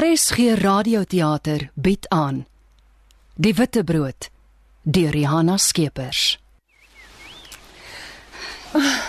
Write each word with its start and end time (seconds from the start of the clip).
RSG 0.00 0.54
Radioteater 0.56 1.70
bied 1.74 2.06
aan 2.08 2.46
Die 3.36 3.52
Witbrood 3.54 4.30
deur 4.82 5.16
Johanna 5.16 5.56
Skeepers. 5.60 6.38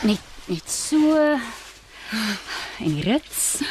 Net 0.03 0.19
net 0.49 0.67
so 0.67 1.15
en 1.15 2.91
die 2.97 3.03
rits. 3.05 3.63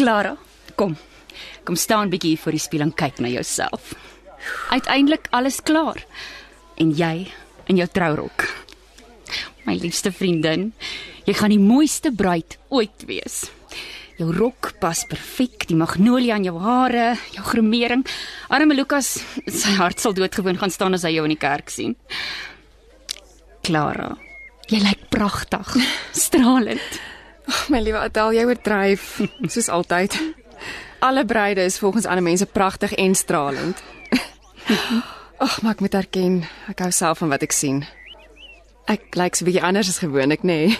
Clara, 0.00 0.36
kom. 0.74 0.96
Kom 1.68 1.76
staan 1.76 2.08
bietjie 2.08 2.40
voor 2.40 2.56
die 2.56 2.64
spieël 2.64 2.88
en 2.88 2.96
kyk 2.96 3.20
na 3.20 3.28
jouself. 3.28 3.92
Uiteindelik 4.72 5.28
alles 5.36 5.60
klaar. 5.60 6.00
En 6.80 6.96
jy 6.96 7.28
in 7.68 7.76
jou 7.76 7.88
trourok. 7.92 8.61
My 9.66 9.76
liefste 9.78 10.10
vriendin, 10.14 10.70
jy 11.26 11.34
gaan 11.38 11.52
die 11.54 11.62
mooiste 11.62 12.10
bruid 12.14 12.58
ooit 12.74 13.04
wees. 13.06 13.44
Jou 14.18 14.28
rok 14.34 14.72
pas 14.82 15.04
perfek, 15.08 15.64
die 15.70 15.78
magnolia 15.78 16.36
aan 16.36 16.46
jou 16.46 16.58
hare, 16.62 17.12
jou 17.34 17.44
gremering. 17.46 18.04
Arme 18.52 18.76
Lukas, 18.76 19.14
sy 19.46 19.76
hart 19.78 20.02
sal 20.02 20.14
doodgewoon 20.16 20.60
gaan 20.60 20.74
staan 20.74 20.98
as 20.98 21.06
hy 21.06 21.14
jou 21.16 21.24
in 21.26 21.34
die 21.34 21.40
kerk 21.40 21.72
sien. 21.72 21.96
Clara, 23.62 24.12
jy 24.70 24.82
lyk 24.82 25.08
pragtig, 25.14 25.76
stralend. 26.26 27.00
My 27.72 27.80
liewe 27.82 28.02
Adel, 28.02 28.36
jy 28.36 28.46
oordryf, 28.46 29.08
soos 29.50 29.70
altyd. 29.72 30.18
Alle 31.02 31.24
bruide 31.26 31.64
is 31.66 31.80
volgens 31.82 32.06
ander 32.06 32.22
mense 32.22 32.46
pragtig 32.46 32.94
en 32.94 33.14
stralend. 33.18 33.82
Ag, 35.42 35.58
maar 35.62 35.74
ek 35.74 35.82
moet 35.82 35.98
erken, 35.98 36.38
ek 36.70 36.84
hou 36.84 36.92
self 36.94 37.24
van 37.24 37.32
wat 37.34 37.42
ek 37.42 37.54
sien. 37.56 37.82
Ek 38.86 39.14
lyk 39.14 39.36
so 39.36 39.44
'n 39.44 39.48
bietjie 39.48 39.62
anders 39.62 39.88
as 39.88 39.98
gewoonlik, 39.98 40.42
nê? 40.42 40.66
Nee. 40.66 40.78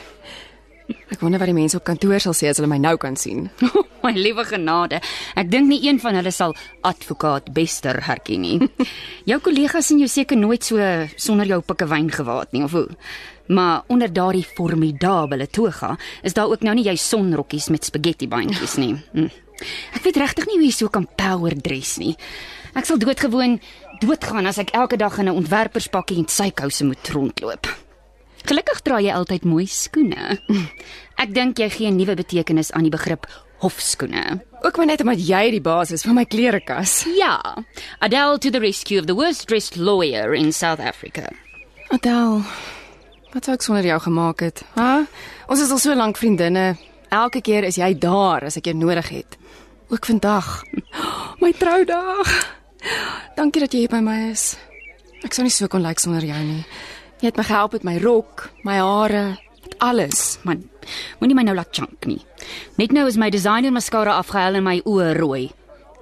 Ek 1.12 1.20
wonder 1.20 1.40
wat 1.40 1.50
die 1.50 1.56
mense 1.56 1.76
op 1.78 1.84
kantoor 1.86 2.20
sal 2.22 2.34
sê 2.36 2.48
as 2.50 2.58
hulle 2.60 2.70
my 2.70 2.78
nou 2.80 2.96
kan 3.00 3.16
sien. 3.16 3.48
My 4.04 4.10
liewe 4.16 4.42
genade, 4.48 4.98
ek 5.38 5.50
dink 5.52 5.68
nie 5.70 5.78
een 5.84 6.00
van 6.02 6.16
hulle 6.18 6.32
sal 6.34 6.56
advokaat 6.82 7.52
Bester 7.54 8.00
herken 8.08 8.42
nie. 8.42 8.56
Jou 9.30 9.38
kollegas 9.44 9.86
sien 9.86 10.00
jou 10.02 10.08
seker 10.10 10.36
nooit 10.36 10.64
so 10.64 10.80
sonder 11.16 11.46
jou 11.46 11.60
pikkewyn 11.62 12.10
gewaad 12.10 12.50
nie 12.52 12.64
of 12.66 12.74
hoe. 12.74 12.88
Maar 13.52 13.84
onder 13.92 14.10
daardie 14.10 14.46
formidable 14.56 15.46
toga 15.46 15.96
is 16.22 16.34
daar 16.34 16.50
ook 16.50 16.66
nou 16.66 16.74
nie 16.74 16.88
jy 16.88 16.96
sonrokkies 16.98 17.70
met 17.70 17.86
spaghetti 17.86 18.28
bandjies 18.28 18.78
nie. 18.82 18.96
Hm. 19.14 19.30
Ek 19.94 20.02
weet 20.02 20.18
regtig 20.18 20.48
nie 20.48 20.56
hoe 20.58 20.66
jy 20.66 20.74
so 20.74 20.90
kan 20.90 21.06
power 21.06 21.54
dress 21.54 22.00
nie. 22.02 22.16
Ek 22.74 22.88
sal 22.88 22.98
doodgewoon 22.98 23.60
doodgaan 24.02 24.48
as 24.50 24.58
ek 24.58 24.74
elke 24.74 24.98
dag 24.98 25.20
in 25.22 25.30
'n 25.30 25.38
ontwerperspakkie 25.38 26.18
en 26.18 26.26
sykouse 26.26 26.82
moet 26.82 27.12
rondloop. 27.14 27.70
Gelukkig 28.44 28.82
dra 28.82 28.98
jy 29.00 29.12
altyd 29.14 29.44
mooi 29.46 29.66
skoene. 29.70 30.38
Ek 31.22 31.34
dink 31.34 31.58
jy 31.58 31.68
gee 31.70 31.90
'n 31.90 31.96
nuwe 31.96 32.14
betekenis 32.18 32.72
aan 32.72 32.82
die 32.82 32.90
begrip 32.90 33.26
hofskoene. 33.62 34.42
Ook 34.62 34.76
maar 34.76 34.86
net 34.86 35.00
omdat 35.00 35.22
jy 35.28 35.50
die 35.50 35.60
baas 35.60 35.90
is 35.90 36.02
van 36.02 36.14
my 36.14 36.24
klerekas. 36.24 37.04
Ja, 37.18 37.38
Adele 37.98 38.38
to 38.38 38.50
the 38.50 38.58
rescue 38.58 38.98
of 38.98 39.06
the 39.06 39.14
worst 39.14 39.46
dressed 39.46 39.76
lawyer 39.76 40.34
in 40.34 40.52
South 40.52 40.80
Africa. 40.80 41.28
Adel, 41.90 42.42
wat 43.32 43.44
sou 43.44 43.54
ek 43.54 43.62
sonder 43.62 43.84
jou 43.86 44.00
gemaak 44.00 44.40
het? 44.40 44.62
Ha? 44.74 45.04
Ons 45.48 45.60
is 45.60 45.70
al 45.70 45.78
so 45.78 45.94
lank 45.94 46.16
vriendinne. 46.16 46.76
Elke 47.12 47.40
keer 47.40 47.64
is 47.64 47.76
jy 47.76 47.92
daar 47.98 48.44
as 48.44 48.56
ek 48.56 48.70
jou 48.70 48.74
nodig 48.76 49.08
het. 49.08 49.36
Ook 49.92 50.06
vandag. 50.06 50.64
My 51.42 51.52
troudag. 51.52 52.30
Dankie 53.36 53.60
dat 53.60 53.72
jy 53.72 53.84
hier 53.84 53.92
by 53.92 54.00
my 54.02 54.30
is. 54.30 54.56
Ek 55.22 55.34
sou 55.34 55.44
nie 55.46 55.52
so 55.54 55.68
kon 55.70 55.84
lyk 55.84 56.00
sonder 56.02 56.24
jou 56.26 56.38
nie. 56.42 56.64
Jy 57.22 57.30
het 57.30 57.36
my 57.38 57.44
gehelp 57.46 57.74
met 57.76 57.84
my 57.86 57.92
rok, 58.02 58.48
my 58.66 58.80
hare, 58.82 59.36
met 59.62 59.74
alles. 59.78 60.40
Man, 60.42 60.64
moenie 61.20 61.36
my 61.38 61.44
nou 61.46 61.54
laat 61.54 61.70
chunk 61.70 62.08
nie. 62.10 62.18
Net 62.80 62.90
nou 62.90 63.04
is 63.06 63.14
my 63.14 63.28
designer 63.30 63.70
mascara 63.70 64.16
afgehaal 64.18 64.58
en 64.58 64.64
my 64.66 64.80
oë 64.82 65.12
rooi. 65.20 65.44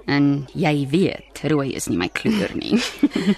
En 0.09 0.47
jy 0.57 0.71
weet, 0.89 1.43
rooi 1.53 1.75
is 1.77 1.85
nie 1.91 1.99
my 1.99 2.07
kleur 2.09 2.55
nie. 2.57 2.79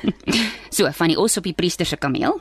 so, 0.76 0.88
van 0.96 1.12
die 1.12 1.20
os 1.20 1.36
op 1.42 1.50
die 1.50 1.56
priester 1.58 1.84
se 1.84 2.00
kameel. 2.00 2.40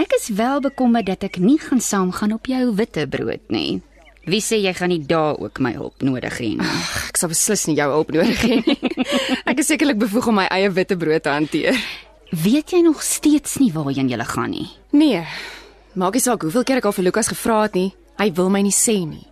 Ek 0.00 0.16
is 0.16 0.30
wel 0.32 0.64
bekommerd 0.64 1.12
dat 1.12 1.28
ek 1.28 1.36
nie 1.36 1.58
gaan 1.60 1.84
saamgaan 1.84 2.32
op 2.38 2.48
jou 2.48 2.72
witte 2.80 3.04
brood 3.12 3.44
nie. 3.52 3.82
Wie 4.24 4.40
sê 4.40 4.56
jy 4.64 4.72
gaan 4.74 4.90
nie 4.90 5.02
daar 5.04 5.36
ook 5.36 5.60
my 5.60 5.74
hulp 5.76 6.00
nodig 6.00 6.40
hê 6.40 6.54
nie? 6.56 6.72
Ek 7.12 7.20
sal 7.20 7.28
beslis 7.30 7.68
nie 7.68 7.76
jou 7.76 7.90
hulp 7.92 8.16
nodig 8.16 8.40
hê 8.40 8.58
nie. 8.64 8.80
Ek 9.52 9.60
is 9.60 9.68
sekerlik 9.68 10.00
bevoeg 10.00 10.32
om 10.32 10.40
my 10.40 10.48
eie 10.48 10.72
witte 10.72 10.96
brood 10.96 11.28
te 11.28 11.36
hanteer. 11.36 11.76
Weet 12.30 12.70
jy 12.70 12.80
nog 12.82 13.02
steeds 13.02 13.56
nie 13.62 13.72
waarheen 13.72 14.08
jy 14.08 14.18
gaan 14.24 14.50
nie? 14.50 14.68
Nee. 14.90 15.22
Maak 15.94 16.12
nie 16.12 16.20
saak 16.20 16.42
hoeveel 16.42 16.64
keer 16.64 16.76
ek 16.76 16.84
al 16.84 16.92
vir 16.92 17.04
Lukas 17.04 17.28
gevra 17.30 17.62
het 17.62 17.74
nie, 17.74 17.94
hy 18.18 18.32
wil 18.32 18.50
my 18.50 18.60
nie 18.66 18.74
sê 18.74 18.98
nie. 19.06 19.26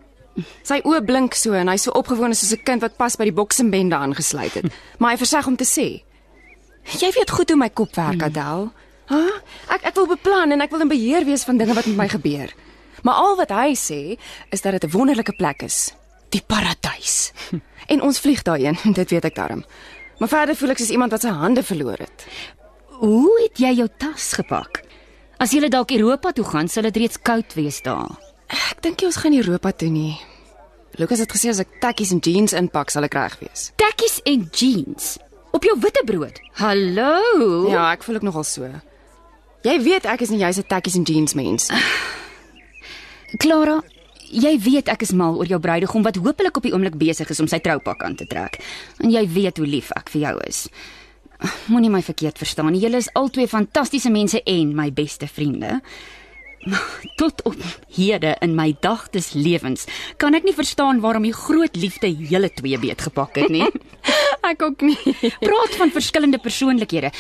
Sy 0.67 0.81
oë 0.83 1.03
blink 1.07 1.35
so 1.39 1.55
en 1.55 1.69
hy's 1.71 1.87
so 1.87 1.95
opgewonde 1.95 2.35
soos 2.35 2.53
'n 2.53 2.65
kind 2.65 2.83
wat 2.83 2.97
pas 2.97 3.17
by 3.17 3.25
die 3.25 3.35
boksenbende 3.35 3.97
aangesluit 3.97 4.55
het. 4.55 4.67
Maar 4.99 5.11
hy 5.13 5.19
verseg 5.19 5.47
om 5.47 5.57
te 5.57 5.65
sê. 5.65 6.03
Jy 7.01 7.11
weet 7.15 7.31
goed 7.31 7.49
hoe 7.49 7.59
my 7.59 7.71
kop 7.71 7.95
werk, 7.95 8.23
Adel. 8.23 8.73
Ha? 9.07 9.23
Ek 9.69 9.85
ek 9.85 9.95
wil 9.95 10.07
beplan 10.07 10.53
en 10.53 10.61
ek 10.61 10.71
wil 10.71 10.81
in 10.81 10.89
beheer 10.89 11.25
wees 11.25 11.45
van 11.45 11.57
dinge 11.57 11.75
wat 11.75 11.87
met 11.87 11.97
my 11.97 12.09
gebeur. 12.09 12.55
Maar 13.03 13.15
al 13.15 13.37
wat 13.37 13.51
hy 13.51 13.75
sê 13.77 14.17
is 14.51 14.61
dat 14.61 14.73
dit 14.73 14.85
'n 14.85 14.97
wonderlike 14.97 15.37
plek 15.37 15.63
is, 15.63 15.95
die 16.31 16.43
paradys. 16.47 17.33
En 17.87 18.01
ons 18.01 18.19
vlieg 18.19 18.43
daarheen, 18.43 18.79
dit 19.01 19.11
weet 19.11 19.25
ek 19.25 19.35
darm. 19.35 19.65
Maar 20.19 20.29
verder 20.29 20.57
voel 20.57 20.71
ek 20.71 20.79
soos 20.79 20.91
iemand 20.91 21.13
wat 21.13 21.21
sy 21.21 21.29
hande 21.29 21.63
verloor 21.63 21.99
het. 21.99 22.27
Hoe 23.01 23.41
het 23.43 23.59
jy 23.59 23.73
jou 23.81 23.89
tas 23.99 24.33
gepak? 24.39 24.85
As 25.43 25.51
jy 25.51 25.67
dalk 25.67 25.91
Europa 25.91 26.31
toe 26.33 26.45
gaan, 26.47 26.69
sal 26.71 26.87
dit 26.87 27.03
reeds 27.03 27.19
koud 27.19 27.57
wees 27.59 27.81
daar. 27.83 28.13
Ek 28.47 28.83
dink 28.85 29.03
jy 29.03 29.09
ons 29.11 29.19
gaan 29.19 29.35
Europa 29.35 29.73
toe 29.73 29.91
nie. 29.91 30.15
Lukas 31.01 31.19
het 31.25 31.33
gesê 31.35 31.51
as 31.51 31.59
ek 31.59 31.81
tekkies 31.83 32.13
en 32.15 32.23
jeans 32.23 32.55
inpak, 32.55 32.93
sal 32.95 33.07
ek 33.09 33.17
reg 33.19 33.35
wees. 33.43 33.73
Tekkies 33.83 34.21
en 34.31 34.47
jeans 34.55 35.17
op 35.55 35.67
jou 35.67 35.75
witte 35.83 36.03
brood. 36.07 36.39
Hallo. 36.61 37.67
Ja, 37.73 37.89
ek 37.97 38.07
voel 38.07 38.21
ek 38.21 38.27
nogal 38.27 38.47
so. 38.47 38.71
Jy 39.67 39.75
weet 39.83 40.07
ek 40.07 40.23
is 40.23 40.31
nie 40.31 40.43
jy's 40.45 40.59
'n 40.59 40.69
tekkies 40.71 40.95
en 40.95 41.05
jeans 41.05 41.35
mens. 41.35 41.71
Clara, 43.43 43.83
jy 44.31 44.59
weet 44.59 44.89
ek 44.89 45.03
is 45.03 45.13
mal 45.13 45.35
oor 45.35 45.47
jou 45.47 45.59
bruidegom 45.59 46.03
wat 46.03 46.17
hopelik 46.17 46.57
op 46.57 46.63
die 46.63 46.73
oomblik 46.73 46.95
besig 46.95 47.31
is 47.31 47.41
om 47.41 47.49
sy 47.49 47.59
troupak 47.59 48.03
aan 48.05 48.15
te 48.15 48.27
trek. 48.27 48.63
En 49.03 49.11
jy 49.11 49.27
weet 49.27 49.59
hoe 49.59 49.67
lief 49.67 49.91
ek 49.97 50.11
vir 50.11 50.21
jou 50.21 50.39
is. 50.47 50.69
Moenie 51.73 51.91
my 51.91 52.03
verkeerd 52.03 52.39
verstaan 52.39 52.73
nie. 52.73 52.83
Julle 52.85 53.01
is 53.03 53.11
albei 53.13 53.47
fantastiese 53.49 54.11
mense 54.11 54.43
en 54.43 54.75
my 54.77 54.91
beste 54.93 55.29
vriende. 55.29 55.81
Tot 57.21 57.43
op 57.45 57.57
hede 57.93 58.37
in 58.41 58.55
my 58.57 58.71
dagtes 58.81 59.33
lewens 59.37 59.85
kan 60.17 60.35
ek 60.37 60.47
nie 60.49 60.55
verstaan 60.57 61.03
waarom 61.05 61.27
die 61.27 61.37
groot 61.37 61.77
liefde 61.77 62.09
julle 62.09 62.49
twee 62.57 62.79
beet 62.81 63.05
gepak 63.05 63.37
het 63.43 63.53
nie. 63.53 63.67
ek 64.51 64.63
ook 64.65 64.85
nie. 64.85 64.97
Praat 65.41 65.77
van 65.81 65.93
verskillende 65.93 66.41
persoonlikhede, 66.41 67.11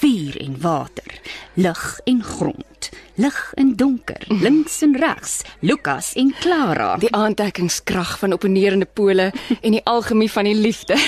vuur 0.00 0.36
en 0.40 0.56
water, 0.60 1.16
lig 1.60 1.84
en 2.08 2.22
grond, 2.24 2.90
lig 3.20 3.40
en 3.60 3.74
donker, 3.76 4.24
links 4.28 4.80
en 4.84 4.96
regs, 5.00 5.40
Lukas 5.60 6.12
en 6.20 6.34
Clara. 6.40 6.94
Die 7.00 7.12
aantrekkingskrag 7.12 8.18
van 8.22 8.36
opponerende 8.36 8.88
pole 8.88 9.30
en 9.60 9.76
die 9.76 9.84
algemie 9.84 10.30
van 10.32 10.48
die 10.48 10.56
liefde. 10.56 10.98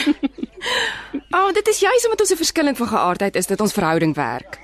oh, 1.36 1.52
dit 1.52 1.68
is 1.68 1.80
juis 1.80 2.04
omdat 2.04 2.20
ons 2.20 2.28
so 2.28 2.36
verskillend 2.36 2.76
van 2.76 2.88
geaardheid 2.88 3.36
is 3.36 3.46
dat 3.46 3.60
ons 3.60 3.72
verhouding 3.72 4.14
werk. 4.14 4.58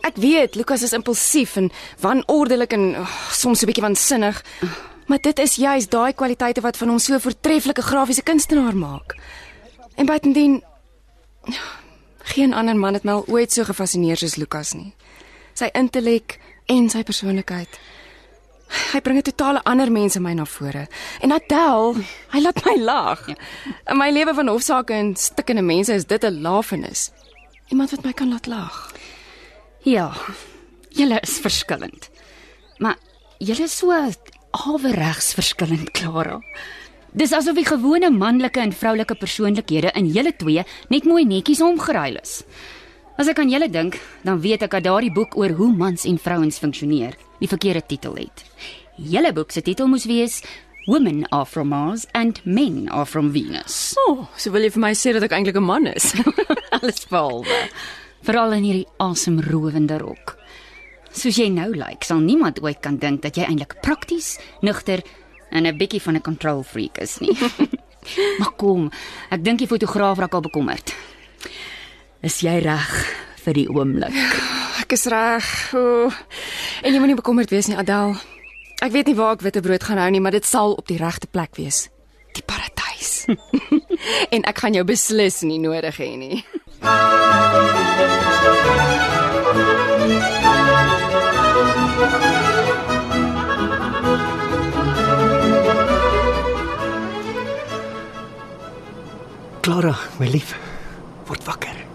Ek 0.00 0.16
weet 0.16 0.54
Lukas 0.56 0.82
is 0.82 0.96
impulsief 0.96 1.56
en 1.60 1.68
wanorddelik 2.00 2.72
en 2.72 2.96
oh, 3.02 3.16
soms 3.30 3.62
'n 3.62 3.66
bietjie 3.66 3.84
wansinnig. 3.84 4.44
Maar 5.06 5.20
dit 5.20 5.38
is 5.38 5.54
juis 5.54 5.88
daai 5.88 6.12
kwaliteite 6.12 6.60
wat 6.60 6.76
van 6.76 6.88
hom 6.88 6.98
so 6.98 7.14
'n 7.14 7.20
voortreffelike 7.20 7.82
grafiese 7.82 8.22
kunstenaar 8.22 8.76
maak. 8.76 9.16
En 9.94 10.06
buitendien 10.06 10.62
geen 12.18 12.54
ander 12.54 12.76
man 12.76 12.94
het 12.94 13.02
my 13.02 13.12
al 13.12 13.24
ooit 13.26 13.52
so 13.52 13.64
gefassineer 13.64 14.16
soos 14.16 14.36
Lukas 14.36 14.72
nie. 14.72 14.94
Sy 15.54 15.68
intellek 15.72 16.38
en 16.66 16.88
sy 16.90 17.02
persoonlikheid. 17.02 17.80
Hy 18.92 19.00
bring 19.00 19.18
'n 19.18 19.22
totale 19.22 19.62
ander 19.64 19.90
mens 19.92 20.16
in 20.16 20.22
my 20.22 20.34
na 20.34 20.44
vore. 20.44 20.86
En 21.20 21.32
Adel, 21.32 21.96
hy 22.32 22.40
laat 22.40 22.64
my 22.64 22.76
lag. 22.76 23.26
In 23.88 23.98
my 23.98 24.10
lewe 24.10 24.34
van 24.34 24.48
hofsaake 24.48 24.94
en 24.94 25.16
stikkende 25.16 25.62
mense 25.62 25.92
is 25.94 26.06
dit 26.06 26.24
'n 26.24 26.40
lafenis. 26.42 27.10
Iemand 27.68 27.90
wat 27.90 28.04
my 28.04 28.12
kan 28.12 28.28
laat 28.28 28.46
lag. 28.46 28.92
Ja. 29.82 30.12
Julle 30.90 31.20
is 31.20 31.38
verskillend. 31.38 32.10
Maar 32.78 32.96
julle 33.38 33.62
is 33.62 33.76
so 33.76 33.92
averegs 34.50 35.34
verskillend, 35.34 35.90
Clara. 35.90 36.40
Dis 37.12 37.32
asof 37.32 37.54
die 37.54 37.66
gewone 37.66 38.10
manlike 38.10 38.60
en 38.60 38.72
vroulike 38.72 39.14
persoonlikhede 39.14 39.90
in 39.98 40.10
julle 40.14 40.32
twee 40.36 40.62
net 40.88 41.04
mooi 41.04 41.24
netjies 41.24 41.60
omgeruil 41.60 42.20
is. 42.22 42.42
As 43.20 43.28
ek 43.28 43.42
aan 43.42 43.50
julle 43.52 43.66
dink, 43.68 43.98
dan 44.24 44.38
weet 44.40 44.62
ek 44.64 44.72
dat 44.78 44.86
daardie 44.86 45.10
boek 45.12 45.34
oor 45.36 45.52
hoe 45.58 45.66
mans 45.76 46.06
en 46.08 46.16
vrouens 46.16 46.56
funksioneer, 46.56 47.18
die 47.36 47.48
verkeerde 47.50 47.82
titel 47.84 48.14
het. 48.16 48.46
Julle 48.96 49.34
boek 49.36 49.52
se 49.52 49.60
titel 49.60 49.90
moes 49.92 50.06
wees 50.08 50.38
Women 50.86 51.26
are 51.28 51.44
from 51.44 51.68
Mars 51.68 52.06
and 52.16 52.40
men 52.48 52.88
are 52.88 53.04
from 53.04 53.28
Venus. 53.34 53.92
O, 54.00 54.06
oh, 54.14 54.22
so 54.40 54.48
wil 54.54 54.64
jy 54.64 54.70
vir 54.72 54.84
my 54.86 54.92
sê 54.96 55.12
dat 55.12 55.26
ek 55.28 55.34
eintlik 55.36 55.60
'n 55.60 55.68
man 55.68 55.90
is? 55.92 56.14
Alles 56.78 57.04
behalwe. 57.10 57.58
Veral 58.24 58.56
in 58.56 58.64
hierdie 58.64 58.88
asemrowende 58.96 60.00
rok. 60.00 60.38
Soos 61.12 61.36
jy 61.36 61.50
nou 61.52 61.68
lyk, 61.74 62.00
like, 62.00 62.08
sal 62.08 62.24
niemand 62.24 62.64
ooit 62.64 62.80
kan 62.80 62.96
dink 62.96 63.20
dat 63.20 63.36
jy 63.36 63.44
eintlik 63.44 63.82
prakties, 63.84 64.38
nugter 64.64 65.04
en 65.52 65.68
'n 65.68 65.76
bietjie 65.76 66.00
van 66.00 66.16
'n 66.16 66.24
control 66.24 66.64
freak 66.64 66.96
is 67.04 67.20
nie. 67.20 67.36
maar 68.40 68.56
kom, 68.56 68.88
ek 69.28 69.44
dink 69.44 69.58
die 69.58 69.68
fotograaf 69.68 70.16
raak 70.16 70.32
al 70.32 70.48
bekommerd. 70.48 70.96
Is 72.20 72.42
jy 72.44 72.58
reg 72.60 72.88
vir 73.40 73.56
die 73.56 73.68
oomblik? 73.72 74.16
Ek 74.82 74.92
is 74.92 75.06
reg. 75.08 75.46
O. 75.72 76.10
En 76.84 76.92
jy 76.92 77.00
moenie 77.00 77.16
bekommerd 77.16 77.48
wees 77.48 77.70
nie, 77.70 77.78
Adel. 77.80 78.12
Ek 78.84 78.92
weet 78.92 79.08
nie 79.08 79.16
waar 79.16 79.38
ek 79.38 79.44
witbrood 79.46 79.86
gaan 79.88 80.00
hou 80.00 80.10
nie, 80.12 80.20
maar 80.20 80.36
dit 80.36 80.44
sal 80.44 80.76
op 80.76 80.88
die 80.88 81.00
regte 81.00 81.30
plek 81.32 81.56
wees. 81.56 81.86
Die 82.36 82.44
paradys. 82.44 83.24
en 84.36 84.44
ek 84.44 84.60
gaan 84.60 84.76
jou 84.76 84.84
beslis 84.84 85.40
nie 85.48 85.60
nodig 85.64 85.96
hê 85.96 86.12
nie. 86.20 86.44
Clara, 99.64 99.96
my 100.20 100.28
lief, 100.28 100.52
word 101.28 101.48
wakker. 101.48 101.89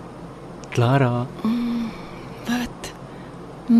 Clara, 0.75 1.25
Wat? 2.45 2.91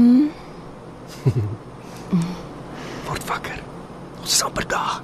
word 3.08 3.26
wakker. 3.28 3.58
Ons 4.22 4.32
is 4.38 4.44
amper 4.48 4.64
daar. 4.72 5.02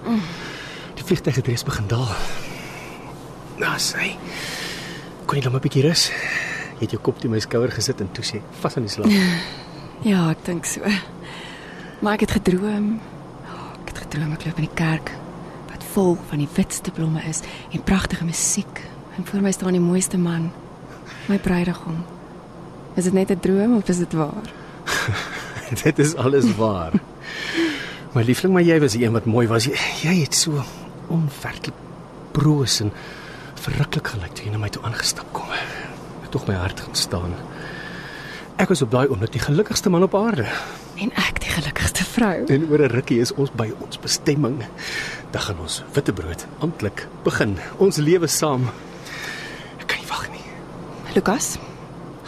Die 0.95 1.03
vliegtuig 1.03 1.35
het 1.41 1.49
reeds 1.51 1.65
begin 1.67 1.89
daal. 1.91 2.07
Nou 3.59 3.73
sê, 3.83 4.13
kon 5.27 5.35
jy 5.37 5.43
net 5.43 5.51
'n 5.53 5.59
bietjie 5.67 5.83
rus? 5.83 6.05
Jy 6.79 6.87
het 6.87 6.91
jou 6.95 7.01
kop 7.03 7.19
teen 7.19 7.31
my 7.31 7.39
skouer 7.43 7.71
gesit 7.75 7.99
en 8.01 8.09
toe 8.15 8.23
sê, 8.23 8.39
vas 8.61 8.77
aan 8.77 8.87
die 8.87 8.91
slaap. 8.91 9.11
Ja, 10.11 10.31
ek 10.31 10.45
dink 10.45 10.65
so. 10.65 10.81
Maar 12.01 12.13
ek 12.13 12.19
het 12.25 12.31
gedroom. 12.31 12.99
Oh, 13.45 13.67
ek 13.83 13.89
het 13.93 13.97
gedroom 14.07 14.31
ek 14.33 14.45
loop 14.45 14.57
in 14.57 14.65
die 14.65 14.73
kerk 14.75 15.11
wat 15.69 15.83
vol 15.93 16.17
van 16.29 16.39
die 16.39 16.47
witste 16.55 16.91
blomme 16.91 17.21
is 17.29 17.41
en 17.71 17.83
pragtige 17.83 18.25
musiek. 18.25 18.81
En 19.17 19.25
voor 19.25 19.41
my 19.41 19.51
staan 19.51 19.71
die 19.77 19.79
mooiste 19.83 20.17
man, 20.17 20.51
my 21.27 21.37
bruidegom. 21.37 22.05
Is 22.95 23.03
dit 23.03 23.13
net 23.13 23.31
'n 23.31 23.39
droom 23.39 23.75
of 23.75 23.87
is 23.87 23.97
dit 23.97 24.13
waar? 24.13 24.47
Dit 25.83 25.99
is 25.99 26.15
alles 26.15 26.55
waar. 26.55 26.91
My 28.11 28.23
liefling, 28.23 28.53
maar 28.53 28.63
jy 28.63 28.79
was 28.79 28.91
die 28.91 29.05
een 29.05 29.11
wat 29.11 29.25
mooi 29.25 29.47
was. 29.47 29.65
Jy, 29.65 29.77
jy 30.03 30.15
het 30.21 30.35
so 30.35 30.63
onwerklik 31.07 31.77
broos 32.31 32.79
en 32.83 32.91
verruklik 33.61 34.07
gelyk 34.07 34.33
toe 34.35 34.45
jy 34.45 34.51
na 34.51 34.57
my 34.57 34.69
toe 34.69 34.83
aangestap 34.83 35.27
kom. 35.31 35.47
Het 36.21 36.31
tog 36.31 36.47
my 36.47 36.57
hart 36.59 36.79
gaan 36.79 36.95
staan. 36.95 37.35
Ek 38.61 38.69
was 38.69 38.81
op 38.81 38.91
daai 38.91 39.07
oomblik 39.07 39.31
die 39.33 39.41
gelukkigste 39.41 39.89
man 39.89 40.03
op 40.03 40.15
aarde. 40.15 40.45
En 41.01 41.09
ek 41.17 41.39
die 41.41 41.49
gelukkigste 41.49 42.03
vrou. 42.05 42.45
En 42.45 42.67
oor 42.69 42.83
'n 42.83 42.91
rukkie 42.91 43.19
is 43.19 43.33
ons 43.33 43.51
by 43.55 43.71
ons 43.79 43.99
bestemming. 43.99 44.63
Dan 45.31 45.41
gaan 45.41 45.59
ons 45.59 45.83
witbrood 45.93 46.45
amptelik 46.59 47.07
begin. 47.23 47.57
Ons 47.77 47.97
lewe 47.97 48.27
saam. 48.27 48.69
Ek 49.79 49.87
kan 49.87 49.97
nie 49.97 50.07
wag 50.07 50.29
nie. 50.29 50.45
Lukas, 51.11 51.57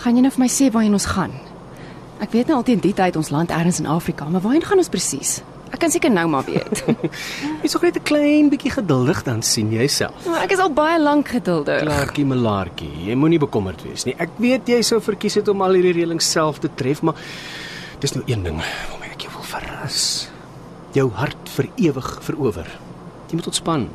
gaan 0.03 0.17
jy 0.17 0.25
nou 0.25 0.31
vir 0.35 0.41
my 0.43 0.49
sê 0.51 0.65
waarheen 0.73 0.95
ons 0.97 1.07
gaan? 1.07 1.31
Ek 2.23 2.33
weet 2.35 2.49
nou 2.51 2.57
altyd 2.59 2.81
die 2.83 2.91
tyd 2.95 3.15
ons 3.15 3.29
land 3.31 3.51
ergens 3.55 3.79
in 3.79 3.87
Afrika, 3.87 4.25
maar 4.27 4.43
waarheen 4.43 4.65
gaan 4.67 4.81
ons 4.81 4.91
presies? 4.91 5.37
Ek 5.73 5.79
kan 5.81 5.91
seker 5.93 6.11
nou 6.11 6.25
maar 6.29 6.43
weet. 6.45 6.83
Jy's 7.63 7.73
nog 7.73 7.85
net 7.87 7.95
'n 7.97 8.03
klein 8.05 8.49
bietjie 8.51 8.73
geduldig 8.75 9.23
dan 9.23 9.41
sien 9.41 9.71
jy 9.71 9.87
self. 9.87 10.27
maar 10.27 10.43
ek 10.43 10.51
is 10.51 10.59
al 10.59 10.69
baie 10.69 10.99
lank 10.99 11.31
geduldig. 11.31 11.79
Klaartjie 11.81 12.25
melaartjie, 12.27 12.91
jy 13.07 13.15
moenie 13.15 13.39
bekommerd 13.39 13.81
wees 13.87 14.03
nie. 14.05 14.15
Ek 14.19 14.35
weet 14.37 14.67
jy 14.67 14.81
sou 14.83 14.99
verkies 15.01 15.39
het 15.39 15.47
om 15.47 15.61
al 15.61 15.79
hierdie 15.79 15.95
reëlings 16.03 16.27
self 16.31 16.59
te 16.59 16.69
tref, 16.75 17.01
maar 17.01 17.15
dis 18.03 18.13
nou 18.13 18.23
een 18.27 18.43
ding 18.43 18.59
waarmee 18.59 19.15
ek 19.15 19.21
jou 19.25 19.31
wil 19.33 19.47
verras. 19.47 20.27
Jou 20.93 21.09
hart 21.15 21.49
vir 21.55 21.71
ewig 21.77 22.19
verower. 22.21 22.67
Jy 23.31 23.39
moet 23.39 23.47
ontspan. 23.47 23.87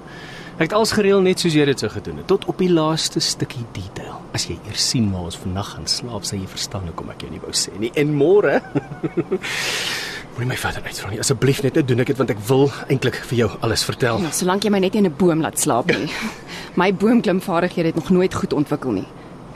Ek 0.59 0.65
het 0.67 0.73
alles 0.75 0.91
gereël 0.91 1.21
net 1.23 1.39
soos 1.39 1.55
jy 1.55 1.65
dit 1.69 1.79
sou 1.79 1.89
gedoen 1.93 2.17
het, 2.19 2.27
tot 2.27 2.45
op 2.51 2.59
die 2.59 2.71
laaste 2.73 3.21
stukkie 3.23 3.63
detail. 3.77 4.17
As 4.35 4.49
jy 4.49 4.57
eers 4.67 4.89
sien 4.91 5.07
waar 5.13 5.29
ons 5.29 5.37
vannag 5.39 5.69
gaan 5.77 5.87
slaap, 5.87 6.25
sal 6.27 6.41
jy 6.41 6.49
verstaan 6.51 6.89
hoekom 6.91 7.13
ek 7.15 7.23
jou 7.23 7.31
nie 7.31 7.39
wou 7.45 7.53
sê 7.55 7.71
nie. 7.79 7.93
En 7.95 8.11
môre 8.19 8.59
Moenie 10.39 10.53
my 10.53 10.59
verder 10.59 10.83
uitvra 10.87 11.11
nie. 11.11 11.19
Asseblief 11.23 11.63
net, 11.63 11.75
nou 11.79 11.83
doen 11.87 12.03
ek 12.03 12.11
dit 12.13 12.19
want 12.19 12.31
ek 12.31 12.43
wil 12.47 12.69
eintlik 12.91 13.17
vir 13.31 13.39
jou 13.39 13.49
alles 13.67 13.83
vertel. 13.87 14.21
Ja, 14.23 14.31
solank 14.35 14.67
jy 14.67 14.71
my 14.71 14.79
net 14.83 14.99
in 14.99 15.07
'n 15.07 15.15
boom 15.19 15.41
laat 15.43 15.59
slaap 15.59 15.91
nie. 15.91 16.11
My 16.81 16.93
boomklimvaardighede 16.95 17.91
het 17.91 17.99
nog 17.99 18.11
nooit 18.11 18.35
goed 18.35 18.53
ontwikkel 18.53 18.93
nie. 18.99 19.07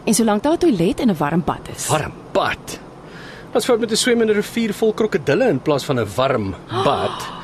En 0.07 0.15
solank 0.15 0.43
daar 0.43 0.55
'n 0.55 0.59
toilet 0.59 1.01
en 1.01 1.11
'n 1.11 1.17
warm 1.19 1.43
bad 1.45 1.69
is. 1.75 1.87
Warm 1.87 2.13
bad. 2.33 2.79
Wat 3.53 3.65
fout 3.65 3.81
met 3.81 3.91
'n 3.91 3.97
swemmende 3.97 4.33
rivier 4.33 4.75
vol 4.75 4.93
krokodille 4.95 5.49
in 5.49 5.61
plaas 5.63 5.85
van 5.85 5.99
'n 5.99 6.07
warm 6.17 6.55
bad? 6.87 7.42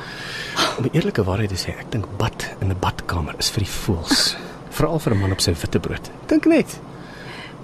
Om 0.79 0.85
eerlike 0.95 1.25
waarheid 1.27 1.51
te 1.51 1.57
sê, 1.59 1.73
ek 1.75 1.89
dink 1.91 2.05
bad 2.15 2.45
in 2.63 2.69
'n 2.71 2.79
badkamer 2.79 3.35
is 3.43 3.49
vir 3.51 3.65
die 3.65 3.71
voels, 3.71 4.37
veral 4.77 4.99
vir 5.03 5.13
'n 5.13 5.19
man 5.19 5.33
op 5.35 5.41
sy 5.43 5.51
witbrood. 5.51 6.05
Dink 6.31 6.45
net. 6.47 6.79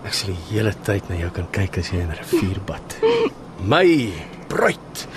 Ek 0.04 0.12
sal 0.14 0.34
die 0.34 0.44
hele 0.50 0.74
tyd 0.84 1.08
na 1.08 1.16
jou 1.16 1.30
kan 1.32 1.48
kyk 1.48 1.78
as 1.80 1.92
jy 1.94 2.02
in 2.04 2.12
'n 2.12 2.20
rivier 2.20 2.60
bad. 2.68 2.98
My 3.72 4.12
bruid, 4.52 5.08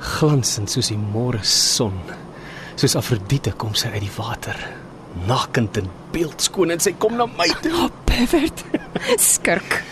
glansend 0.00 0.70
soos 0.72 0.88
die 0.88 0.96
môre 0.96 1.44
son. 1.44 2.00
Soos 2.80 2.96
Afrodite 2.96 3.52
kom 3.52 3.74
sy 3.74 3.92
uit 3.92 4.06
die 4.06 4.16
water, 4.16 4.56
nakend 5.28 5.76
en 5.76 5.90
beeldskoon 6.16 6.70
en 6.70 6.80
sy 6.80 6.94
kom 6.96 7.16
na 7.16 7.26
my 7.26 7.48
toe. 7.60 7.74
Oh, 7.76 7.90
pervert. 8.08 8.64
Skurk. 9.20 9.84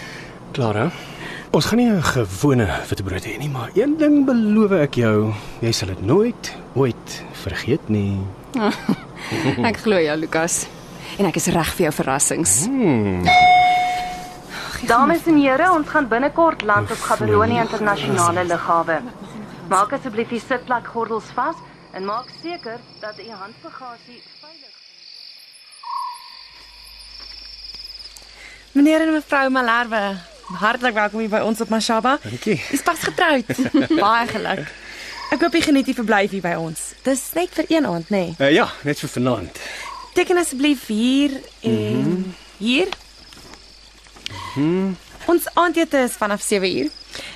Clara, 0.56 0.88
ons 1.52 1.66
gaan 1.66 1.78
nie 1.78 1.93
'n 1.93 2.00
gewone 2.00 2.81
witbrood 2.88 3.28
hê 3.28 3.37
nie, 3.37 3.52
maar 3.52 3.69
een 3.76 3.98
ding 3.98 4.25
beloof 4.25 4.72
ek 4.72 4.94
jou, 5.05 5.34
jy 5.60 5.72
sal 5.72 5.88
dit 5.93 6.00
nooit 6.00 6.56
ooit 6.75 7.22
vergeet 7.43 7.89
nie. 7.93 8.21
Ek 9.69 9.83
glo 9.85 9.99
jou, 10.00 10.17
Lukas. 10.23 10.65
En 11.21 11.29
ek 11.29 11.37
is 11.37 11.50
reg 11.53 11.73
vir 11.77 11.89
jou 11.89 11.93
verrassings. 11.99 12.55
Dames 14.89 15.27
en 15.31 15.39
here, 15.39 15.69
ons 15.71 15.89
gaan 15.93 16.09
binnekort 16.09 16.65
land 16.67 16.91
op 16.91 17.05
Gaborone 17.06 17.61
internasionale 17.61 18.47
lughawe. 18.49 18.99
Maak 19.71 19.93
asseblief 19.99 20.33
die 20.33 20.41
sitplekgordels 20.43 21.29
vas 21.37 21.61
en 21.93 22.09
maak 22.09 22.33
seker 22.41 22.81
dat 23.00 23.21
u 23.21 23.29
handbagasie 23.31 24.21
veilig 24.41 24.73
Meneer 28.73 29.03
en 29.05 29.12
mevrou 29.12 29.50
Malherbe, 29.53 30.00
hartlik 30.62 30.94
welkom 30.97 31.21
hier 31.21 31.29
by 31.29 31.43
ons 31.44 31.61
op 31.61 31.69
Mashaba. 31.69 32.15
Dankie. 32.25 32.56
Dis 32.71 32.81
pas 32.83 33.03
getroud. 33.05 33.50
Baie 34.05 34.31
geluk. 34.31 34.65
Ek 35.32 35.40
hoop 35.40 35.55
jy 35.56 35.62
geniet 35.64 35.87
die 35.88 35.96
verblyf 35.96 36.34
hier 36.34 36.43
by 36.44 36.52
ons. 36.61 36.90
Dis 37.06 37.23
net 37.32 37.55
vir 37.56 37.70
een 37.73 37.87
aand, 37.88 38.11
nê? 38.12 38.25
Nee. 38.26 38.34
Uh, 38.36 38.51
ja, 38.53 38.67
net 38.84 39.01
vir 39.01 39.08
vanaand. 39.15 39.60
Teken 40.12 40.36
asseblief 40.36 40.84
hier 40.93 41.39
en 41.65 41.72
mm 41.72 42.05
-hmm. 42.05 42.34
hier. 42.58 42.89
Mm 44.55 44.62
-hmm. 44.62 44.96
Ons 45.27 45.48
aandete 45.55 45.98
is 46.05 46.12
vanaf 46.20 46.43
7uur. 46.53 46.91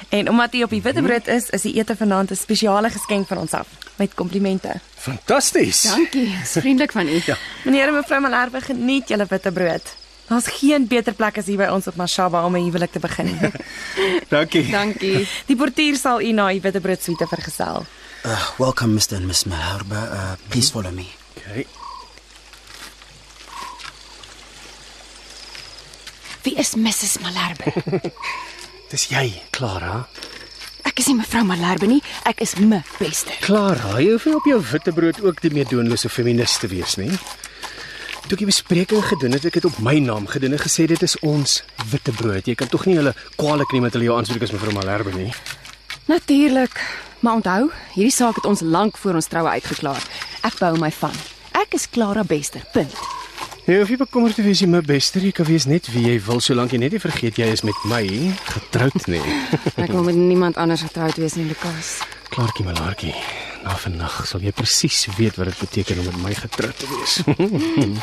En 0.09 0.29
omdat 0.29 0.55
u 0.55 0.63
op 0.63 0.71
die 0.71 0.83
witbrood 0.83 1.27
is, 1.27 1.49
is 1.51 1.63
die 1.63 1.75
ete 1.75 1.97
vanaand 1.97 2.31
'n 2.31 2.37
spesiale 2.37 2.91
geskenk 2.91 3.27
van 3.27 3.39
ons 3.39 3.53
af 3.53 3.67
met 3.97 4.15
komplimente. 4.15 4.81
Fantasties. 4.95 5.83
Dankie, 5.83 6.35
is 6.43 6.53
vriendelik 6.53 6.93
van 6.93 7.09
u. 7.09 7.21
Ja. 7.27 7.37
Meneer 7.65 7.87
en 7.87 7.95
mevrou 7.95 8.21
Malherbe, 8.21 8.61
geniet 8.61 9.09
julle 9.09 9.27
witbrood. 9.29 9.95
Daar's 10.27 10.47
geen 10.59 10.87
beter 10.87 11.15
plek 11.15 11.39
as 11.39 11.47
hier 11.47 11.61
by 11.61 11.69
ons 11.71 11.87
op 11.87 11.97
Mashaba 11.97 12.45
om 12.45 12.57
'n 12.57 12.65
huwelik 12.67 12.91
te 12.93 12.99
begin 12.99 13.27
nie. 13.27 13.51
Dankie. 14.35 14.71
Dankie. 14.71 15.29
Die 15.47 15.57
portier 15.57 15.97
sal 15.97 16.21
u 16.21 16.33
na 16.33 16.49
die 16.49 16.61
witbrood 16.61 17.03
suite 17.03 17.27
vergesel. 17.27 17.87
Uh, 18.25 18.49
welcome, 18.59 18.95
Mr. 18.95 19.17
and 19.17 19.27
Miss 19.27 19.45
Maharba. 19.45 20.03
Uh, 20.11 20.33
please 20.49 20.71
follow 20.71 20.91
me. 20.91 21.07
Okay. 21.37 21.67
Wie 26.43 26.55
is 26.55 26.75
Mrs 26.75 27.19
Malherbe? 27.23 27.73
Dis 28.91 29.09
jy, 29.11 29.33
Clara. 29.51 30.09
Ek 30.87 30.99
is 31.03 31.09
nie 31.11 31.17
mevrou 31.19 31.43
Malherbe 31.47 31.87
nie, 31.91 31.99
ek 32.23 32.41
is 32.41 32.55
me 32.59 32.83
beste. 32.99 33.35
Clara, 33.43 33.97
jy 33.99 34.13
hoef 34.13 34.27
nie 34.27 34.35
op 34.39 34.47
jou 34.47 34.61
witbrood 34.73 35.19
ook 35.27 35.43
die 35.43 35.51
meedoenlose 35.51 36.11
feministe 36.11 36.67
te 36.67 36.71
wees 36.71 36.95
nie. 36.99 37.11
Toe 38.27 38.35
ek 38.35 38.41
die 38.43 38.49
bespreking 38.49 39.05
gedoen 39.07 39.37
het, 39.37 39.45
ek 39.47 39.61
het 39.61 39.67
op 39.69 39.77
my 39.87 40.01
naam 40.03 40.25
gedoen 40.27 40.57
en 40.57 40.59
gesê 40.59 40.89
dit 40.91 41.03
is 41.07 41.15
ons 41.23 41.61
witbrood. 41.93 42.49
Jy 42.51 42.57
kan 42.59 42.67
tog 42.67 42.83
nie 42.91 42.97
hulle 42.99 43.13
kwaliek 43.39 43.71
neem 43.71 43.87
met 43.87 43.95
hulle 43.95 44.09
jou 44.09 44.17
aanspreek 44.19 44.43
as 44.43 44.55
mevrou 44.55 44.75
Malherbe 44.75 45.13
nie. 45.15 45.29
Natuurlik. 46.11 46.75
Maar 47.23 47.39
onthou, 47.39 47.71
hierdie 47.95 48.15
saak 48.15 48.41
het 48.41 48.51
ons 48.51 48.65
lank 48.67 48.99
voor 48.99 49.21
ons 49.21 49.31
troue 49.31 49.55
uitgeklaar. 49.55 50.03
Ek 50.43 50.59
bou 50.59 50.73
my 50.83 50.91
van. 50.99 51.15
Ek 51.55 51.79
is 51.79 51.87
Clara 51.87 52.27
Bester. 52.27 52.67
Punt. 52.75 52.99
Jy 53.67 53.79
hoef 53.79 53.95
nie 53.95 54.03
bekommerd 54.03 54.35
te 54.39 54.43
wees 54.43 54.59
nie, 54.63 54.73
my 54.75 54.83
bester. 54.83 55.23
Jy 55.23 55.31
kan 55.39 55.47
wees 55.47 55.71
net 55.71 55.87
wie 55.95 56.09
jy 56.11 56.19
wil 56.27 56.43
solank 56.43 56.75
jy 56.75 56.83
net 56.83 56.99
nie 56.99 57.03
vergeet 57.03 57.39
jy 57.39 57.53
is 57.55 57.63
met 57.67 57.87
my 57.87 58.03
getroud 58.51 59.07
nie. 59.07 59.23
Ek 59.87 59.95
wil 59.95 60.03
met 60.03 60.19
niemand 60.19 60.59
anders 60.59 60.83
getroud 60.83 61.15
wees 61.23 61.39
nie, 61.39 61.47
Lukas. 61.47 62.01
Klaartjie 62.35 62.67
Malaartjie. 62.67 63.15
Na 63.67 63.75
vandag 63.75 64.21
sal 64.31 64.45
jy 64.47 64.53
presies 64.55 65.09
weet 65.19 65.35
wat 65.41 65.51
dit 65.51 65.59
beteken 65.59 65.99
om 65.99 66.07
met 66.13 66.19
my 66.23 66.35
getroud 66.39 66.77
te 66.79 66.87
wees. 66.93 67.17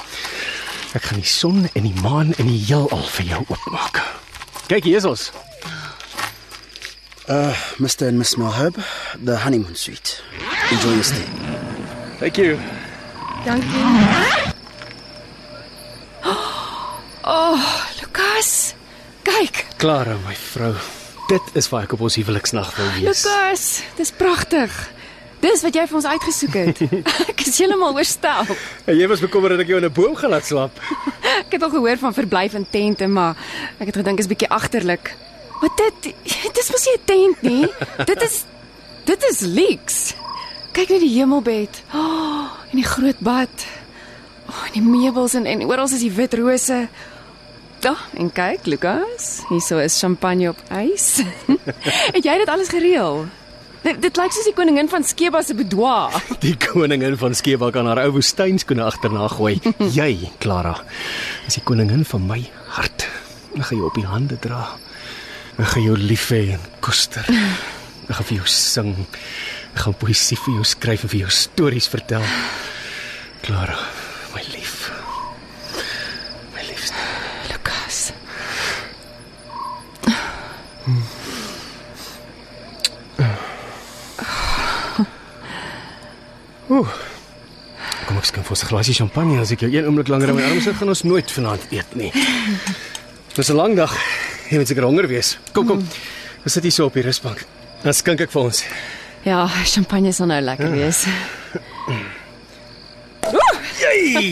Ek 0.98 1.08
gaan 1.08 1.22
die 1.24 1.29
son 1.29 1.63
en 1.72 1.88
die 1.88 1.96
maan 2.03 2.34
en 2.36 2.50
die 2.51 2.60
heelal 2.67 3.05
vir 3.15 3.29
jou 3.32 3.39
oopmaak. 3.48 4.01
Kyk, 4.67 4.84
hier 4.84 5.00
is 5.00 5.08
ons. 5.08 5.29
Uh, 7.32 7.55
Mr. 7.79 8.10
and 8.12 8.20
Miss 8.20 8.36
Malherbe, 8.36 8.84
the 9.24 9.38
honeymoon 9.46 9.75
suite. 9.79 10.20
Enjoy 10.70 10.91
your 11.00 11.08
stay. 11.08 11.24
Thank 12.20 12.38
you. 12.38 12.60
Dankie. 13.48 14.51
Oh, 17.25 17.55
Lukas. 18.01 18.74
Kyk, 19.24 19.62
Clara, 19.79 20.17
my 20.25 20.36
vrou. 20.36 20.74
Dit 21.29 21.53
is 21.55 21.70
waar 21.72 21.86
ek 21.88 21.93
op 21.96 22.01
ons 22.03 22.17
huweliksnag 22.20 22.74
wil 22.75 22.89
wees. 22.98 23.24
Lukas, 23.24 23.63
dis 23.96 24.12
pragtig. 24.12 24.75
Dis 25.43 25.63
wat 25.65 25.75
jy 25.75 25.83
vir 25.89 25.97
ons 26.00 26.07
uitgesoek 26.07 26.53
het. 26.55 26.77
Ek 27.33 27.41
is 27.43 27.57
heeltemal 27.59 27.97
oorstel. 28.00 28.47
En 28.88 28.95
jy 28.95 29.09
was 29.12 29.23
bekommerd 29.23 29.57
dat 29.57 29.65
ek 29.65 29.73
jou 29.73 29.79
in 29.81 29.88
'n 29.89 29.95
boom 29.95 30.15
gaan 30.15 30.31
laat 30.31 30.47
slaap. 30.47 30.79
Ek 31.43 31.57
het 31.57 31.63
al 31.63 31.73
gehoor 31.73 32.00
van 32.00 32.15
verblyf 32.15 32.55
in 32.55 32.65
tente, 32.69 33.07
maar 33.07 33.35
ek 33.79 33.91
het 33.91 34.00
gedink 34.00 34.19
is 34.23 34.29
bietjie 34.31 34.50
agterlik. 34.50 35.12
Maar 35.59 35.73
dit 35.75 36.13
dis 36.55 36.71
mos 36.71 36.85
nie 36.88 36.95
'n 36.95 37.03
tent 37.05 37.41
nie. 37.41 37.67
Dit 38.09 38.21
is 38.23 38.45
dit 39.03 39.23
is 39.31 39.39
leeks. 39.39 40.15
Kyk 40.71 40.89
net 40.89 41.03
die 41.03 41.15
hemelbed. 41.19 41.83
Oh, 41.93 42.47
en 42.71 42.79
die 42.79 42.88
groot 42.88 43.19
bad. 43.19 43.67
Oh, 44.47 44.63
en 44.71 44.73
die 44.79 44.81
meubels 44.81 45.35
en 45.35 45.45
en 45.45 45.67
oral 45.67 45.91
is 45.91 46.00
die 46.00 46.12
wit 46.12 46.33
rose. 46.33 46.88
Ja, 47.83 47.95
en 48.15 48.31
kyk, 48.31 48.65
Lukas, 48.65 49.43
hierso 49.50 49.77
is 49.83 50.00
champagne 50.00 50.50
op 50.50 50.59
ys. 50.71 51.19
het 52.15 52.23
jy 52.23 52.38
dit 52.39 52.47
alles 52.47 52.71
gereël? 52.71 53.27
Dit, 53.83 53.99
dit 53.99 54.15
lyk 54.15 54.31
soos 54.31 54.45
die 54.47 54.55
koningin 54.55 54.87
van 54.87 55.03
Skeba 55.03 55.41
se 55.43 55.55
boudoir. 55.57 56.13
Die 56.45 56.55
koningin 56.55 57.17
van 57.19 57.35
Skeba 57.35 57.67
kan 57.75 57.89
haar 57.89 57.99
ou 58.05 58.13
woestynskoene 58.15 58.85
agterna 58.85 59.27
gooi. 59.33 59.57
Jy, 59.97 60.29
Clara, 60.43 60.77
is 61.47 61.57
die 61.59 61.65
koningin 61.67 62.05
van 62.07 62.23
my 62.29 62.39
hart. 62.77 63.07
Ek 63.57 63.67
gaan 63.67 63.81
jou 63.81 63.89
op 63.89 63.97
die 63.99 64.07
hande 64.07 64.39
dra. 64.41 64.61
Ek 65.59 65.73
gaan 65.75 65.83
jou 65.85 65.97
lief 65.99 66.29
hê 66.31 66.55
en 66.55 66.63
koester. 66.83 67.27
Ek 68.07 68.15
gaan 68.15 68.29
vir 68.31 68.39
jou 68.39 68.47
sing. 68.51 68.93
Ek 69.73 69.83
gaan 69.83 69.99
poesie 69.99 70.39
vir 70.39 70.61
jou 70.61 70.65
skryf 70.67 71.03
en 71.03 71.11
vir 71.11 71.25
jou 71.25 71.33
stories 71.43 71.91
vertel. 71.91 72.23
Clara, 73.43 73.75
Kom 86.67 88.17
ek 88.17 88.25
skink 88.25 88.46
vir 88.46 88.55
ons 88.55 88.63
'n 88.63 88.67
glasie 88.67 88.93
champagne 88.96 89.39
as 89.39 89.51
ek 89.51 89.60
jou 89.62 89.72
een 89.72 89.86
oomblik 89.86 90.08
langer 90.08 90.29
in 90.29 90.36
my 90.36 90.43
arms 90.43 90.63
sit, 90.63 90.75
gaan 90.75 90.89
ons 90.89 91.03
nooit 91.03 91.32
vanaand 91.32 91.63
eet 91.72 91.96
nie. 91.96 92.12
Dis 93.36 93.50
'n 93.50 93.55
lang 93.55 93.75
dag. 93.75 93.93
Jy 94.50 94.58
moet 94.58 94.67
seker 94.67 94.84
honger 94.84 95.08
wees. 95.08 95.38
Kom 95.53 95.65
kom. 95.65 95.88
Ons 96.43 96.53
sit 96.53 96.63
hier 96.63 96.72
so 96.72 96.86
op 96.86 96.93
die 96.93 97.01
rusbank. 97.01 97.46
Dan 97.84 97.93
skink 97.93 98.22
ek 98.22 98.32
vir 98.32 98.41
ons. 98.41 98.63
Ja, 99.24 99.48
champagne 99.65 100.12
sal 100.12 100.27
nou 100.27 100.41
lekker 100.41 100.72
wees. 100.72 101.05
Jy. 103.84 104.24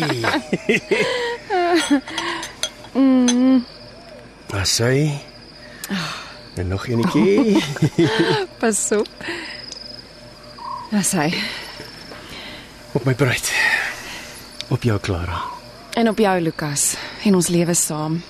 mm. 3.00 3.66
Asai. 4.54 5.20
En 6.56 6.68
nog 6.68 6.88
enetjie. 6.88 7.64
Pas 8.62 8.92
op. 8.92 9.08
Dis 10.92 11.12
hy. 11.16 11.30
Op 13.01 13.08
my 13.08 13.15
bruid. 13.15 13.53
Op 14.67 14.84
jou 14.84 15.00
Clara. 15.00 15.41
En 15.93 16.10
op 16.10 16.17
jou 16.17 16.41
Lukas 16.41 16.96
en 17.24 17.36
ons 17.36 17.48
lewe 17.48 17.74
saam. 17.74 18.24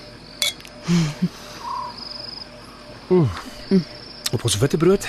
Op 4.32 4.44
ons 4.44 4.58
witbrood 4.58 5.08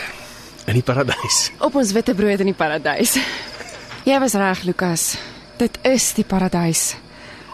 in 0.66 0.74
die 0.74 0.84
paradys. 0.84 1.52
Op 1.58 1.76
ons 1.76 1.92
witte 1.96 2.16
brood 2.16 2.44
in 2.44 2.52
die 2.52 2.54
paradys. 2.54 3.16
Jy 4.04 4.18
was 4.20 4.36
reg 4.36 4.66
Lukas. 4.68 5.16
Dit 5.58 5.80
is 5.88 6.10
die 6.18 6.26
paradys. 6.28 6.98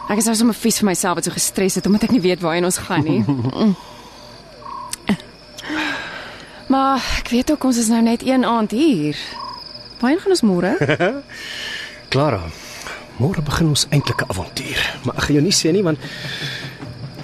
Ek 0.09 0.17
is 0.17 0.25
nou 0.25 0.33
sommer 0.33 0.57
vies 0.57 0.81
vir 0.81 0.89
myself 0.89 1.19
wat 1.19 1.29
so 1.29 1.35
gestres 1.35 1.77
het 1.77 1.85
omdat 1.85 2.07
ek 2.09 2.15
nie 2.15 2.23
weet 2.25 2.41
waarheen 2.41 2.65
ons 2.65 2.81
gaan 2.87 3.05
nie. 3.05 3.21
Mm. 3.21 3.75
Maar 6.73 7.01
ek 7.17 7.29
weet 7.33 7.51
ook 7.51 7.63
ons 7.65 7.77
is 7.81 7.87
nou 7.89 8.01
net 8.05 8.21
een 8.25 8.45
aand 8.45 8.73
hier. 8.73 9.17
Waarheen 10.01 10.19
gaan 10.21 10.33
ons 10.37 10.45
môre? 10.45 10.73
Clara, 12.09 12.41
môre 13.21 13.43
begin 13.45 13.67
ons 13.69 13.83
eintlike 13.93 14.25
avontuur, 14.33 14.79
maar 15.05 15.19
ek 15.19 15.27
gaan 15.27 15.37
jou 15.37 15.43
nie 15.45 15.53
sê 15.53 15.69
nie 15.75 15.83
want 15.85 16.01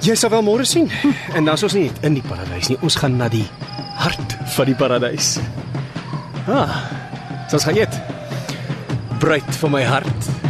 jy 0.06 0.14
sal 0.14 0.30
wel 0.30 0.44
môre 0.46 0.66
sien. 0.70 0.92
En 1.34 1.42
dan 1.48 1.56
is 1.58 1.66
ons 1.66 1.74
nie 1.74 1.88
in 2.06 2.20
die 2.20 2.26
paradys 2.26 2.70
nie, 2.70 2.78
ons 2.86 2.98
gaan 3.02 3.18
na 3.18 3.26
die 3.34 3.48
hart 3.98 4.36
van 4.54 4.70
die 4.70 4.78
paradys. 4.78 5.40
Ah. 6.46 6.84
Soos 7.50 7.66
gaan 7.66 7.82
dit. 7.82 7.98
Bruid 9.22 9.56
van 9.58 9.74
my 9.74 9.82
hart. 9.90 10.45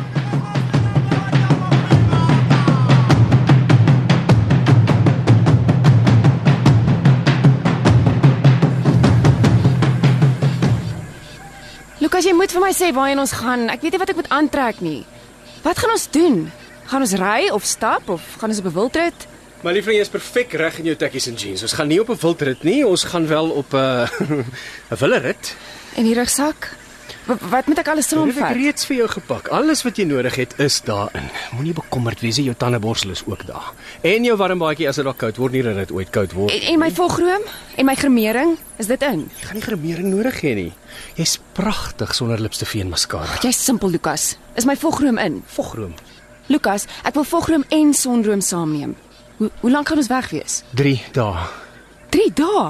Lukas, 12.15 12.29
jy 12.31 12.37
moet 12.39 12.53
vir 12.55 12.61
my 12.63 12.69
sê 12.71 12.87
waarheen 12.95 13.19
ons 13.19 13.31
gaan. 13.35 13.65
Ek 13.67 13.81
weet 13.83 13.91
nie 13.91 13.99
wat 13.99 14.11
ek 14.13 14.15
moet 14.21 14.29
aantrek 14.31 14.77
nie. 14.79 15.01
Wat 15.65 15.75
gaan 15.75 15.91
ons 15.91 16.05
doen? 16.07 16.37
Gaan 16.87 17.03
ons 17.03 17.13
ry 17.19 17.49
of 17.51 17.65
stap 17.67 18.07
of 18.07 18.23
gaan 18.39 18.53
ons 18.53 18.61
op 18.63 18.69
'n 18.69 18.75
wildrit? 18.77 19.25
My 19.67 19.73
liefling, 19.75 19.97
jy 19.99 20.05
is 20.07 20.13
perfek 20.13 20.53
reg 20.55 20.79
in 20.79 20.85
jou 20.85 20.95
tekkies 20.95 21.27
en 21.27 21.35
jeans. 21.35 21.63
Ons 21.67 21.73
gaan 21.73 21.89
nie 21.89 21.99
op 21.99 22.07
'n 22.07 22.15
wildrit 22.15 22.63
nie, 22.63 22.87
ons 22.87 23.03
gaan 23.03 23.27
wel 23.27 23.49
op 23.51 23.73
'n 23.73 24.07
'n 24.91 24.95
willerit. 24.95 25.55
En 25.97 26.03
die 26.05 26.15
rugsak? 26.15 26.74
Wat, 27.25 27.65
moet 27.65 27.79
ek 27.81 27.87
alles 27.89 28.05
het 28.11 28.19
ek 28.19 28.35
saamvat? 28.37 28.53
reeds 28.53 28.85
vir 28.85 28.95
jou 28.99 29.07
gepak. 29.15 29.47
Alles 29.55 29.81
wat 29.85 29.97
jy 29.97 30.05
nodig 30.05 30.35
het 30.37 30.51
is 30.61 30.77
daarin. 30.85 31.25
Moenie 31.57 31.73
bekommerd 31.73 32.21
wees 32.21 32.37
nie, 32.37 32.45
jou 32.51 32.55
tandeborsel 32.57 33.15
is 33.15 33.23
ook 33.25 33.47
daar. 33.47 33.71
En 34.05 34.27
jou 34.27 34.35
warm 34.37 34.61
baadjie 34.61 34.87
as 34.89 34.99
dit 35.01 35.07
dalk 35.07 35.17
koud 35.17 35.39
word, 35.41 35.55
nie 35.57 35.63
dat 35.65 35.79
dit 35.79 35.93
ooit 35.95 36.11
koud 36.13 36.35
word. 36.37 36.53
En, 36.53 36.67
en 36.75 36.79
my 36.83 36.91
volgroom 36.93 37.47
en 37.75 37.89
my 37.89 37.95
gremering, 37.97 38.53
is 38.77 38.91
dit 38.91 39.01
in? 39.09 39.25
Jy 39.39 39.49
gaan 39.49 39.57
nie 39.57 39.65
gremering 39.65 40.11
nodig 40.13 40.37
hê 40.45 40.53
nie. 40.59 40.71
Jy's 41.17 41.39
pragtig 41.57 42.13
sonder 42.13 42.41
lipstifie 42.41 42.83
en 42.85 42.93
mascara. 42.93 43.39
Jy's 43.41 43.57
simpel, 43.57 43.89
Lukas. 43.89 44.35
Is 44.55 44.69
my 44.69 44.77
volgroom 44.77 45.17
in? 45.17 45.41
Vogroom. 45.57 45.97
Lukas, 46.53 46.85
ek 47.03 47.17
wil 47.17 47.25
volgroom 47.25 47.65
en 47.73 47.93
sonroom 47.97 48.41
saamneem. 48.45 48.93
Hoe 49.39 49.49
hoe 49.63 49.71
lank 49.71 49.89
gaan 49.89 49.97
ons 49.97 50.13
weg 50.13 50.29
wees? 50.29 50.61
3 50.77 50.99
dae. 51.17 51.47
3 52.13 52.29
dae. 52.37 52.67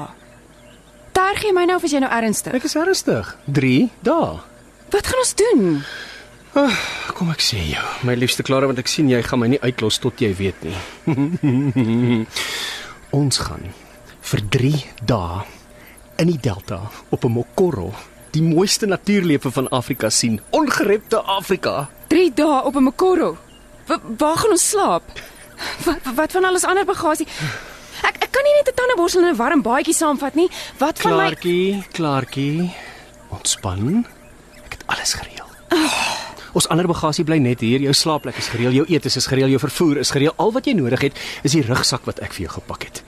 Terg 1.16 1.42
jy 1.46 1.52
my 1.56 1.64
nou 1.68 1.76
of 1.80 1.84
is 1.88 1.92
jy 1.96 2.00
nou 2.04 2.10
ernstig? 2.12 2.54
Ek 2.58 2.64
is 2.68 2.74
ernstig. 2.76 3.30
3 3.58 3.88
dae. 4.04 4.34
Wat 4.92 5.06
gaan 5.10 5.22
ons 5.22 5.34
doen? 5.40 5.62
Kom 7.16 7.30
ek 7.32 7.42
sê 7.44 7.58
jou, 7.68 7.84
my 8.08 8.14
liefste 8.16 8.42
Clara, 8.46 8.68
want 8.68 8.78
ek 8.80 8.88
sien 8.88 9.08
jy 9.12 9.18
gaan 9.24 9.40
my 9.42 9.48
nie 9.52 9.60
uitlos 9.60 9.98
tot 10.00 10.20
jy 10.24 10.30
weet 10.38 10.62
nie. 10.64 10.76
Ons 13.20 13.38
gaan 13.44 13.66
vir 14.26 14.40
3 14.56 14.70
dae 15.08 15.42
in 16.22 16.30
die 16.32 16.40
delta 16.40 16.78
op 17.12 17.24
'n 17.28 17.32
mokoro 17.32 17.90
die 18.32 18.42
mooiste 18.42 18.86
natuurlewe 18.86 19.50
van 19.52 19.68
Afrika 19.68 20.10
sien. 20.10 20.40
Ongerepte 20.50 21.20
Afrika. 21.22 21.88
3 22.08 22.32
dae 22.34 22.62
op 22.64 22.74
'n 22.76 22.82
Mokoro. 22.82 23.36
Wa- 23.86 24.00
Waar 24.18 24.36
gaan 24.36 24.50
ons 24.50 24.68
slaap? 24.68 25.02
Wat 25.84 26.00
wat 26.14 26.32
van 26.32 26.44
alles 26.44 26.64
ander 26.64 26.84
bagasie? 26.84 27.26
Ek 28.02 28.16
ek 28.22 28.30
kan 28.32 28.42
nie 28.44 28.54
net 28.58 28.68
'n 28.68 28.74
tandeborsel 28.76 29.22
en 29.22 29.32
'n 29.32 29.36
warm 29.36 29.62
baadjie 29.62 29.94
saamvat 29.94 30.34
nie. 30.34 30.48
Wat 30.78 30.98
van 30.98 31.10
my 31.12 31.16
Klaartjie, 31.18 31.84
Klaartjie. 31.92 32.70
Ontspan. 33.30 34.06
Ek 34.64 34.72
het 34.72 34.84
alles 34.86 35.14
gereël. 35.14 35.44
Ons 36.52 36.68
ander 36.68 36.86
bagasie 36.86 37.24
bly 37.24 37.36
net 37.38 37.60
hier. 37.60 37.80
Jou 37.80 37.92
slaapplek 37.92 38.36
is 38.38 38.48
gereël, 38.48 38.72
jou 38.72 38.86
etes 38.88 39.16
is 39.16 39.26
gereël, 39.26 39.48
jou 39.48 39.58
vervoer 39.58 39.96
is 39.98 40.10
gereël. 40.10 40.32
Al 40.36 40.52
wat 40.52 40.64
jy 40.66 40.72
nodig 40.72 41.00
het 41.00 41.12
is 41.42 41.52
die 41.52 41.62
rugsak 41.62 42.04
wat 42.06 42.18
ek 42.20 42.32
vir 42.32 42.46
jou 42.46 42.52
gepak 42.54 42.82
het. 42.82 43.02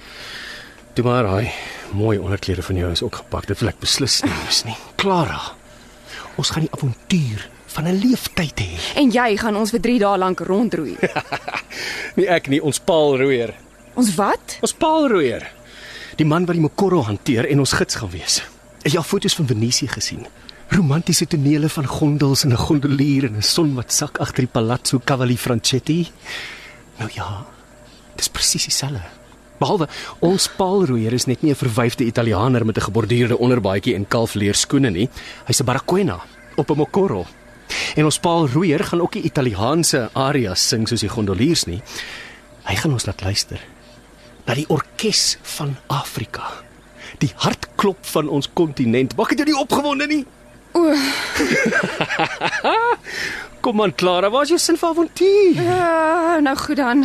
Toe 0.95 1.04
maar 1.04 1.25
hy 1.26 1.50
mooi 1.92 2.18
onderklere 2.18 2.62
van 2.62 2.76
jou 2.76 2.90
is 2.92 3.02
ook 3.02 3.14
gepak. 3.16 3.47
Dit 3.47 3.59
wil 3.61 3.68
ek 3.68 3.80
beslis 3.80 4.23
nie 4.23 4.33
mis 4.45 4.64
nie. 4.64 4.76
Clara. 4.97 5.40
Ons 6.37 6.50
gaan 6.50 6.62
die 6.62 6.73
avontuur 6.73 7.49
van 7.66 7.85
'n 7.88 8.00
leeftyd 8.00 8.61
hê. 8.61 8.71
en 8.97 9.11
jy 9.11 9.37
gaan 9.37 9.57
ons 9.57 9.71
vir 9.71 9.80
3 9.80 9.99
dae 9.99 10.18
lank 10.18 10.40
rondroei. 10.40 10.97
Nie 12.16 12.26
ek 12.28 12.49
nie, 12.49 12.61
ons 12.62 12.78
paalroeier. 12.80 13.54
Ons 13.98 14.14
wat? 14.14 14.58
Ons 14.62 14.74
paalroeier. 14.78 15.46
Die 16.18 16.26
man 16.26 16.46
wat 16.46 16.58
die 16.58 16.62
Mokoro 16.62 17.02
hanteer 17.06 17.48
en 17.50 17.62
ons 17.62 17.74
gids 17.78 17.98
gaan 17.98 18.12
wees. 18.12 18.40
Het 18.84 18.94
jy 18.94 19.00
al 19.00 19.06
foto's 19.06 19.36
van 19.38 19.48
Venesië 19.50 19.90
gesien? 19.90 20.26
Romantiese 20.74 21.26
tonele 21.26 21.70
van 21.72 21.86
gondels 21.86 22.44
en 22.44 22.52
'n 22.52 22.64
gondelier 22.66 23.24
en 23.24 23.36
'n 23.36 23.42
son 23.42 23.74
wat 23.74 23.92
sak 23.92 24.18
agter 24.18 24.44
die 24.44 24.52
Palazzo 24.52 25.00
Cavalli 25.04 25.36
Franchetti. 25.36 26.10
Nou 26.98 27.10
ja, 27.14 27.46
dis 28.16 28.28
presies 28.28 28.64
dieselfde. 28.64 29.02
Behalwe 29.58 29.88
ons 30.18 30.48
paalroeier 30.56 31.12
is 31.12 31.26
net 31.26 31.42
nie 31.42 31.50
'n 31.50 31.56
verwyfde 31.56 32.04
Italianer 32.04 32.66
met 32.66 32.76
'n 32.76 32.80
geborduurde 32.82 33.38
onderbaadjie 33.38 33.94
en 33.94 34.08
kalfleer 34.08 34.54
skoene 34.54 34.90
nie. 34.90 35.08
Hy's 35.46 35.60
'n 35.60 35.64
Barracuda 35.64 36.20
op 36.56 36.70
'n 36.70 36.76
Mokoro. 36.76 37.26
En 37.94 38.04
ons 38.04 38.18
paalroeier 38.18 38.84
gaan 38.84 39.00
ook 39.00 39.14
nie 39.14 39.24
Italiaanse 39.24 40.10
arias 40.12 40.68
sing 40.68 40.88
soos 40.88 41.00
die 41.00 41.08
gondeliers 41.08 41.64
nie. 41.64 41.82
Hy 42.62 42.74
gaan 42.74 42.92
ons 42.92 43.06
laat 43.06 43.22
luister 43.22 43.60
na 44.48 44.54
die 44.56 44.64
orkes 44.72 45.36
van 45.58 45.76
Afrika. 45.92 46.46
Die 47.20 47.30
hartklop 47.44 48.00
van 48.14 48.28
ons 48.32 48.48
kontinent. 48.56 49.12
Maak 49.18 49.34
dit 49.34 49.42
jou 49.44 49.48
nie 49.50 49.60
opgewonde 49.60 50.06
nie? 50.08 50.22
O, 50.76 50.92
Kom 53.64 53.82
aan 53.82 53.94
Clara, 53.94 54.30
waar 54.30 54.42
is 54.46 54.52
jou 54.54 54.58
sin 54.62 54.76
vir 54.78 54.88
avontuur? 54.88 55.58
uh, 55.64 56.36
nou 56.44 56.54
goed 56.56 56.76
dan. 56.78 57.04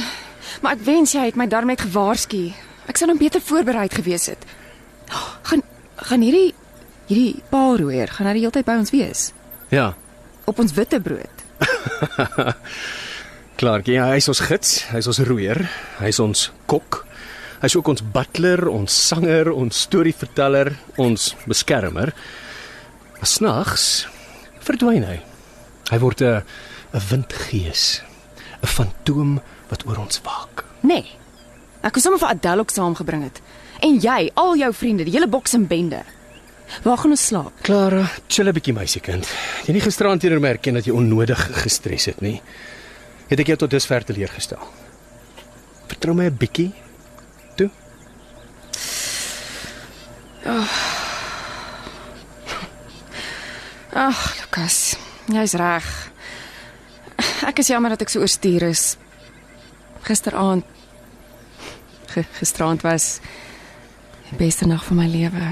Maar 0.61 0.75
ek 0.77 0.83
wens 0.85 1.13
jy 1.15 1.23
het 1.27 1.37
my 1.39 1.47
darm 1.49 1.67
net 1.71 1.81
gewaarsku. 1.81 2.43
Ek 2.87 2.99
sou 2.99 3.07
nou 3.09 3.17
beter 3.19 3.41
voorberei 3.41 3.87
gewees 3.91 4.27
het. 4.31 4.43
Gaan 5.49 5.63
gaan 6.03 6.21
hierdie 6.25 6.53
hierdie 7.07 7.41
paalroeier 7.51 8.09
gaan 8.11 8.27
hy 8.27 8.33
die 8.37 8.41
hele 8.45 8.53
tyd 8.55 8.65
by 8.65 8.75
ons 8.79 8.91
wees 8.91 9.21
Ja. 9.71 9.93
op 10.49 10.59
ons 10.59 10.73
witte 10.75 10.99
brood. 11.03 11.43
Klaartjie, 13.59 13.93
ja, 13.99 14.07
hy 14.11 14.17
is 14.19 14.27
ons 14.31 14.41
gids, 14.43 14.71
hy 14.91 14.97
is 15.03 15.07
ons 15.11 15.19
roeier, 15.27 15.59
hy 15.99 16.09
is 16.11 16.19
ons 16.23 16.47
kok. 16.67 17.03
Hy 17.63 17.69
is 17.71 17.77
ook 17.79 17.87
ons 17.93 18.03
butler, 18.03 18.59
ons 18.67 18.91
sanger, 18.91 19.47
ons 19.55 19.77
storieverteller, 19.85 20.73
ons 20.99 21.29
beskermer. 21.47 22.09
Maar 23.15 23.29
snags 23.31 23.85
verdwyn 24.67 25.05
hy. 25.07 25.21
Hy 25.87 25.99
word 26.03 26.21
'n 26.21 26.43
'n 26.91 27.03
windgees, 27.09 28.03
'n 28.59 28.67
fantoom 28.67 29.39
wat 29.69 29.85
oor 29.87 29.97
ons 29.97 30.19
waak. 30.27 30.65
Nee. 30.81 31.07
Ek 31.83 31.95
het 31.95 32.03
sommer 32.03 32.19
vir 32.19 32.35
Adele 32.35 32.59
ook 32.59 32.71
saamgebring 32.71 33.23
het. 33.23 33.41
En 33.79 33.95
jy, 33.95 34.31
al 34.35 34.57
jou 34.57 34.73
vriende, 34.73 35.03
die 35.03 35.13
hele 35.13 35.27
boks 35.27 35.53
en 35.53 35.67
bende. 35.67 36.03
Waar 36.83 36.97
gaan 36.97 37.11
ons 37.11 37.25
slaap? 37.25 37.53
Clara, 37.61 38.09
chill 38.27 38.47
'n 38.47 38.53
bietjie 38.53 38.73
meisiekind. 38.73 39.25
Jy 39.65 39.73
nie 39.73 39.81
gisteraan 39.81 40.19
teenoor 40.19 40.41
my 40.41 40.49
erken 40.49 40.73
dat 40.73 40.85
jy 40.85 40.91
onnodig 40.91 41.63
gestres 41.63 42.05
het 42.05 42.21
nie. 42.21 42.41
Het 43.29 43.39
ek 43.39 43.47
jou 43.47 43.57
tot 43.57 43.69
dusver 43.69 44.03
teleurgestel? 44.03 44.59
Vertrou 45.87 46.13
my 46.13 46.25
'n 46.25 46.37
bietjie. 46.37 46.82
Ag, 53.93 54.17
Lukas, 54.41 54.95
jy's 55.31 55.53
reg. 55.59 55.85
Ek 57.47 57.59
is 57.61 57.69
jammer 57.69 57.93
dat 57.93 58.01
ek 58.05 58.11
so 58.11 58.23
oorstuur 58.23 58.65
is. 58.71 58.93
Gisteraand 60.07 60.65
gisteraand 62.13 62.83
was 62.85 63.17
die 64.27 64.35
beste 64.37 64.67
nag 64.69 64.83
van 64.85 64.99
my 64.99 65.07
lewe. 65.09 65.47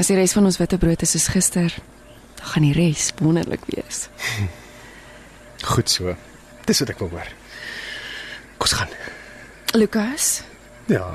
As 0.00 0.08
die 0.10 0.16
res 0.18 0.32
van 0.34 0.48
ons 0.48 0.56
witte 0.58 0.78
brood 0.80 1.02
is 1.06 1.12
soos 1.14 1.28
gister, 1.30 1.70
dan 2.40 2.48
gaan 2.50 2.64
die 2.66 2.72
res 2.74 3.12
wonderlik 3.22 3.62
wees. 3.70 4.08
Goed 5.74 5.90
so. 5.92 6.16
Dis 6.66 6.80
wat 6.82 6.90
ek 6.94 6.98
wil 7.04 7.12
hoor. 7.14 7.30
Kom 8.58 8.66
ons 8.66 8.74
gaan. 8.78 8.90
Lukas, 9.78 10.42
Ja. 10.90 11.06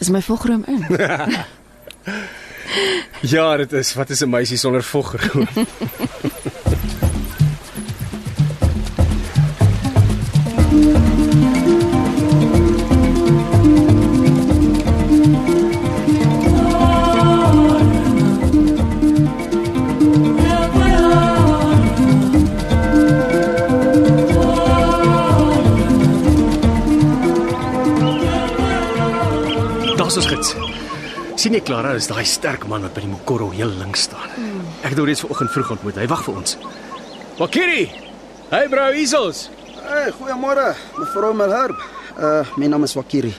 is 0.00 0.08
my 0.10 0.22
volgroom 0.24 0.64
in. 0.68 0.86
Ja, 3.20 3.56
dit 3.56 3.72
is 3.72 3.94
wat 3.94 4.10
is 4.10 4.20
'n 4.20 4.28
meisie 4.28 4.56
sonder 4.56 4.82
voggeroom? 4.82 5.48
Daar's 29.96 30.16
ons 30.16 30.26
gids. 30.26 30.54
Sien 31.40 31.56
jy 31.56 31.60
Clara, 31.64 31.92
is 31.96 32.08
daai 32.10 32.24
sterk 32.28 32.66
man 32.70 32.86
wat 32.86 32.94
by 32.96 33.04
die 33.04 33.10
Mokoro 33.10 33.50
heel 33.52 33.72
links 33.80 34.06
staan. 34.08 34.32
Ek 34.82 34.92
het 34.92 35.00
hom 35.00 35.08
reeds 35.08 35.22
vanoggend 35.24 35.52
vroeg 35.52 35.72
ontmoet. 35.76 36.00
Hy 36.00 36.06
wag 36.10 36.24
vir 36.26 36.40
ons. 36.40 36.56
Wakiri. 37.38 37.82
Hey 38.50 38.70
bro, 38.72 38.88
hiersos. 38.94 39.46
Hey, 39.82 40.10
goeiemôre, 40.16 40.70
mevrou 40.96 41.34
Malherb. 41.36 41.76
Uh, 42.16 42.42
my 42.56 42.70
naam 42.72 42.86
is 42.88 42.96
Wakiri. 42.96 43.34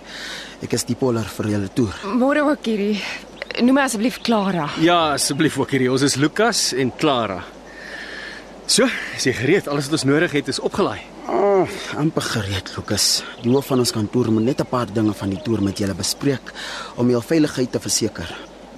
Ek 0.64 0.74
is 0.78 0.86
die 0.88 0.96
poler 0.98 1.26
vir 1.38 1.52
julle 1.56 1.74
toer. 1.74 1.98
Môre 2.18 2.46
Wakiri. 2.48 2.94
Noem 3.58 3.80
my 3.80 3.86
asseblief 3.88 4.22
Clara. 4.26 4.70
Ja, 4.84 5.14
asseblief 5.18 5.58
Wakiri. 5.58 5.90
Ons 5.90 6.06
is 6.06 6.18
Lukas 6.22 6.70
en 6.78 6.94
Clara. 6.94 7.42
So, 8.68 8.86
is 9.18 9.26
jy 9.26 9.34
gereed? 9.34 9.70
Alles 9.72 9.88
wat 9.88 9.98
ons 9.98 10.10
nodig 10.10 10.36
het 10.38 10.52
is 10.52 10.62
opgelaai. 10.62 11.17
Ah, 11.58 11.66
amper 11.98 12.22
gereed, 12.22 12.70
Lukas. 12.76 13.24
Die 13.42 13.50
hoof 13.50 13.72
van 13.72 13.80
ons 13.82 13.92
kantoor 13.96 14.28
moet 14.30 14.44
net 14.46 14.60
'n 14.62 14.70
paar 14.70 14.86
dinge 14.94 15.14
van 15.14 15.30
die 15.30 15.42
toer 15.42 15.62
met 15.62 15.78
julle 15.78 15.96
bespreek 15.96 16.54
om 16.96 17.10
jou 17.10 17.22
veiligheid 17.22 17.72
te 17.72 17.80
verseker. 17.80 18.30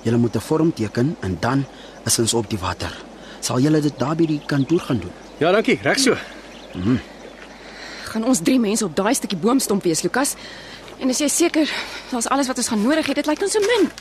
Julle 0.04 0.18
moet 0.18 0.36
'n 0.36 0.40
vorm 0.40 0.74
teken 0.74 1.18
en 1.20 1.38
dan 1.40 1.66
is 2.06 2.20
ons 2.20 2.34
op 2.34 2.50
die 2.50 2.60
water. 2.60 2.94
Sal 3.40 3.60
julle 3.60 3.82
dit 3.82 4.00
daar 4.00 4.16
by 4.16 4.26
die 4.26 4.42
kantoor 4.46 4.80
gaan 4.80 5.00
doen? 5.00 5.12
Ja, 5.38 5.52
dankie. 5.52 5.80
Reg 5.82 6.00
so. 6.00 6.16
Gaan 8.04 8.24
ons 8.24 8.40
drie 8.40 8.60
mense 8.60 8.86
op 8.86 8.96
daai 8.96 9.14
stukkie 9.14 9.38
boomstomp 9.38 9.84
wees, 9.84 10.02
Lukas? 10.02 10.36
En 11.00 11.10
is 11.10 11.20
jy 11.20 11.28
seker 11.28 11.70
daar's 12.12 12.28
alles 12.28 12.48
wat 12.48 12.58
ons 12.58 12.68
gaan 12.68 12.82
nodig 12.82 13.06
het? 13.06 13.16
Dit 13.16 13.26
lyk 13.26 13.42
ons 13.42 13.52
so 13.52 13.60
min. 13.60 13.92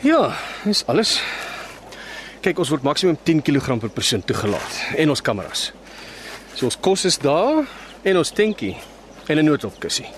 Ja, 0.00 0.36
dis 0.64 0.86
alles. 0.86 1.22
Kyk, 2.40 2.58
ons 2.58 2.68
word 2.68 2.82
maksimum 2.82 3.18
10 3.22 3.42
kg 3.42 3.78
per 3.78 3.88
persoon 3.88 4.24
toegelaat 4.24 4.94
en 4.96 5.08
ons 5.08 5.22
kameras. 5.22 5.72
So 6.58 6.66
ons 6.66 6.78
kos 6.82 7.04
is 7.06 7.20
daar 7.22 7.68
en 8.02 8.16
ons 8.18 8.30
tentjie 8.34 8.74
en 9.30 9.38
'n 9.38 9.44
noodhulpkussie. 9.44 10.08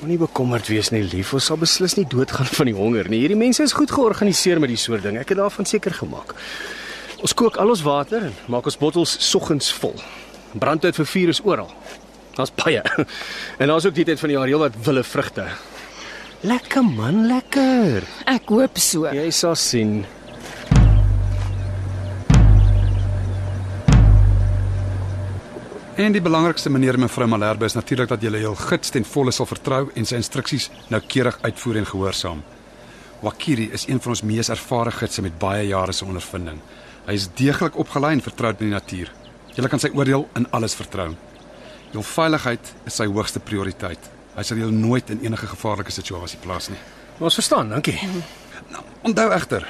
Moenie 0.00 0.18
bekommerd 0.18 0.66
wees 0.66 0.90
nie, 0.90 1.02
lief. 1.02 1.32
Ons 1.32 1.44
sal 1.44 1.56
beslis 1.56 1.94
nie 1.94 2.06
doodgaan 2.06 2.46
van 2.46 2.66
die 2.66 2.74
honger 2.74 3.08
nie. 3.08 3.20
Hierdie 3.20 3.36
mense 3.36 3.62
is 3.62 3.72
goed 3.72 3.90
georganiseer 3.90 4.58
met 4.60 4.68
die 4.68 4.76
soort 4.76 5.02
ding. 5.02 5.16
Ek 5.18 5.28
het 5.28 5.38
daarvan 5.38 5.64
seker 5.64 5.94
gemaak. 5.94 6.34
Ons 7.22 7.34
kook 7.34 7.56
al 7.56 7.68
ons 7.68 7.82
water 7.82 8.22
en 8.22 8.34
maak 8.46 8.64
ons 8.64 8.78
bottels 8.78 9.16
soggens 9.30 9.72
vol. 9.72 9.94
Brandhout 10.58 10.94
vir 10.94 11.06
vuur 11.06 11.28
is 11.28 11.40
oral. 11.40 11.70
Daar's 12.34 12.54
baie. 12.54 12.82
En 13.58 13.68
daar's 13.68 13.86
ook 13.86 13.94
die 13.94 14.04
tyd 14.04 14.18
van 14.18 14.28
die 14.28 14.36
jaar 14.36 14.46
heelwat 14.46 14.74
wille 14.84 15.04
vrugte. 15.04 15.46
Lekker 16.40 16.84
man, 16.84 17.26
lekker. 17.26 18.02
Ek 18.26 18.48
hoop 18.48 18.78
so. 18.78 19.06
Jy 19.06 19.30
sal 19.30 19.54
sien. 19.54 20.04
En 25.98 26.12
die 26.14 26.20
belangrikste 26.22 26.70
meneer 26.70 26.94
en 26.94 27.02
mevrou 27.02 27.26
Malherbe 27.26 27.66
is 27.66 27.74
natuurlik 27.74 28.06
dat 28.12 28.22
julle 28.22 28.38
hul 28.38 28.54
gids 28.54 28.92
ten 28.94 29.02
volle 29.02 29.32
sal 29.34 29.48
vertrou 29.50 29.88
en 29.98 30.04
sy 30.06 30.14
instruksies 30.20 30.68
noukeurig 30.92 31.40
uitvoer 31.42 31.80
en 31.80 31.88
gehoorsaam. 31.88 32.42
Wakiri 33.26 33.64
is 33.74 33.88
een 33.88 33.98
van 34.04 34.14
ons 34.14 34.22
mees 34.22 34.50
ervare 34.54 34.92
gidse 34.94 35.24
met 35.26 35.34
baie 35.42 35.64
jare 35.66 35.92
se 35.92 36.06
ondervinding. 36.06 36.60
Hy 37.08 37.16
is 37.18 37.26
deeglik 37.40 37.80
opgelei 37.82 38.12
en 38.14 38.22
vertroud 38.22 38.60
met 38.60 38.68
die 38.68 38.76
natuur. 38.76 39.10
Julle 39.56 39.72
kan 39.72 39.82
sy 39.82 39.90
oordeel 39.90 40.28
in 40.38 40.46
alles 40.54 40.78
vertrou. 40.78 41.08
Jul 41.90 42.06
veiligheid 42.12 42.72
is 42.86 43.00
sy 43.02 43.08
hoogste 43.10 43.42
prioriteit. 43.42 44.08
Hy 44.36 44.46
sal 44.46 44.62
julle 44.62 44.78
nooit 44.78 45.10
in 45.10 45.26
enige 45.26 45.50
gevaarlike 45.50 45.90
situasie 45.98 46.38
plaas 46.46 46.70
nie. 46.70 46.78
Ons 47.18 47.40
verstaan, 47.42 47.74
dankie. 47.74 47.98
Nou, 48.70 48.86
onthou 49.02 49.26
egter, 49.34 49.66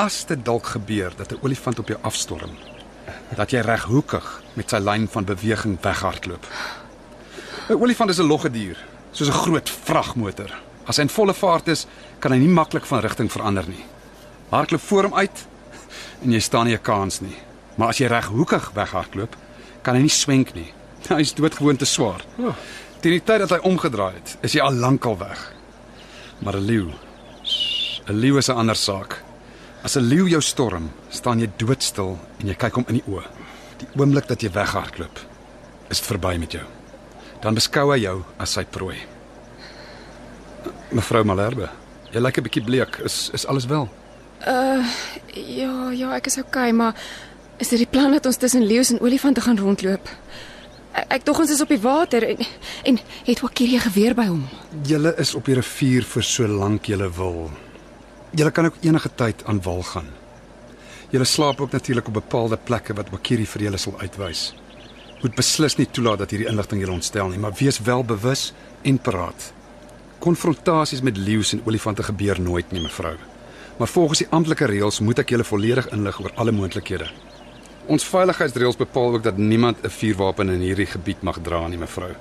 as 0.00 0.22
dit 0.24 0.40
dalk 0.40 0.72
gebeur 0.72 1.12
dat 1.20 1.36
'n 1.36 1.44
olifant 1.44 1.78
op 1.78 1.88
jou 1.88 1.98
afstorm, 2.00 2.56
dat 3.36 3.50
jy 3.50 3.60
reghoekig 3.60 4.42
met 4.54 4.70
sy 4.70 4.78
lyn 4.78 5.08
van 5.08 5.24
beweging 5.24 5.78
weghardloop. 5.82 6.46
'n 7.68 7.76
Olifant 7.82 8.10
is 8.10 8.18
'n 8.18 8.26
logge 8.26 8.50
dier, 8.50 8.76
soos 9.12 9.28
'n 9.28 9.40
groot 9.44 9.70
vragmotor. 9.70 10.54
As 10.86 10.96
hy 10.96 11.02
in 11.02 11.08
volle 11.08 11.34
vaart 11.34 11.68
is, 11.68 11.86
kan 12.18 12.32
hy 12.32 12.38
nie 12.38 12.48
maklik 12.48 12.86
van 12.86 13.00
rigting 13.00 13.32
verander 13.32 13.68
nie. 13.68 13.84
Hardloop 14.48 14.80
voor 14.80 15.02
hom 15.02 15.14
uit 15.14 15.46
en 16.22 16.32
jy 16.32 16.40
staan 16.40 16.66
nie 16.66 16.74
'n 16.74 16.82
kans 16.82 17.20
nie. 17.20 17.36
Maar 17.74 17.88
as 17.88 17.98
jy 17.98 18.06
reghoekig 18.06 18.70
weghardloop, 18.74 19.36
kan 19.82 19.94
hy 19.94 20.00
nie 20.00 20.10
swenk 20.10 20.54
nie. 20.54 20.72
Hy 21.08 21.20
is 21.20 21.34
doodgewoon 21.34 21.76
te 21.76 21.84
swaar. 21.84 22.24
Teen 23.00 23.12
die 23.12 23.22
tyd 23.22 23.38
dat 23.38 23.50
hy 23.50 23.58
omgedraai 23.62 24.14
het, 24.14 24.36
is 24.42 24.52
jy 24.52 24.60
al 24.60 24.74
lankal 24.74 25.18
weg. 25.18 25.52
Maar 26.38 26.56
'n 26.56 26.66
leeu 26.66 26.90
'n 28.08 28.12
leeu 28.12 28.38
is 28.38 28.48
'n 28.48 28.56
ander 28.56 28.76
saak. 28.76 29.22
As 29.88 29.96
'n 29.96 30.04
leeu 30.04 30.28
jou 30.28 30.40
storm, 30.42 30.90
staan 31.08 31.40
jy 31.40 31.48
doodstil 31.56 32.18
en 32.40 32.46
jy 32.46 32.54
kyk 32.54 32.74
hom 32.74 32.84
in 32.88 32.98
die 32.98 33.08
oë. 33.08 33.24
Die 33.80 33.86
oomblik 33.96 34.26
dat 34.28 34.42
jy 34.42 34.50
weghardloop, 34.52 35.18
is 35.88 36.00
dit 36.00 36.06
verby 36.06 36.36
met 36.36 36.52
jou. 36.52 36.64
Dan 37.40 37.54
beskou 37.54 37.92
hy 37.92 37.98
jou 38.02 38.22
as 38.36 38.52
sy 38.52 38.64
prooi. 38.64 38.98
Mevrou 40.92 41.24
Malherbe, 41.24 41.70
jy 42.12 42.20
lyk 42.20 42.36
'n 42.36 42.42
bietjie 42.42 42.64
bleek. 42.64 42.98
Is 42.98 43.30
is 43.32 43.46
alles 43.46 43.64
wel? 43.66 43.88
Ja, 45.34 45.90
ja, 45.90 46.14
ek 46.16 46.26
is 46.26 46.38
okay, 46.38 46.70
maar 46.70 46.94
is 47.56 47.68
dit 47.68 47.78
die 47.78 47.86
plan 47.90 48.12
dat 48.12 48.26
ons 48.26 48.36
tussen 48.36 48.66
leeu's 48.66 48.90
en 48.90 49.00
olifante 49.00 49.40
gaan 49.40 49.58
rondloop? 49.58 50.08
Ek, 50.92 51.04
ek 51.08 51.24
dog 51.24 51.38
ons 51.38 51.50
is 51.50 51.60
op 51.60 51.68
die 51.68 51.80
water 51.80 52.28
en 52.28 52.36
en 52.84 52.98
het 53.24 53.40
Wakiri 53.40 53.76
'n 53.76 53.80
geweer 53.80 54.14
by 54.14 54.26
hom. 54.26 54.48
Julle 54.84 55.14
is 55.16 55.34
op 55.34 55.44
die 55.44 55.54
rivier 55.54 56.02
vir 56.02 56.22
so 56.22 56.46
lank 56.46 56.86
julle 56.86 57.10
wil. 57.10 57.50
Julle 58.30 58.50
kan 58.50 58.64
ook 58.64 58.74
enige 58.80 59.10
tyd 59.14 59.44
aan 59.44 59.62
wal 59.62 59.82
gaan. 59.82 60.08
Julle 61.10 61.24
slaap 61.24 61.60
ook 61.60 61.70
natuurlik 61.70 62.06
op 62.06 62.12
bepaalde 62.12 62.58
plekke 62.64 62.94
wat 62.94 63.10
Wakiri 63.10 63.46
vir 63.46 63.62
julle 63.62 63.78
sal 63.80 63.94
uitwys. 64.00 64.54
Moet 65.22 65.34
beslis 65.34 65.76
nie 65.78 65.86
toelaat 65.90 66.18
dat 66.18 66.30
hierdie 66.30 66.48
inligting 66.50 66.82
julle 66.82 66.92
ontstel 66.92 67.28
nie, 67.32 67.38
maar 67.38 67.56
wees 67.56 67.80
wel 67.80 68.04
bewus 68.04 68.52
en 68.82 68.98
paraat. 68.98 69.52
Konfrontasies 70.18 71.00
met 71.00 71.16
leeu's 71.16 71.52
en 71.52 71.62
olifante 71.64 72.02
gebeur 72.02 72.40
nooit 72.40 72.72
nie, 72.72 72.82
mevrou. 72.82 73.14
Maar 73.78 73.88
volgens 73.88 74.18
die 74.18 74.28
amptelike 74.30 74.66
reëls 74.66 75.00
moet 75.00 75.18
ek 75.24 75.32
julle 75.32 75.48
volledig 75.48 75.88
inlig 75.96 76.20
oor 76.20 76.36
alle 76.36 76.52
moontlikhede. 76.52 77.08
Ons 77.88 78.04
veiligheidsreëls 78.04 78.76
bepaal 78.76 79.16
ook 79.16 79.24
dat 79.24 79.36
niemand 79.36 79.80
'n 79.82 79.88
vuurwapen 79.88 80.50
in 80.50 80.60
hierdie 80.60 80.86
gebied 80.86 81.22
mag 81.22 81.40
dra 81.42 81.66
nie, 81.68 81.78
mevrou. 81.78 82.12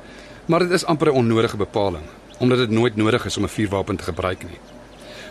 Maar 0.45 0.59
dit 0.59 0.71
is 0.71 0.85
amper 0.85 1.07
'n 1.11 1.19
onnodige 1.19 1.57
bepaling, 1.57 2.03
omdat 2.39 2.57
dit 2.57 2.69
nooit 2.69 2.95
nodig 2.95 3.25
is 3.25 3.37
om 3.37 3.43
'n 3.43 3.49
vuurwapen 3.49 3.95
te 3.95 4.03
gebruik 4.03 4.43
nie. 4.43 4.59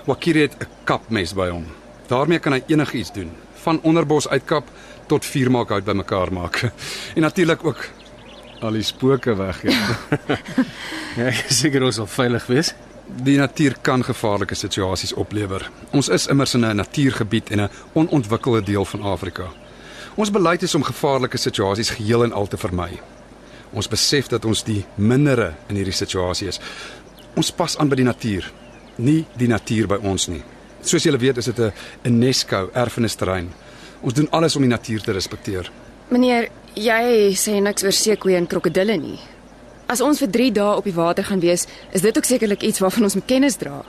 Wakiri 0.06 0.40
het 0.40 0.54
'n 0.58 0.66
kapmes 0.84 1.34
by 1.34 1.48
hom. 1.48 1.66
Daarmee 2.06 2.38
kan 2.38 2.52
hy 2.52 2.62
enigiets 2.66 3.12
doen, 3.12 3.30
van 3.54 3.80
onderbos 3.82 4.28
uitkap 4.28 4.64
tot 5.06 5.24
vuurmaakhout 5.24 5.84
bymekaar 5.84 6.32
maak. 6.32 6.70
En 7.16 7.22
natuurlik 7.22 7.64
ook 7.64 7.88
al 8.60 8.72
die 8.72 8.82
spooke 8.82 9.36
weg, 9.36 9.62
ja. 9.62 9.86
Ja, 11.16 11.24
ek 11.32 11.46
is 11.48 11.58
seker 11.58 11.82
ons 11.82 11.96
sal 11.96 12.06
veilig 12.06 12.46
wees. 12.46 12.74
Die 13.06 13.38
natuur 13.38 13.76
kan 13.80 14.04
gevaarlike 14.04 14.54
situasies 14.54 15.12
oplewer. 15.12 15.70
Ons 15.90 16.08
is 16.08 16.26
immers 16.26 16.54
in 16.54 16.64
'n 16.64 16.76
natuurgebied 16.76 17.50
en 17.50 17.60
'n 17.60 17.70
onontwikkelde 17.92 18.62
deel 18.62 18.84
van 18.84 19.02
Afrika. 19.02 19.48
Ons 20.14 20.30
beleid 20.30 20.62
is 20.62 20.74
om 20.74 20.82
gevaarlike 20.82 21.36
situasies 21.36 21.90
geheel 21.90 22.24
en 22.24 22.32
al 22.32 22.46
te 22.46 22.56
vermy. 22.56 23.00
Ons 23.72 23.88
besef 23.88 24.26
dat 24.26 24.44
ons 24.44 24.62
die 24.64 24.84
mindere 24.94 25.54
in 25.68 25.74
hierdie 25.76 25.92
situasie 25.92 26.48
is. 26.48 26.60
Ons 27.34 27.50
pas 27.50 27.78
aan 27.78 27.88
by 27.88 27.96
die 27.96 28.04
natuur, 28.04 28.52
nie 28.96 29.24
die 29.36 29.48
natuur 29.48 29.86
by 29.86 29.98
ons 30.02 30.28
nie. 30.28 30.42
Soos 30.82 31.02
julle 31.02 31.18
weet, 31.18 31.36
is 31.36 31.44
dit 31.44 31.58
'n 31.58 31.72
UNESCO 32.04 32.70
erfenisterrein. 32.72 33.52
Ons 34.02 34.14
doen 34.14 34.30
alles 34.30 34.56
om 34.56 34.62
die 34.62 34.70
natuur 34.70 35.02
te 35.02 35.12
respekteer. 35.12 35.70
Meneer, 36.08 36.48
jy 36.74 37.34
sê 37.34 37.60
niks 37.60 37.82
oor 37.82 37.92
seekoeie 37.92 38.36
en 38.36 38.46
krokodille 38.46 38.96
nie. 38.96 39.18
As 39.86 40.00
ons 40.00 40.18
vir 40.18 40.30
3 40.30 40.52
dae 40.52 40.76
op 40.76 40.84
die 40.84 40.94
water 40.94 41.24
gaan 41.24 41.40
wees, 41.40 41.66
is 41.92 42.00
dit 42.00 42.16
ook 42.16 42.24
sekerlik 42.24 42.62
iets 42.62 42.78
waarvan 42.78 43.02
ons 43.02 43.14
moet 43.14 43.26
kennis 43.26 43.56
dra. 43.56 43.84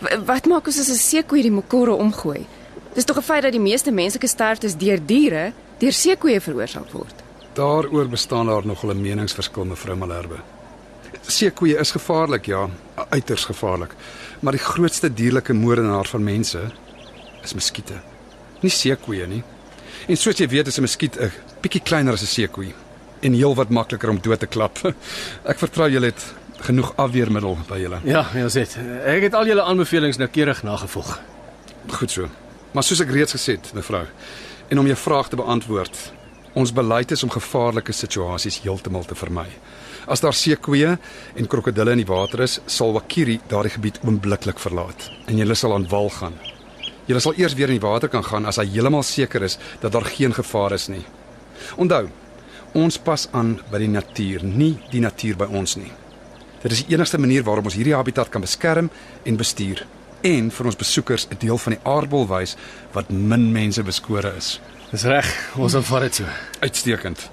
W 0.00 0.06
wat 0.26 0.46
maak 0.46 0.66
ons 0.66 0.78
as 0.78 0.90
'n 0.90 0.94
seekoei 0.94 1.42
die 1.42 1.50
mokoro 1.50 1.94
omgooi? 1.94 2.46
Dis 2.94 3.04
tog 3.04 3.16
'n 3.16 3.22
feit 3.22 3.42
dat 3.42 3.52
die 3.52 3.60
meeste 3.60 3.90
menslike 3.90 4.26
sterftes 4.26 4.76
deur 4.76 4.98
diere 5.06 5.52
deur 5.78 5.92
seekoeie 5.92 6.40
veroorsaak 6.40 6.90
word. 6.92 7.14
Daaroor 7.54 8.08
bestaan 8.08 8.46
daar 8.46 8.66
nogal 8.66 8.90
'n 8.90 9.00
meningsverskil, 9.00 9.64
mevrou 9.64 9.96
Malherbe. 9.96 10.38
Seekoeie 11.28 11.76
is 11.76 11.90
gevaarlik, 11.92 12.46
ja, 12.48 12.68
uiters 13.08 13.44
gevaarlik. 13.44 13.92
Maar 14.40 14.56
die 14.56 14.64
grootste 14.64 15.10
dierlike 15.12 15.52
moordenaar 15.52 16.08
van 16.08 16.24
mense 16.24 16.60
is 17.44 17.54
muskiete. 17.54 18.00
Nie 18.60 18.72
seekoeie 18.72 19.26
nie. 19.28 19.42
En 20.08 20.16
soos 20.16 20.38
jy 20.40 20.48
weet, 20.48 20.66
is 20.66 20.78
'n 20.78 20.86
muskiet 20.86 21.20
'n 21.20 21.30
bietjie 21.60 21.82
kleiner 21.82 22.12
as 22.12 22.22
'n 22.22 22.26
seekoei 22.26 22.74
en 23.20 23.32
heelwat 23.32 23.68
makliker 23.68 24.08
om 24.08 24.20
dood 24.20 24.40
te 24.40 24.46
klap. 24.46 24.78
Ek 25.50 25.58
vertrou 25.58 25.90
julle 25.90 26.06
het 26.06 26.24
genoeg 26.60 26.92
afweermiddel 26.96 27.58
by 27.68 27.78
julle. 27.78 28.00
Ja, 28.04 28.26
ja, 28.34 28.48
sê. 28.48 28.64
Ek 29.04 29.22
het 29.22 29.34
al 29.34 29.46
julle 29.46 29.62
aanbevelings 29.62 30.16
noukeurig 30.16 30.62
nagevolg. 30.62 31.18
Goed 31.90 32.10
so. 32.10 32.28
Maar 32.72 32.82
soos 32.82 33.00
ek 33.00 33.10
reeds 33.10 33.32
gesê 33.32 33.56
het, 33.56 33.70
mevrou, 33.74 34.04
en 34.68 34.78
om 34.78 34.86
jou 34.86 34.96
vraag 34.96 35.28
te 35.28 35.36
beantwoord, 35.36 36.12
ons 36.52 36.72
beleid 36.72 37.10
is 37.10 37.22
om 37.22 37.30
gevaarlike 37.30 37.92
situasies 37.92 38.60
heeltemal 38.60 39.04
te 39.04 39.14
vermy. 39.14 39.46
As 40.08 40.22
daar 40.24 40.32
seekoeie 40.32 40.94
en 41.36 41.46
krokodille 41.52 41.92
in 41.92 42.00
die 42.00 42.08
water 42.08 42.40
is, 42.40 42.58
sal 42.64 42.94
Wakiri 42.96 43.34
daardie 43.50 43.74
gebied 43.74 43.98
oombliklik 44.06 44.60
verlaat 44.62 45.10
en 45.28 45.36
julle 45.36 45.56
sal 45.58 45.74
aan 45.76 45.84
wal 45.90 46.08
gaan. 46.14 46.38
Julle 47.08 47.20
sal 47.20 47.36
eers 47.36 47.56
weer 47.58 47.68
in 47.68 47.76
die 47.76 47.84
water 47.84 48.08
kan 48.08 48.24
gaan 48.24 48.48
as 48.48 48.56
hy 48.56 48.64
heeltemal 48.72 49.04
seker 49.04 49.44
is 49.44 49.58
dat 49.82 49.92
daar 49.92 50.08
geen 50.08 50.32
gevaar 50.32 50.72
is 50.72 50.88
nie. 50.88 51.04
Onthou, 51.76 52.06
ons 52.72 52.98
pas 53.04 53.28
aan 53.36 53.58
by 53.68 53.82
die 53.84 53.92
natuur, 53.92 54.44
nie 54.44 54.78
die 54.92 55.04
natuur 55.04 55.36
by 55.44 55.50
ons 55.60 55.76
nie. 55.76 55.92
Dit 56.62 56.72
is 56.72 56.82
die 56.84 56.96
enigste 56.96 57.20
manier 57.20 57.44
waarop 57.44 57.68
ons 57.68 57.76
hierdie 57.76 57.96
habitat 57.96 58.32
kan 58.32 58.44
beskerm 58.44 58.88
en 59.28 59.40
bestuur 59.40 59.84
en 60.26 60.48
vir 60.50 60.66
ons 60.66 60.76
besoekers 60.76 61.28
'n 61.30 61.36
deel 61.38 61.58
van 61.58 61.72
die 61.76 61.84
aardbol 61.84 62.26
wys 62.26 62.56
wat 62.92 63.10
min 63.10 63.52
mense 63.52 63.82
beskore 63.82 64.32
is. 64.36 64.60
Dis 64.90 65.04
reg, 65.04 65.28
ons 65.56 65.74
aanvaar 65.74 66.00
dit 66.00 66.14
so. 66.14 66.24
Uitstekend. 66.60 67.30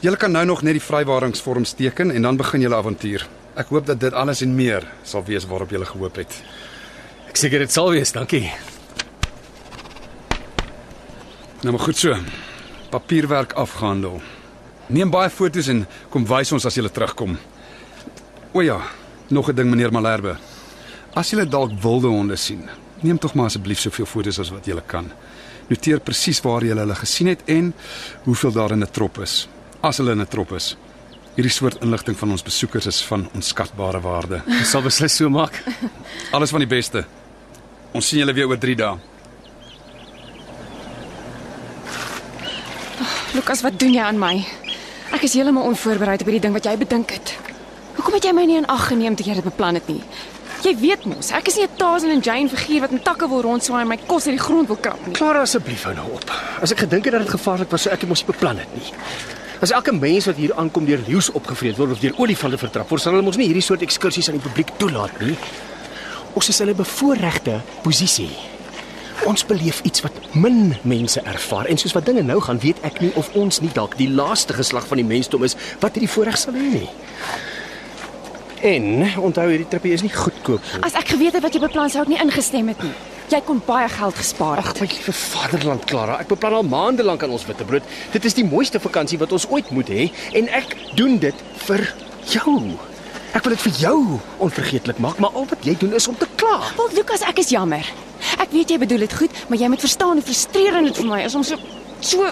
Julle 0.00 0.16
kan 0.16 0.32
nou 0.32 0.44
nog 0.44 0.62
net 0.62 0.72
die 0.72 0.82
vrywaringsvorms 0.82 1.72
teken 1.72 2.10
en 2.10 2.22
dan 2.22 2.36
begin 2.36 2.60
julle 2.60 2.76
avontuur. 2.76 3.26
Ek 3.54 3.68
hoop 3.70 3.86
dat 3.86 4.00
dit 4.00 4.12
alles 4.12 4.42
en 4.42 4.54
meer 4.54 4.86
sal 5.02 5.24
wees 5.24 5.46
waarop 5.46 5.70
julle 5.70 5.86
gehoop 5.86 6.16
het. 6.16 6.42
Ek 7.28 7.36
seker 7.36 7.58
dit 7.58 7.72
sal 7.72 7.90
wees, 7.90 8.12
dankie. 8.12 8.50
Nou 11.62 11.72
maar 11.72 11.86
goed 11.86 11.96
so. 11.96 12.16
Papierwerk 12.90 13.52
afgehandel. 13.52 14.20
Neem 14.86 15.10
baie 15.10 15.30
foto's 15.30 15.70
en 15.72 15.86
kom 16.12 16.26
wys 16.28 16.52
ons 16.52 16.66
as 16.68 16.76
jy 16.76 16.84
terugkom. 16.92 17.38
O 18.52 18.60
ja, 18.62 18.82
nog 19.28 19.48
'n 19.48 19.54
ding 19.54 19.70
meneer 19.70 19.92
Malherbe. 19.92 20.36
As 21.14 21.30
jy 21.30 21.48
dalk 21.48 21.72
wilde 21.80 22.08
honde 22.08 22.36
sien, 22.36 22.68
neem 23.00 23.18
tog 23.18 23.34
maar 23.34 23.46
asseblief 23.46 23.78
soveel 23.78 24.06
foto's 24.06 24.38
as 24.38 24.50
wat 24.50 24.66
jy 24.66 24.74
kan. 24.86 25.10
Noteer 25.68 26.00
presies 26.00 26.40
waar 26.40 26.62
jy 26.62 26.74
hulle 26.76 26.94
gesien 26.94 27.26
het 27.26 27.40
en 27.46 27.74
hoeveel 28.24 28.52
daar 28.52 28.72
in 28.72 28.82
'n 28.82 28.90
trop 28.90 29.18
is. 29.18 29.48
As 29.84 29.98
hulle 30.00 30.12
in 30.16 30.20
'n 30.20 30.26
trop 30.26 30.52
is. 30.56 30.76
Hierdie 31.36 31.52
soort 31.52 31.82
inligting 31.82 32.16
van 32.16 32.30
ons 32.30 32.42
besoekers 32.42 32.86
is 32.86 33.02
van 33.04 33.28
onskatbare 33.34 34.00
waarde. 34.00 34.40
Ons 34.60 34.70
sal 34.70 34.82
beslis 34.82 35.16
so 35.16 35.28
maak. 35.28 35.62
Alles 36.32 36.50
van 36.50 36.64
die 36.64 36.68
beste. 36.68 37.04
Ons 37.92 38.08
sien 38.08 38.18
julle 38.18 38.32
weer 38.32 38.48
oor 38.48 38.58
3 38.58 38.76
dae. 38.76 38.96
Lukas, 43.34 43.60
wat 43.60 43.76
doen 43.78 43.92
jy 43.92 44.00
aan 44.00 44.18
my? 44.18 44.46
Ek 45.12 45.22
is 45.22 45.34
heeltemal 45.34 45.68
onvoorbereid 45.68 46.22
op 46.22 46.30
hierdie 46.30 46.46
ding 46.46 46.56
wat 46.56 46.64
jy 46.64 46.76
bedink 46.80 47.10
het. 47.18 47.34
Hoekom 47.98 48.16
het 48.16 48.24
jy 48.24 48.32
my 48.32 48.46
nie 48.48 48.56
in 48.62 48.70
ag 48.72 48.88
geneem 48.88 49.16
toe 49.16 49.26
jy 49.26 49.34
dit 49.34 49.44
beplan 49.44 49.74
het 49.74 49.88
nie? 49.92 50.00
Jy 50.64 50.72
weet 50.80 51.04
mos, 51.04 51.28
ek 51.36 51.48
is 51.52 51.56
nie 51.60 51.66
'n 51.68 51.76
Tarzan 51.76 52.10
en 52.10 52.24
Jane 52.24 52.48
figuur 52.48 52.80
wat 52.80 52.90
met 52.90 53.04
takke 53.04 53.28
wil 53.28 53.42
rondswaai 53.42 53.82
en 53.82 53.88
my 53.88 53.98
kos 54.06 54.26
uit 54.26 54.38
die 54.38 54.44
grond 54.46 54.66
wil 54.68 54.80
krap 54.80 55.06
nie. 55.06 55.12
Klara 55.12 55.42
asseblief 55.42 55.84
hou 55.84 55.94
nou 55.94 56.08
op. 56.14 56.30
As 56.62 56.72
ek 56.72 56.78
gedink 56.78 57.04
het 57.04 57.12
dat 57.12 57.22
dit 57.22 57.36
gevaarlik 57.36 57.70
was, 57.70 57.82
sou 57.82 57.92
ek 57.92 58.00
dit 58.00 58.08
mos 58.08 58.24
nie 58.24 58.32
beplan 58.32 58.56
het 58.56 58.74
nie. 58.74 58.92
As 59.62 59.70
elke 59.70 59.92
mens 59.92 60.26
wat 60.26 60.38
hier 60.40 60.54
aankom 60.58 60.86
deur 60.88 61.02
leeu's 61.06 61.30
opgevreet 61.30 61.78
word 61.78 61.94
of 61.94 62.00
deur 62.02 62.16
olifante 62.18 62.58
vertrap 62.58 62.90
word, 62.90 63.02
sal 63.02 63.14
hulle 63.14 63.26
mos 63.26 63.38
nie 63.38 63.46
hierdie 63.46 63.62
soort 63.64 63.84
ekskursies 63.86 64.28
aan 64.30 64.40
die 64.40 64.44
publiek 64.44 64.72
toelaat 64.80 65.14
nie. 65.22 65.36
Ons 66.34 66.48
is 66.50 66.60
in 66.60 66.68
'n 66.70 66.76
bevoordeelde 66.76 67.60
posisie. 67.82 68.34
Ons 69.24 69.46
beleef 69.46 69.80
iets 69.82 70.02
wat 70.02 70.12
min 70.34 70.74
mense 70.82 71.20
ervaar 71.20 71.66
en 71.66 71.78
soos 71.78 71.92
wat 71.92 72.06
dinge 72.06 72.22
nou 72.22 72.40
gaan, 72.40 72.58
weet 72.58 72.76
ek 72.82 73.00
nie 73.00 73.12
of 73.14 73.30
ons 73.34 73.60
nie 73.60 73.70
dalk 73.72 73.96
die 73.96 74.10
laaste 74.10 74.52
geslag 74.52 74.86
van 74.86 74.96
die 74.96 75.06
mensdom 75.06 75.44
is 75.44 75.56
wat 75.80 75.94
hierdie 75.94 76.10
voorreg 76.10 76.36
sal 76.38 76.52
hê 76.52 76.70
nie. 76.72 76.88
En 78.60 78.84
onthou 79.20 79.48
hierdie 79.48 79.68
tripie 79.68 79.92
is 79.92 80.02
nie 80.02 80.12
goedkoop 80.12 80.60
nie. 80.60 80.82
As 80.82 80.94
ek 80.94 81.08
geweet 81.08 81.32
het 81.32 81.42
wat 81.42 81.54
jy 81.54 81.60
beplan 81.60 81.90
sou 81.90 82.02
ek 82.02 82.08
nie 82.08 82.20
ingestem 82.20 82.68
het 82.68 82.82
nie. 82.82 83.13
Jy 83.32 83.40
kon 83.46 83.60
baie 83.64 83.88
geld 83.88 84.16
gespaar 84.20 84.58
Ag, 84.60 84.66
het. 84.72 84.80
my 84.84 84.86
liewe 84.90 85.12
vaderland 85.16 85.84
Klara, 85.88 86.18
ek 86.20 86.28
beplan 86.28 86.58
al 86.58 86.66
maande 86.68 87.02
lank 87.06 87.22
aan 87.24 87.32
ons 87.32 87.46
witbrood. 87.48 87.82
Dit 88.12 88.24
is 88.28 88.34
die 88.36 88.44
mooiste 88.44 88.80
vakansie 88.80 89.18
wat 89.18 89.32
ons 89.32 89.46
ooit 89.48 89.70
moet 89.72 89.88
hê 89.88 90.10
en 90.36 90.48
ek 90.52 90.74
doen 90.98 91.16
dit 91.18 91.44
vir 91.64 91.86
jou. 92.28 92.56
Ek 93.34 93.42
wil 93.46 93.54
dit 93.56 93.62
vir 93.64 93.78
jou 93.80 93.96
onvergeetlik 94.44 95.00
maak, 95.02 95.18
maar 95.18 95.32
al 95.34 95.48
wat 95.50 95.64
jy 95.64 95.72
doen 95.80 95.96
is 95.96 96.08
om 96.08 96.16
te 96.20 96.28
kla. 96.36 96.60
Wel, 96.76 96.92
Lukas, 97.00 97.24
ek 97.26 97.40
is 97.42 97.48
jammer. 97.50 97.88
Ek 98.38 98.52
weet 98.52 98.70
jy 98.70 98.78
bedoel 98.78 99.06
dit 99.06 99.16
goed, 99.16 99.32
maar 99.48 99.58
jy 99.58 99.70
moet 99.72 99.80
verstaan 99.80 100.20
hoe 100.20 100.26
frustrerend 100.26 100.92
dit 100.92 101.00
vir 101.00 101.08
my 101.08 101.22
is 101.24 101.34
om 101.34 101.42
so 101.42 101.56
so 102.04 102.28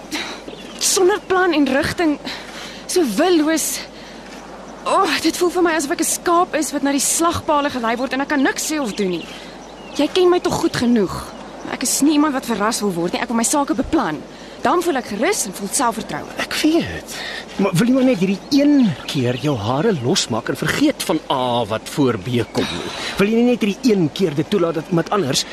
sonder 0.83 1.19
plan 1.27 1.55
en 1.57 1.65
rigting 1.73 2.19
so 2.87 3.03
willoos. 3.17 3.81
O, 4.85 4.99
oh, 5.07 5.17
dit 5.25 5.37
voel 5.41 5.51
vir 5.57 5.65
my 5.65 5.73
asof 5.79 5.97
ek 5.97 6.05
'n 6.05 6.11
skaap 6.21 6.55
is 6.55 6.73
wat 6.73 6.83
na 6.83 6.93
die 6.93 7.01
slagpale 7.01 7.71
gelei 7.71 7.97
word 7.97 8.13
en 8.13 8.21
ek 8.21 8.29
kan 8.29 8.43
niks 8.43 8.69
sê 8.69 8.79
of 8.81 8.93
doen 8.93 9.11
nie. 9.17 9.27
Jy 9.93 10.07
ken 10.09 10.31
my 10.33 10.39
tog 10.41 10.55
goed 10.63 10.77
genoeg. 10.81 11.13
Ek 11.73 11.83
is 11.85 11.99
nie 12.01 12.15
iemand 12.17 12.33
wat 12.33 12.47
verras 12.49 12.81
wil 12.81 12.95
word 12.97 13.13
nie. 13.13 13.21
Ek 13.21 13.29
wil 13.29 13.37
my 13.37 13.45
sake 13.45 13.77
beplan. 13.77 14.23
Dan 14.63 14.81
voel 14.81 15.01
ek 15.01 15.11
gerus 15.13 15.43
en 15.49 15.55
voel 15.57 15.69
selfvertroue. 15.75 16.37
Ek 16.41 16.55
weet. 16.63 17.17
Maar 17.61 17.75
wil 17.77 17.91
jy 17.91 17.97
maar 17.97 18.07
net 18.07 18.23
hierdie 18.23 18.39
een 18.57 18.87
keer 19.11 19.37
jou 19.43 19.53
hare 19.59 19.93
losmaak 19.99 20.49
en 20.49 20.57
vergeet 20.57 21.05
van 21.09 21.21
A 21.35 21.65
wat 21.69 21.91
voor 21.93 22.17
B 22.17 22.41
kom 22.57 22.65
nie? 22.71 22.93
Wil 23.19 23.33
jy 23.33 23.43
nie 23.43 23.51
net 23.51 23.67
hierdie 23.67 23.93
een 23.93 24.07
keer 24.17 24.39
dit 24.39 24.49
toelaat 24.49 24.81
dat 24.81 24.89
iemand 24.95 25.13
anders 25.13 25.45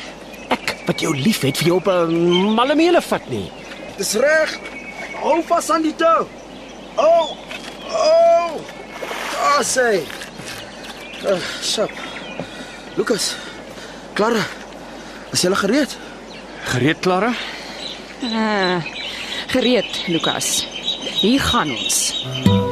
ek 0.54 0.72
wat 0.86 1.04
jou 1.04 1.12
liefhet 1.14 1.60
vir 1.60 1.72
jou 1.72 1.76
op 1.82 1.90
'n 1.92 2.54
malemele 2.56 3.02
vat 3.02 3.28
nie? 3.28 3.50
Dis 3.98 4.14
reg. 4.14 4.56
Hou 5.20 5.42
vas 5.42 5.70
aan 5.70 5.82
die 5.82 5.94
tou. 5.94 6.26
Oh! 6.96 7.36
Oh! 7.92 8.56
Daar 9.36 9.64
sê. 9.64 10.00
Uh, 11.26 11.36
sap. 11.60 11.90
Lukas. 12.96 13.34
Clara. 14.14 14.42
Is 15.32 15.42
jy 15.44 15.54
gereed? 15.54 15.96
Gereed, 16.72 16.98
Klara? 17.00 17.32
Ah, 18.32 18.82
gereed, 19.48 19.90
Lukas. 20.08 20.66
Hier 21.20 21.40
gaan 21.40 21.70
ons. 21.70 22.26
Ag, 22.26 22.69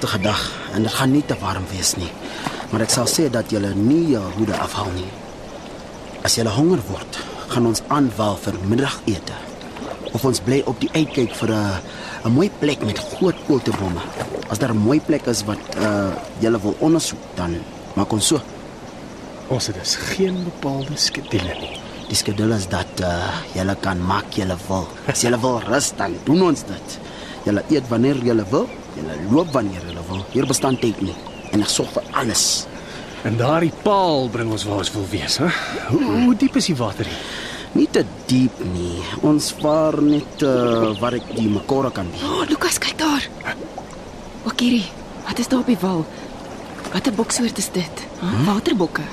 pragtige 0.00 0.22
dag 0.22 0.40
en 0.72 0.82
dit 0.82 0.92
gaan 0.92 1.10
nie 1.12 1.22
te 1.28 1.36
warm 1.40 1.64
wees 1.68 1.92
nie. 2.00 2.08
Maar 2.72 2.86
ek 2.86 2.92
sal 2.94 3.08
sê 3.10 3.26
dat 3.28 3.50
julle 3.52 3.74
nie 3.76 4.14
jou 4.14 4.22
hoede 4.38 4.56
afhaal 4.56 4.88
nie. 4.94 5.08
As 6.24 6.38
julle 6.38 6.52
honger 6.54 6.80
word, 6.88 7.18
gaan 7.52 7.66
ons 7.68 7.82
aanval 7.92 8.38
vir 8.40 8.56
middagete. 8.70 9.36
Of 10.16 10.24
ons 10.24 10.40
bly 10.40 10.62
op 10.70 10.80
die 10.80 10.88
uitkyk 10.94 11.34
vir 11.36 11.52
'n 11.52 11.80
'n 12.24 12.32
mooi 12.32 12.48
plek 12.60 12.80
met 12.80 12.98
groot 12.98 13.36
kooltebome. 13.46 14.00
As 14.48 14.58
daar 14.58 14.72
'n 14.72 14.86
mooi 14.88 15.00
plek 15.00 15.26
is 15.26 15.44
wat 15.44 15.60
uh 15.76 16.12
julle 16.40 16.60
wil 16.60 16.76
ondersoek, 16.80 17.20
dan 17.36 17.60
maak 17.94 18.12
ons 18.12 18.26
so. 18.26 18.40
Ons 19.48 19.66
het 19.66 19.76
dus 19.76 19.96
geen 19.96 20.44
bepaalde 20.44 20.96
skedule 20.96 21.54
nie. 21.60 21.76
Die 22.08 22.16
skedule 22.16 22.56
is 22.56 22.68
dat 22.68 23.00
uh 23.00 23.36
julle 23.54 23.76
kan 23.80 23.98
maak 24.00 24.32
julle 24.32 24.56
wil. 24.68 24.88
As 25.06 25.20
julle 25.20 25.40
wil 25.40 25.60
rus, 25.60 25.92
dan 25.96 26.16
doen 26.24 26.42
ons 26.42 26.64
dit. 26.64 26.98
Julle 27.44 27.62
eet 27.68 27.88
wanneer 27.88 28.16
julle 28.16 28.44
wil, 28.50 28.68
julle 28.96 29.14
loop 29.30 29.52
wanneer 29.52 29.82
wil. 29.84 29.89
Hier 30.32 30.46
bestaan 30.46 30.78
tyd 30.78 31.00
nie 31.02 31.16
en 31.50 31.64
ek 31.64 31.70
sorg 31.72 31.90
vir 31.96 32.04
alles. 32.14 32.66
En 33.26 33.36
daardie 33.36 33.72
paal 33.84 34.28
bring 34.32 34.52
ons 34.54 34.64
waar 34.64 34.80
ons 34.84 34.92
wil 34.94 35.06
wees, 35.10 35.36
hè? 35.42 35.48
Hoe, 35.90 36.04
hoe 36.24 36.36
diep 36.38 36.56
is 36.56 36.70
die 36.70 36.76
water 36.78 37.08
hier? 37.10 37.24
Nie 37.76 37.86
te 37.92 38.02
diep 38.30 38.62
nie. 38.72 38.98
Ons 39.26 39.52
vaar 39.60 40.00
net 40.02 40.42
uh, 40.42 40.90
waar 40.98 41.14
ek 41.18 41.28
die 41.36 41.50
makora 41.50 41.92
kan 41.94 42.08
die. 42.10 42.22
O, 42.26 42.40
oh, 42.40 42.46
Lukas, 42.50 42.80
kyk 42.82 42.96
daar. 42.98 43.26
O, 44.46 44.50
Kiri, 44.56 44.82
wat 45.26 45.38
is 45.38 45.50
daar 45.50 45.62
op 45.62 45.70
die 45.70 45.78
wal? 45.82 46.02
Watter 46.90 47.14
boksoort 47.14 47.58
is 47.62 47.70
dit? 47.74 48.02
Huh? 48.18 48.32
Waterbokke. 48.48 49.04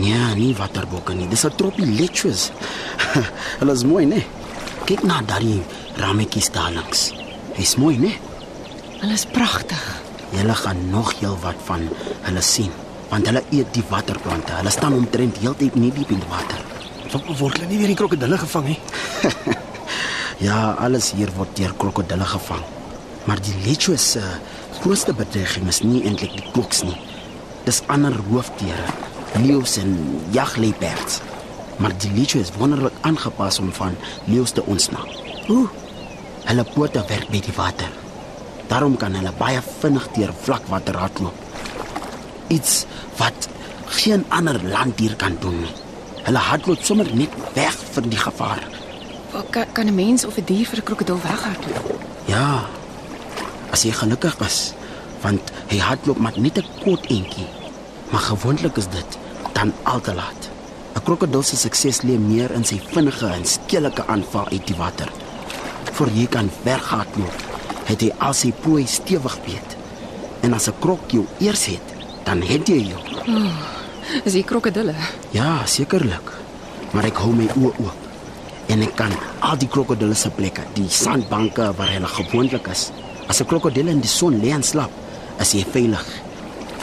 Ja, 0.00 0.32
nie 0.36 0.54
waterbokke 0.56 1.16
nie. 1.16 1.28
Dis 1.28 1.44
'n 1.44 1.56
troppie 1.56 1.84
lechus. 1.84 2.50
Hulle 3.60 3.72
is 3.72 3.84
mooi, 3.84 4.06
né? 4.06 4.24
Kyk 4.88 5.04
na 5.04 5.20
daardie 5.20 5.60
rametjies 6.00 6.52
daar 6.52 6.72
langs. 6.72 7.12
Hy's 7.56 7.76
mooi, 7.76 7.96
né? 8.00 8.12
Hulle 9.00 9.12
is 9.12 9.26
pragtig. 9.26 9.95
Julle 10.34 10.54
gaan 10.54 10.80
nog 10.90 11.12
heel 11.20 11.38
wat 11.42 11.60
van 11.68 11.88
hulle 12.26 12.42
sien, 12.42 12.72
want 13.10 13.26
hulle 13.30 13.44
eet 13.50 13.74
die 13.74 13.84
waterplante. 13.88 14.56
Hulle 14.58 14.70
staan 14.74 14.96
omtrent 14.96 15.38
heeltyd 15.38 15.78
nie 15.78 15.92
diep 15.94 16.10
in 16.10 16.22
die 16.24 16.32
water. 16.32 16.64
Wat 17.12 17.38
word 17.38 17.60
hulle 17.60 17.70
nie 17.70 17.78
deur 17.78 17.92
die 17.94 17.98
krokodille 17.98 18.38
gevang 18.42 18.72
nie? 18.72 18.80
Ja, 20.36 20.74
alles 20.76 21.14
hier 21.16 21.30
word 21.32 21.54
deur 21.56 21.72
krokodille 21.80 22.26
gevang. 22.28 22.60
Maar 23.24 23.40
die 23.40 23.54
lechus 23.64 24.10
se 24.12 24.20
grootste 24.82 25.14
bedreiging 25.16 25.70
is 25.72 25.80
nie 25.80 26.02
eintlik 26.04 26.34
die 26.36 26.50
koks 26.52 26.82
nie. 26.84 26.98
Dis 27.64 27.80
ander 27.88 28.12
roofdiere, 28.28 28.84
leeu's 29.40 29.78
en 29.80 29.96
jagluiperds. 30.36 31.22
Maar 31.80 31.96
die 32.04 32.12
lechus 32.12 32.50
is 32.50 32.54
wonderlik 32.60 33.00
aangepas 33.08 33.62
om 33.64 33.72
van 33.80 33.96
leeu's 34.28 34.52
te 34.52 34.64
ontsnap. 34.68 35.08
Hoe? 35.48 35.64
Hulle 36.44 36.68
pote 36.74 37.04
werk 37.08 37.32
by 37.32 37.40
die 37.40 37.56
water. 37.56 37.88
Daarom 38.66 38.96
kan 38.96 39.14
hulle 39.14 39.32
baie 39.38 39.60
vinnig 39.80 40.06
deur 40.14 40.32
vlakwater 40.42 40.96
hardloop. 40.96 41.34
Iets 42.48 42.84
wat 43.16 43.48
geen 43.86 44.24
ander 44.28 44.58
landdier 44.64 45.16
kan 45.16 45.36
doen 45.40 45.60
nie. 45.60 45.74
Hulle 46.26 46.38
hardloop 46.38 46.82
sommer 46.82 47.10
net 47.14 47.34
weg 47.54 47.76
van 47.92 48.08
die 48.10 48.18
gevaar. 48.18 48.64
Wat 49.30 49.50
kan, 49.50 49.66
kan 49.72 49.86
'n 49.86 49.94
mens 49.94 50.24
of 50.24 50.36
'n 50.36 50.44
dier 50.44 50.66
vir 50.66 50.78
'n 50.78 50.82
krokodil 50.82 51.20
weghardloop? 51.22 52.00
Ja. 52.24 52.64
As 53.70 53.82
jy 53.82 53.92
gelukkig 53.92 54.38
is, 54.40 54.72
want 55.20 55.52
hy 55.68 55.78
hardloop 55.78 56.18
maar 56.18 56.32
net 56.36 56.58
'n 56.58 56.66
kort 56.84 57.06
entjie. 57.06 57.46
Maar 58.10 58.20
gewoonlik 58.20 58.76
is 58.76 58.88
dit 58.88 59.18
dan 59.52 59.72
al 59.82 60.00
te 60.00 60.14
laat. 60.14 60.50
'n 60.94 61.02
Krokodil 61.02 61.42
se 61.42 61.56
sukses 61.56 62.02
lê 62.02 62.18
meer 62.18 62.50
in 62.50 62.64
sy 62.64 62.80
vinnige 62.92 63.26
en 63.26 63.44
skielike 63.44 64.06
aanval 64.06 64.48
uit 64.48 64.66
die 64.66 64.76
water. 64.76 65.08
Voor 65.92 66.08
jy 66.08 66.26
kan 66.26 66.50
weghardloop, 66.62 67.55
het 67.86 68.02
hy 68.02 68.10
al 68.18 68.34
sy 68.34 68.52
prooi 68.52 68.86
stewig 68.86 69.38
beet. 69.44 69.76
En 70.42 70.54
as 70.54 70.68
'n 70.68 70.78
krok 70.80 71.10
jou 71.10 71.24
eers 71.38 71.66
het, 71.66 71.86
dan 72.24 72.42
het 72.42 72.68
jy 72.68 72.92
jou. 72.92 73.02
Is 74.24 74.32
die 74.32 74.44
krokodille? 74.44 74.94
Ja, 75.30 75.66
sekerlik. 75.66 76.32
Maar 76.92 77.04
ek 77.04 77.16
hou 77.16 77.32
my 77.32 77.46
oë 77.56 77.72
oop 77.78 78.06
en 78.72 78.82
ek 78.82 78.96
kan 78.98 79.12
al 79.46 79.58
die 79.60 79.68
krokodille 79.70 80.14
se 80.14 80.30
plekke, 80.30 80.62
die 80.74 80.88
sandbanke 80.90 81.72
waar 81.78 81.90
hulle 81.92 82.08
gewoonlik 82.10 82.66
is. 82.68 82.90
As 83.28 83.40
'n 83.40 83.46
krokodil 83.46 83.88
in 83.88 84.00
die 84.00 84.08
son 84.08 84.40
lê 84.40 84.50
en 84.50 84.62
slaap, 84.62 84.90
is 85.40 85.52
hy 85.52 85.64
veilig. 85.72 86.06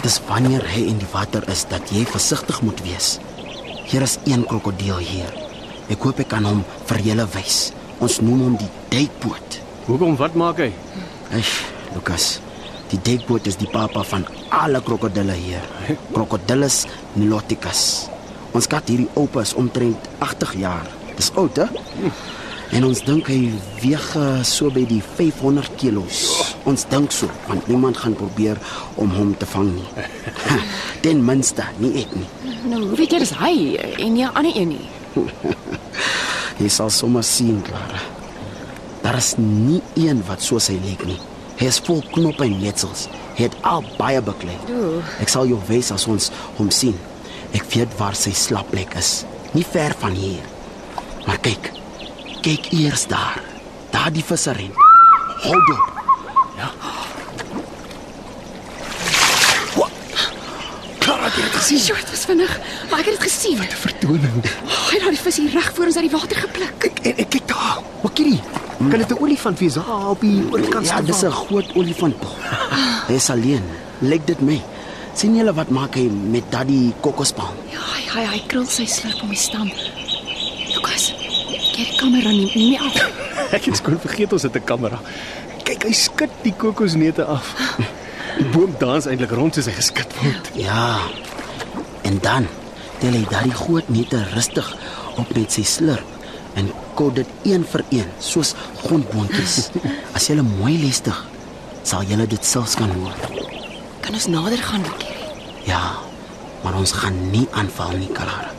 Dis 0.02 0.22
wanneer 0.28 0.64
hy 0.68 0.82
in 0.88 0.98
die 0.98 1.12
water 1.12 1.44
is 1.50 1.66
dat 1.70 1.90
jy 1.90 2.06
versigtig 2.06 2.62
moet 2.62 2.82
wees. 2.84 3.20
Hier 3.86 4.02
is 4.02 4.18
een 4.26 4.46
krokodil 4.46 4.98
hier. 4.98 5.34
Ek 5.90 6.02
hoop 6.02 6.20
ek 6.20 6.28
kan 6.28 6.46
hom 6.46 6.64
vir 6.86 7.00
julle 7.00 7.28
wys. 7.34 7.72
Ons 8.00 8.20
noem 8.20 8.42
hom 8.42 8.58
die 8.58 8.70
duikboot. 8.90 9.63
Hoekom 9.84 10.16
wat 10.16 10.36
maak 10.40 10.62
hy? 10.64 10.70
Eish, 11.36 11.58
Lukas. 11.92 12.38
Die 12.88 13.00
duikboot 13.04 13.50
is 13.50 13.58
die 13.60 13.68
papa 13.68 14.04
van 14.08 14.24
alle 14.54 14.80
krokodille 14.86 15.36
hier. 15.36 15.66
Crocodylus 16.14 16.86
niloticus. 17.20 17.82
Ons 18.56 18.70
kat 18.72 18.88
hierdie 18.88 19.10
oupa 19.20 19.44
is 19.44 19.52
omtrent 19.60 20.08
80 20.24 20.54
jaar. 20.62 20.88
Dis 21.18 21.34
oud, 21.36 21.60
hè? 21.60 21.68
En 22.74 22.88
ons 22.88 23.04
dink 23.06 23.28
hy 23.28 23.52
weeg 23.82 24.08
eh, 24.22 24.40
so 24.48 24.72
by 24.72 24.86
die 24.88 25.02
500 25.04 25.76
kilos. 25.82 26.24
Ons 26.70 26.88
dink 26.88 27.12
so, 27.12 27.28
want 27.50 27.68
niemand 27.68 28.00
gaan 28.00 28.16
probeer 28.16 28.62
om 28.96 29.12
hom 29.18 29.36
te 29.36 29.50
vang 29.52 29.68
nie. 29.76 30.08
Ten 31.04 31.22
minste, 31.28 31.68
nie 31.84 31.92
ek 32.06 32.16
nie. 32.16 32.30
Nou, 32.72 32.86
hoe 32.88 33.04
weet 33.04 33.18
jy 33.18 33.24
dis 33.26 33.36
hy 33.42 33.54
en 34.00 34.16
nie 34.16 34.24
'n 34.24 34.32
ander 34.32 34.56
een 34.56 34.78
nie? 34.78 34.88
Jy 36.62 36.70
sal 36.72 36.90
sommer 36.90 37.24
sien, 37.26 37.60
Clara. 37.68 38.13
Daar 39.04 39.18
is 39.20 39.34
nie 39.38 39.82
een 40.00 40.24
wat 40.28 40.42
soos 40.42 40.70
hy 40.72 40.78
lyk 40.84 41.04
nie. 41.08 41.20
Hy 41.60 41.68
is 41.70 41.80
vol 41.84 42.02
knoppe 42.16 42.48
en 42.48 42.56
letsels. 42.64 43.08
Hy 43.38 43.50
het 43.50 43.58
al 43.68 43.84
baie 43.98 44.22
beklei. 44.24 44.56
Oeh. 44.72 45.14
Ek 45.22 45.32
sal 45.32 45.50
jou 45.50 45.60
wys 45.68 45.92
as 45.94 46.08
ons 46.10 46.30
hom 46.58 46.72
sien. 46.74 46.96
Ek 47.54 47.68
weet 47.76 47.92
waar 48.00 48.16
sy 48.18 48.32
slaapplek 48.34 48.96
is. 49.00 49.24
Nie 49.54 49.66
ver 49.68 49.94
van 50.02 50.16
hier. 50.18 50.46
Maar 51.28 51.42
kyk. 51.46 51.70
Kyk 52.44 52.72
eers 52.74 53.06
daar. 53.12 53.42
Daar 53.94 54.12
die 54.14 54.26
visserin. 54.26 54.74
Hold 55.44 55.76
op. 55.76 55.92
Clara, 61.04 61.28
jy 61.36 61.44
het 61.44 61.56
gesien. 61.60 61.80
Sjoe, 61.84 62.00
dit 62.00 62.12
was 62.16 62.26
vinnig, 62.30 62.52
maar 62.90 63.02
ek 63.04 63.10
het 63.12 63.18
dit 63.18 63.26
gesien. 63.28 63.64
Vertoning. 63.84 64.38
Oh, 64.64 64.78
hy 64.88 64.96
het 64.96 65.04
daai 65.04 65.20
vis 65.20 65.40
hier 65.44 65.52
reg 65.52 65.72
voor 65.76 65.92
ons 65.92 66.00
uit 66.00 66.08
die 66.08 66.14
water 66.16 66.44
gepluk. 66.46 66.78
Kyk, 66.86 67.02
en 67.12 67.24
ek 67.26 67.34
kyk 67.36 67.50
daar. 67.52 67.82
Wakkie. 68.06 68.38
Kan 68.90 69.00
dit 69.00 69.12
'n 69.12 69.22
olifant 69.22 69.60
wees 69.60 69.74
daar 69.74 70.10
op 70.10 70.22
die 70.22 70.44
oorkant 70.52 70.88
Ja, 70.88 71.02
dis 71.02 71.22
'n 71.24 71.32
groot 71.32 71.76
olifant. 71.76 72.16
Hy 73.08 73.14
is 73.14 73.30
alleen. 73.30 73.64
Lyk 74.00 74.28
dit 74.28 74.42
my. 74.42 74.62
sien 75.14 75.36
julle 75.36 75.54
wat 75.54 75.70
maak 75.70 75.96
hy 75.96 76.08
met 76.10 76.44
daardie 76.50 76.94
kokospalm? 77.00 77.54
Ja, 77.70 77.80
hy 77.80 78.02
hy, 78.14 78.24
hy 78.34 78.40
krul 78.48 78.66
sy 78.66 78.86
slurp 78.90 79.22
om 79.22 79.30
die 79.30 79.38
stam. 79.38 79.70
Lukas, 80.74 81.14
kyk 81.74 81.76
die 81.76 81.98
kamera 82.00 82.30
nie, 82.30 82.50
nie 82.56 82.80
af. 82.80 82.98
Ek 83.58 83.66
het 83.70 83.78
skoon 83.78 84.00
vergeet 84.02 84.34
ons 84.34 84.46
het 84.48 84.56
'n 84.56 84.64
kamera. 84.66 85.00
Kyk, 85.64 85.84
hy 85.84 85.94
skud 85.94 86.34
die 86.42 86.54
kokosneute 86.58 87.26
af. 87.26 87.54
Die 88.38 88.50
boom 88.50 88.74
dans 88.80 89.06
eintlik 89.06 89.32
rond 89.32 89.54
soos 89.54 89.70
hy 89.70 89.76
geskit 89.78 90.10
word. 90.24 90.50
Ja. 90.58 90.98
En 92.02 92.18
dan 92.22 92.48
tel 93.00 93.14
hy 93.14 93.26
daardie 93.30 93.54
groot 93.54 93.90
nette 93.90 94.24
rustig 94.34 94.76
op 95.18 95.30
met 95.36 95.52
sy 95.52 95.64
slurp 95.64 96.13
en 96.56 96.72
kod 96.96 97.16
dit 97.16 97.28
een 97.44 97.66
vir 97.66 97.84
een 97.90 98.10
soos 98.20 98.54
grondboontjies. 98.84 99.70
As 100.16 100.28
jy 100.28 100.36
mooi 100.42 100.78
luister, 100.82 101.16
sal 101.84 102.04
jy 102.04 102.26
dit 102.26 102.46
selfs 102.46 102.76
kan 102.76 102.90
hoor. 102.90 103.14
Kan 104.02 104.14
ons 104.14 104.28
nader 104.28 104.58
gaan, 104.62 104.82
Makkie? 104.82 105.16
Ja, 105.66 105.94
maar 106.64 106.76
ons 106.76 106.92
gaan 106.92 107.32
nie 107.32 107.48
aanval 107.52 107.92
nie, 107.98 108.12
Clara. 108.12 108.52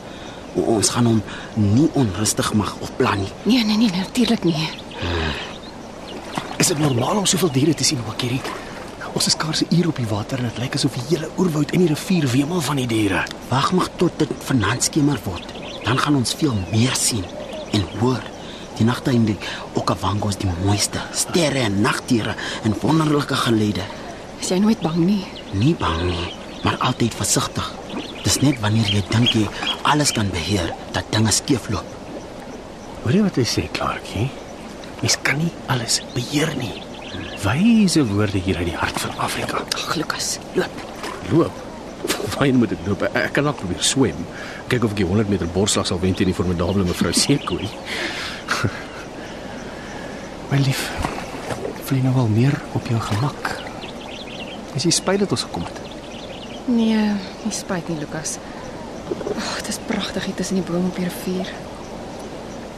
O- 0.55 0.75
Ons 0.75 0.89
gaan 0.89 1.05
hom 1.05 1.21
nie 1.55 1.89
onrustig 1.93 2.53
mag 2.53 2.75
of 2.81 2.91
plan 2.97 3.19
nie. 3.19 3.31
Nee, 3.43 3.63
nee, 3.65 3.77
nee, 3.77 3.91
natuurlik 3.91 4.43
nie. 4.43 4.69
Is 6.57 6.67
dit 6.71 6.79
normaal 6.79 7.17
om 7.17 7.25
soveel 7.25 7.51
diere 7.51 7.73
te 7.73 7.83
sien, 7.83 7.99
Wakkie? 8.07 8.41
Ons 9.15 9.27
is 9.27 9.31
skaars 9.37 9.61
'n 9.63 9.75
uur 9.75 9.87
op 9.87 9.95
die 9.95 10.07
water 10.07 10.37
en 10.39 10.43
dit 10.49 10.57
lyk 10.57 10.73
asof 10.75 10.93
die 10.93 11.03
hele 11.09 11.29
oerwoud 11.37 11.71
en 11.71 11.79
die 11.79 11.87
rivier 11.87 12.27
wemel 12.27 12.61
van 12.61 12.75
die 12.75 12.87
diere. 12.87 13.23
Wag 13.49 13.71
maar 13.71 13.87
tot 13.95 14.11
dit 14.19 14.29
vanaand 14.43 14.83
skemer 14.83 15.19
word. 15.23 15.45
Dan 15.83 15.97
gaan 15.99 16.15
ons 16.15 16.33
veel 16.33 16.55
meer 16.71 16.95
sien 16.95 17.23
en 17.75 17.85
hoor. 17.99 18.23
Die 18.75 18.87
nagte 18.87 19.13
in 19.15 19.27
die 19.27 19.37
Okavango 19.79 20.31
is 20.33 20.39
die 20.41 20.49
mooiste. 20.63 21.03
Sterre 21.15 21.63
en 21.67 21.81
nagdiere 21.83 22.35
en 22.67 22.75
wonderlike 22.81 23.37
geluide. 23.45 23.85
Is 24.41 24.51
jy 24.51 24.59
nooit 24.63 24.81
bang 24.83 24.97
nie? 24.99 25.21
Nie 25.55 25.75
bang 25.79 26.01
nie, 26.09 26.31
maar 26.65 26.79
altyd 26.89 27.15
versigtig. 27.15 27.67
Dis 28.25 28.39
net 28.43 28.59
wanneer 28.63 28.89
jy 28.91 29.03
dink 29.11 29.35
jy 29.37 29.45
alles 29.87 30.11
kan 30.15 30.31
beheer 30.33 30.73
dat 30.95 31.07
dinge 31.13 31.31
skeefloop. 31.31 31.93
Hoor 33.05 33.13
jy 33.13 33.21
wat 33.21 33.37
hy 33.37 33.45
sê, 33.47 33.67
Klaartjie? 33.75 34.27
Mens 35.03 35.17
kan 35.21 35.37
nie 35.37 35.51
alles 35.71 35.99
beheer 36.15 36.51
nie. 36.57 36.73
Wyse 37.43 38.01
woorde 38.09 38.41
hier 38.41 38.57
uit 38.57 38.71
die 38.71 38.79
hart 38.79 38.97
van 39.03 39.13
Afrika. 39.21 39.61
Ag, 39.77 39.93
Lukas, 39.99 40.35
loop. 40.57 40.81
Loop. 41.29 41.61
Waarheen 42.33 42.57
moet 42.59 42.73
ek 42.75 42.81
loop? 42.89 43.05
Ek 43.13 43.31
kan 43.35 43.45
dalk 43.47 43.59
probeer 43.61 43.85
swem. 43.85 44.25
Kyk 44.67 44.83
of 44.83 44.95
ek 44.95 44.97
die 44.97 45.05
100 45.05 45.29
meter 45.29 45.49
borsslag 45.53 45.85
sal 45.85 45.99
wen 46.01 46.15
teen 46.17 46.31
die 46.31 46.37
formidable 46.37 46.85
mevrou 46.87 47.11
Sekoe. 47.23 47.67
My 50.49 50.57
lief, 50.61 50.87
voel 51.85 51.99
jy 51.99 52.03
nou 52.05 52.15
al 52.23 52.31
meer 52.33 52.57
op 52.77 52.87
jou 52.89 52.99
gemak? 53.11 53.51
Is 54.75 54.85
jy 54.87 54.93
spyt 54.93 55.21
dat 55.23 55.31
ons 55.35 55.45
gekom 55.47 55.65
het? 55.67 55.81
Nee, 56.65 56.97
nie 57.45 57.53
spyt 57.53 57.89
nie, 57.91 57.99
Lukas. 58.01 58.37
Ag, 59.37 59.51
dit 59.61 59.69
is 59.69 59.79
pragtig 59.85 60.25
hier 60.25 60.37
tussen 60.39 60.57
die 60.57 60.65
bome 60.65 60.89
op 60.89 60.97
die 60.97 61.05
rivier. 61.05 61.51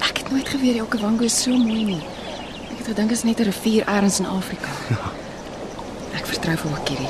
Ek 0.03 0.19
het 0.23 0.31
nooit 0.33 0.49
geweet 0.51 0.75
die 0.75 0.83
Okavango 0.83 1.23
is 1.23 1.39
so 1.39 1.55
mooi 1.55 1.85
nie. 1.93 2.01
Ek 2.67 2.81
het 2.81 2.91
gedink 2.91 3.15
dit 3.15 3.17
is 3.17 3.23
net 3.23 3.39
'n 3.39 3.47
rivier 3.47 3.87
elders 3.87 4.19
in 4.19 4.27
Afrika. 4.27 4.71
Ja. 4.93 5.11
Ek 6.19 6.25
vertrou 6.25 6.57
vir 6.57 6.71
Wakiri. 6.71 7.09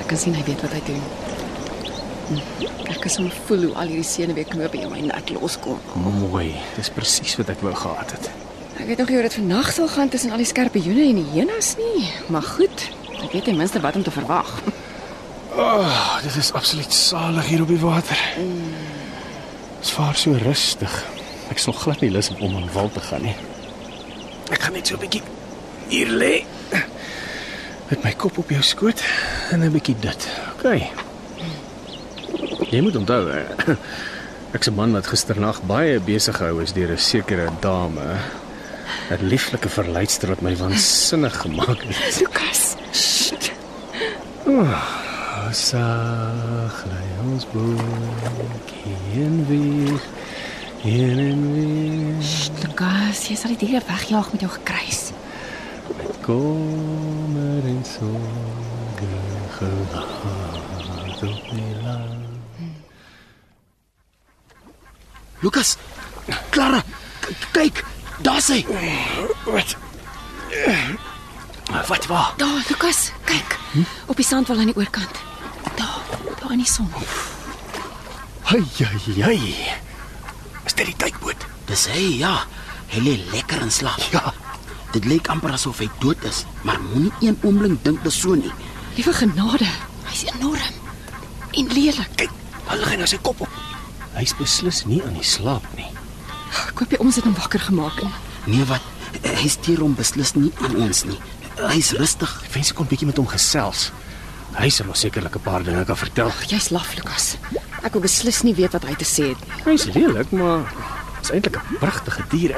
Ek 0.00 0.06
kan 0.06 0.18
sien 0.18 0.34
hy 0.34 0.42
weet 0.44 0.62
wat 0.62 0.72
hy 0.72 0.82
doen. 0.86 1.02
Ek 2.90 3.00
kan 3.00 3.10
sommer 3.10 3.34
voel 3.46 3.62
hoe 3.68 3.74
al 3.74 3.86
hierdie 3.92 4.06
senuweeknope 4.06 4.78
in 4.78 4.90
my 4.90 5.00
nek 5.00 5.30
loskom. 5.34 5.78
Mooi. 5.94 6.52
Dis 6.76 6.90
presies 6.90 7.36
wat 7.36 7.48
ek 7.48 7.60
wou 7.60 7.74
gehad 7.74 8.10
het. 8.10 8.30
Ek 8.78 8.86
weet 8.86 8.98
nog 8.98 9.08
nie 9.08 9.16
hoe 9.18 9.26
dit 9.28 9.34
vannag 9.34 9.72
sal 9.72 9.88
gaan 9.88 10.08
tussen 10.08 10.30
al 10.30 10.40
die 10.42 10.48
skorpioene 10.48 11.04
en 11.10 11.18
die 11.20 11.30
hyenas 11.34 11.76
nie, 11.76 12.08
maar 12.32 12.42
goed. 12.42 12.88
Ek 13.22 13.32
weet 13.32 13.44
ten 13.44 13.56
minste 13.56 13.80
wat 13.80 13.96
om 13.96 14.02
te 14.02 14.10
verwag. 14.10 14.48
Oh, 15.52 16.16
dit 16.22 16.36
is 16.36 16.52
absoluut 16.52 16.92
salig 16.92 17.46
hier 17.46 17.62
op 17.62 17.68
die 17.68 17.78
water. 17.78 18.18
Dit 19.80 19.90
vaar 19.92 20.16
so 20.16 20.32
rustig. 20.32 20.94
Ek 21.52 21.60
sal 21.60 21.76
glad 21.76 22.00
nie 22.00 22.10
lus 22.10 22.30
om 22.38 22.56
aan 22.56 22.70
wal 22.72 22.88
te 22.90 23.00
gaan 23.04 23.26
nie. 23.28 23.36
Ek 24.48 24.62
gaan 24.62 24.72
net 24.72 24.86
so 24.86 24.96
'n 24.96 25.00
bietjie 25.04 25.22
hier 25.88 26.08
lê. 26.08 26.44
Met 27.90 28.04
my 28.04 28.12
kop 28.16 28.38
op 28.38 28.48
jou 28.48 28.62
skoot 28.62 29.02
en 29.50 29.60
'n 29.60 29.72
bietjie 29.72 29.96
dit. 30.00 30.28
OK. 30.56 31.01
Jy 32.72 32.80
moet 32.80 32.94
onthou, 32.96 33.26
ek's 34.56 34.68
'n 34.70 34.74
man 34.74 34.94
wat 34.96 35.06
gisternag 35.12 35.58
baie 35.68 36.00
besig 36.00 36.38
gehou 36.40 36.62
is 36.62 36.72
deur 36.72 36.92
'n 36.92 36.98
sekere 36.98 37.50
dame. 37.60 38.16
'n 39.12 39.28
Lieflike 39.28 39.68
verleidster 39.68 40.28
wat 40.32 40.40
my 40.40 40.56
waansinnig 40.56 41.36
gemaak 41.36 41.84
het. 41.84 42.16
Lukas, 42.20 42.76
Sag 45.52 46.76
lei 46.88 47.08
ons 47.28 47.44
bootjie 47.52 49.20
in 49.20 49.44
weer, 49.44 50.00
hier 50.80 51.18
en 51.28 51.42
weer. 51.52 52.24
Lukas, 52.64 53.28
jy 53.28 53.36
sal 53.36 53.52
die 53.52 53.66
diere 53.66 53.84
wegjaag 53.84 54.32
met 54.32 54.40
jou 54.40 54.52
gekruis. 54.56 55.12
Kommer 56.24 57.68
en 57.68 57.84
sorge 57.84 59.12
gelaat 59.60 61.22
op 61.22 61.44
die 61.52 61.76
land. 61.84 62.21
Lukas, 65.42 65.76
Clara, 66.54 66.82
k- 67.20 67.34
kyk, 67.52 67.82
daar's 68.22 68.48
hy. 68.52 68.62
Wat? 69.46 69.76
Wat 71.88 72.06
waar? 72.06 72.32
Daar, 72.38 72.62
Lukas, 72.68 73.10
kyk. 73.24 73.58
Op 74.06 74.16
die 74.16 74.26
sandwal 74.26 74.58
aan 74.62 74.70
die 74.70 74.76
oorkant. 74.78 75.18
Daar, 75.78 76.02
daar 76.40 76.52
in 76.54 76.62
die 76.62 76.68
son. 76.68 76.90
Ai 78.52 78.62
ai 78.84 79.22
ai. 79.22 79.40
Is 80.66 80.74
dit 80.78 80.86
die 80.92 80.96
tydboot? 80.96 81.46
Dis 81.66 81.86
hy, 81.90 82.02
ja. 82.20 82.34
Hy 82.92 83.00
lê 83.00 83.14
lekker 83.32 83.62
in 83.64 83.70
slaap. 83.72 84.02
Ja. 84.12 84.32
Dit 84.92 85.06
lyk 85.08 85.30
amper 85.32 85.54
asof 85.56 85.78
hy 85.80 85.88
dood 86.02 86.20
is, 86.28 86.42
maar 86.68 86.76
moenie 86.92 87.12
een 87.24 87.38
oomblik 87.48 87.78
dink 87.86 88.02
dis 88.04 88.18
so 88.20 88.34
nie. 88.36 88.52
Liewe 88.98 89.14
genade, 89.16 89.68
hy's 90.10 90.26
enorm 90.34 90.74
en 91.56 91.70
lelik. 91.72 92.10
Kyk, 92.20 92.34
lê 92.76 92.90
hy 92.92 92.98
nou 93.00 93.08
sy 93.08 93.16
kop 93.24 93.40
op. 93.46 93.61
Hy's 94.16 94.34
beslis 94.38 94.84
nie 94.86 95.00
aan 95.06 95.14
die 95.14 95.24
slaap 95.26 95.64
nie. 95.76 95.88
Ek 96.68 96.78
hoop 96.78 96.90
jy 96.92 96.98
ons 97.00 97.16
het 97.16 97.24
hom 97.24 97.34
wakker 97.34 97.60
gemaak. 97.60 98.02
nie. 98.02 98.12
Nee 98.46 98.64
wat, 98.64 98.82
hy 99.24 99.48
steur 99.48 99.78
hom 99.80 99.94
beslis 99.94 100.34
nie 100.34 100.52
aan 100.60 100.76
ons 100.76 101.04
nie. 101.04 101.18
Hy's 101.62 101.92
rustig. 101.92 102.32
Ek 102.44 102.54
wens 102.54 102.70
ek 102.70 102.76
kon 102.76 102.86
bietjie 102.86 103.06
met 103.06 103.16
hom 103.16 103.26
gesels. 103.26 103.90
Hy 104.58 104.68
sal 104.68 104.88
ons 104.88 105.00
sekerlik 105.00 105.36
'n 105.36 105.40
paar 105.40 105.62
dinge 105.62 105.84
kan 105.84 105.96
vertel. 105.96 106.30
Jy's 106.48 106.70
laf, 106.70 106.94
Lukas. 106.96 107.36
Ek 107.82 107.92
wil 107.92 108.02
beslis 108.02 108.42
nie 108.42 108.54
weet 108.54 108.72
wat 108.72 108.84
hy 108.84 108.94
te 108.94 109.04
sê 109.04 109.28
het 109.32 109.40
nie. 109.40 109.72
Hy's 109.72 109.84
lelik, 109.94 110.30
maar 110.32 110.64
is 111.22 111.30
eintlik 111.30 111.56
'n 111.56 111.78
pragtige 111.80 112.22
dier. 112.28 112.50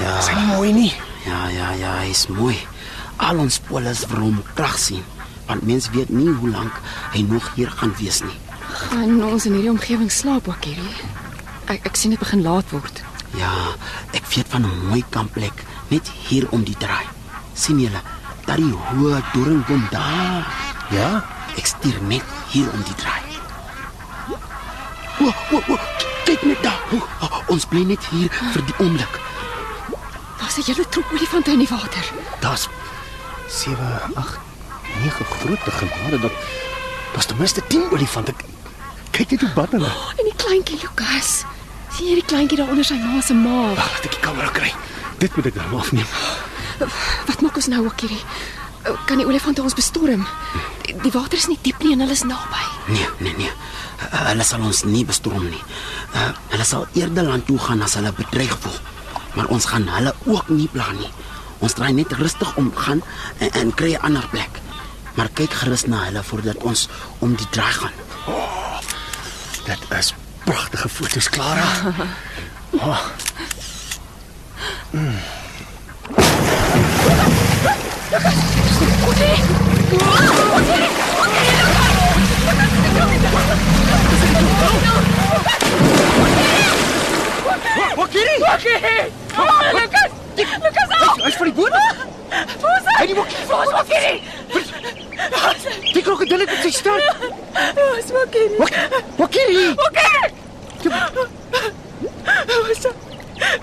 Ja. 0.00 0.18
Is 0.18 0.28
hy 0.28 0.34
nie 0.34 0.46
mooi 0.54 0.72
nie? 0.72 0.92
Ja, 1.26 1.48
ja, 1.48 1.72
ja, 1.72 1.96
hy's 2.06 2.26
mooi. 2.28 2.56
Al 3.16 3.38
ons 3.38 3.58
polis 3.58 4.04
vir 4.04 4.18
hom 4.18 4.42
krag 4.54 4.78
sien, 4.78 5.02
want 5.46 5.62
mens 5.62 5.90
weet 5.90 6.08
nie 6.10 6.28
hoe 6.28 6.50
lank 6.50 6.72
hy 7.12 7.22
nog 7.22 7.54
hier 7.54 7.70
gaan 7.70 7.94
wees 7.98 8.20
nie. 8.22 8.36
Gaan 8.74 9.22
ons 9.22 9.44
in 9.46 9.54
hierdie 9.54 9.70
omgewing 9.70 10.10
slaap 10.10 10.48
ook 10.50 10.64
hierdie? 10.66 10.94
Ek 11.70 11.84
ek 11.86 11.98
sien 11.98 12.10
dit 12.14 12.18
begin 12.18 12.42
laat 12.42 12.70
word. 12.74 13.02
Ja, 13.38 13.52
ek 14.18 14.26
weet 14.34 14.48
van 14.50 14.66
'n 14.66 14.86
mooi 14.88 15.04
kampplek 15.10 15.62
net 15.90 16.10
hier 16.26 16.48
om 16.50 16.64
die 16.64 16.76
draai. 16.78 17.06
sien 17.54 17.78
julle, 17.78 18.00
daar 18.46 18.56
die 18.56 18.74
hoë 18.74 19.22
doringboom 19.32 19.86
daar. 19.90 20.42
Ja. 20.90 21.24
Ek 21.56 21.66
stuur 21.66 22.02
net 22.02 22.24
hier 22.50 22.66
om 22.72 22.82
die 22.82 22.94
draai. 22.94 23.22
O, 25.20 25.30
o, 25.52 25.60
o, 25.68 25.78
kyk 26.24 26.42
net 26.42 26.62
daar. 26.62 26.80
O, 26.90 26.98
o, 27.20 27.42
ons 27.54 27.66
bly 27.66 27.84
net 27.84 28.02
hier 28.10 28.28
vir 28.52 28.64
die 28.66 28.74
oomblik. 28.78 29.20
Daar's 30.40 30.58
'n 30.58 30.66
hele 30.66 30.88
troep 30.88 31.12
olifante 31.12 31.50
in 31.50 31.58
die 31.58 31.68
water. 31.70 32.04
Daar's 32.40 32.68
7, 33.48 33.78
8, 34.14 34.38
9 35.02 35.24
groot 35.24 35.58
genade 35.62 36.20
dat 36.20 36.32
daar's 37.12 37.26
ten 37.26 37.36
minste 37.36 37.62
10 37.66 37.90
olifante. 37.90 38.34
Kyk 39.14 39.30
net 39.30 39.44
hoe 39.46 39.52
bad 39.54 39.70
hulle. 39.76 39.90
En 40.18 40.26
die 40.26 40.34
kleintjie 40.40 40.78
Lukas. 40.82 41.44
Sien 41.94 42.10
jy 42.10 42.18
die 42.18 42.26
kleintjie 42.26 42.58
daar 42.58 42.72
onder 42.72 42.86
sy 42.86 42.96
ma 42.98 43.20
se 43.22 43.36
maag? 43.38 43.76
Wag, 43.78 43.92
laat 43.94 44.08
ek 44.08 44.16
die 44.16 44.24
kamera 44.24 44.50
kry. 44.56 44.72
Dit 45.22 45.36
moet 45.38 45.46
ek 45.52 45.60
nou 45.60 45.78
afneem. 45.78 46.08
Wat 47.28 47.44
maak 47.44 47.60
ons 47.60 47.70
nou 47.70 47.84
ook 47.86 48.02
hierdie? 48.02 48.22
Kan 49.08 49.20
die 49.22 49.26
olifante 49.28 49.62
ons 49.64 49.76
bestorm? 49.78 50.26
Die, 50.84 50.96
die 51.04 51.12
water 51.14 51.38
is 51.38 51.46
nie 51.48 51.58
diep 51.64 51.78
nie 51.84 51.94
en 51.94 52.02
hulle 52.04 52.16
is 52.16 52.24
naby. 52.26 52.64
Nee, 52.92 53.06
nee, 53.24 53.36
nee. 53.38 53.52
Hulle 54.10 54.44
sal 54.44 54.66
ons 54.66 54.82
nie 54.88 55.04
bestorm 55.08 55.46
nie. 55.46 55.62
Uh, 56.12 56.32
hulle 56.52 56.66
sal 56.68 56.84
eerder 56.98 57.24
land 57.30 57.46
toe 57.48 57.56
gaan 57.62 57.86
as 57.86 57.94
hulle 57.96 58.12
bedreig 58.18 58.52
voel. 58.66 58.76
Maar 59.38 59.48
ons 59.54 59.70
gaan 59.70 59.86
hulle 59.94 60.12
ook 60.26 60.50
nie 60.52 60.68
pla 60.74 60.90
nie. 60.98 61.08
Ons 61.64 61.78
draai 61.78 61.94
net 61.96 62.12
rustig 62.18 62.50
om 62.60 62.68
gaan 62.76 63.00
en, 63.38 63.50
en 63.62 63.72
kry 63.78 63.94
'n 63.94 64.04
ander 64.10 64.26
plek. 64.34 64.60
Maar 65.14 65.30
kyk 65.38 65.54
gerus 65.62 65.86
na 65.86 66.04
hulle 66.10 66.22
voordat 66.22 66.58
ons 66.66 66.88
om 67.24 67.32
die 67.38 67.48
draai 67.54 67.72
gaan. 67.78 68.03
Dit 69.64 69.98
is 69.98 70.14
pragtige 70.44 70.88
foto's, 70.88 71.28
Clara. 71.28 71.64
Oh, 72.76 72.98
Wakiri! 87.96 88.38
Wakiri! 88.40 89.12
Oh, 89.38 89.60
Lucas! 89.72 90.10
Lucas, 90.36 90.88
hy's 91.24 91.36
van 91.36 91.46
die 91.46 91.54
boot. 91.54 91.70
Waar 92.60 92.78
is 92.78 92.86
hy? 92.86 92.94
Hy 92.98 93.06
die 93.06 93.14
Wakiri. 93.14 93.46
Waar 93.46 93.64
is 93.64 93.72
Wakiri? 93.72 94.22
Die 95.92 96.02
krokodil 96.02 96.38
het 96.44 96.52
op 96.52 96.60
sy 96.64 96.70
start. 96.70 97.33
Waar 97.54 97.98
is 97.98 98.10
Wakiri? 98.10 98.56
Wak, 98.58 98.74
Wakiri. 99.16 99.74
Wakiri! 99.74 100.32
Waar 102.46 102.70
is 102.70 102.82
hy? 102.82 102.92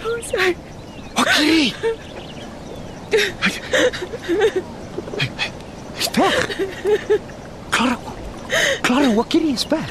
Waar 0.04 0.18
is 0.20 0.32
hy? 0.32 0.56
Wakiri. 1.14 1.74
Hy's 5.96 6.10
weg. 6.14 6.58
Clara. 7.70 7.98
Clara, 8.82 9.14
Wakiri 9.14 9.52
is 9.52 9.68
weg. 9.68 9.88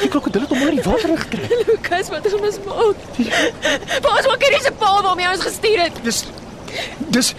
Die 0.00 0.08
krokodil 0.08 0.40
het 0.40 0.50
hom 0.50 0.58
maar 0.58 0.68
in 0.68 0.74
die 0.74 0.84
water 0.84 1.08
ingetrek. 1.08 1.64
Lucas, 1.66 2.08
wat 2.08 2.26
gaan 2.30 2.40
ons 2.50 2.58
maak? 2.66 2.96
Waar 4.02 4.18
is 4.18 4.26
Wakiri 4.26 4.60
se 4.62 4.72
pa 4.78 5.02
waarmee 5.02 5.30
ons 5.30 5.46
gestuur 5.46 5.78
het? 5.86 6.02
Dis 6.02 6.24
dis 7.08 7.34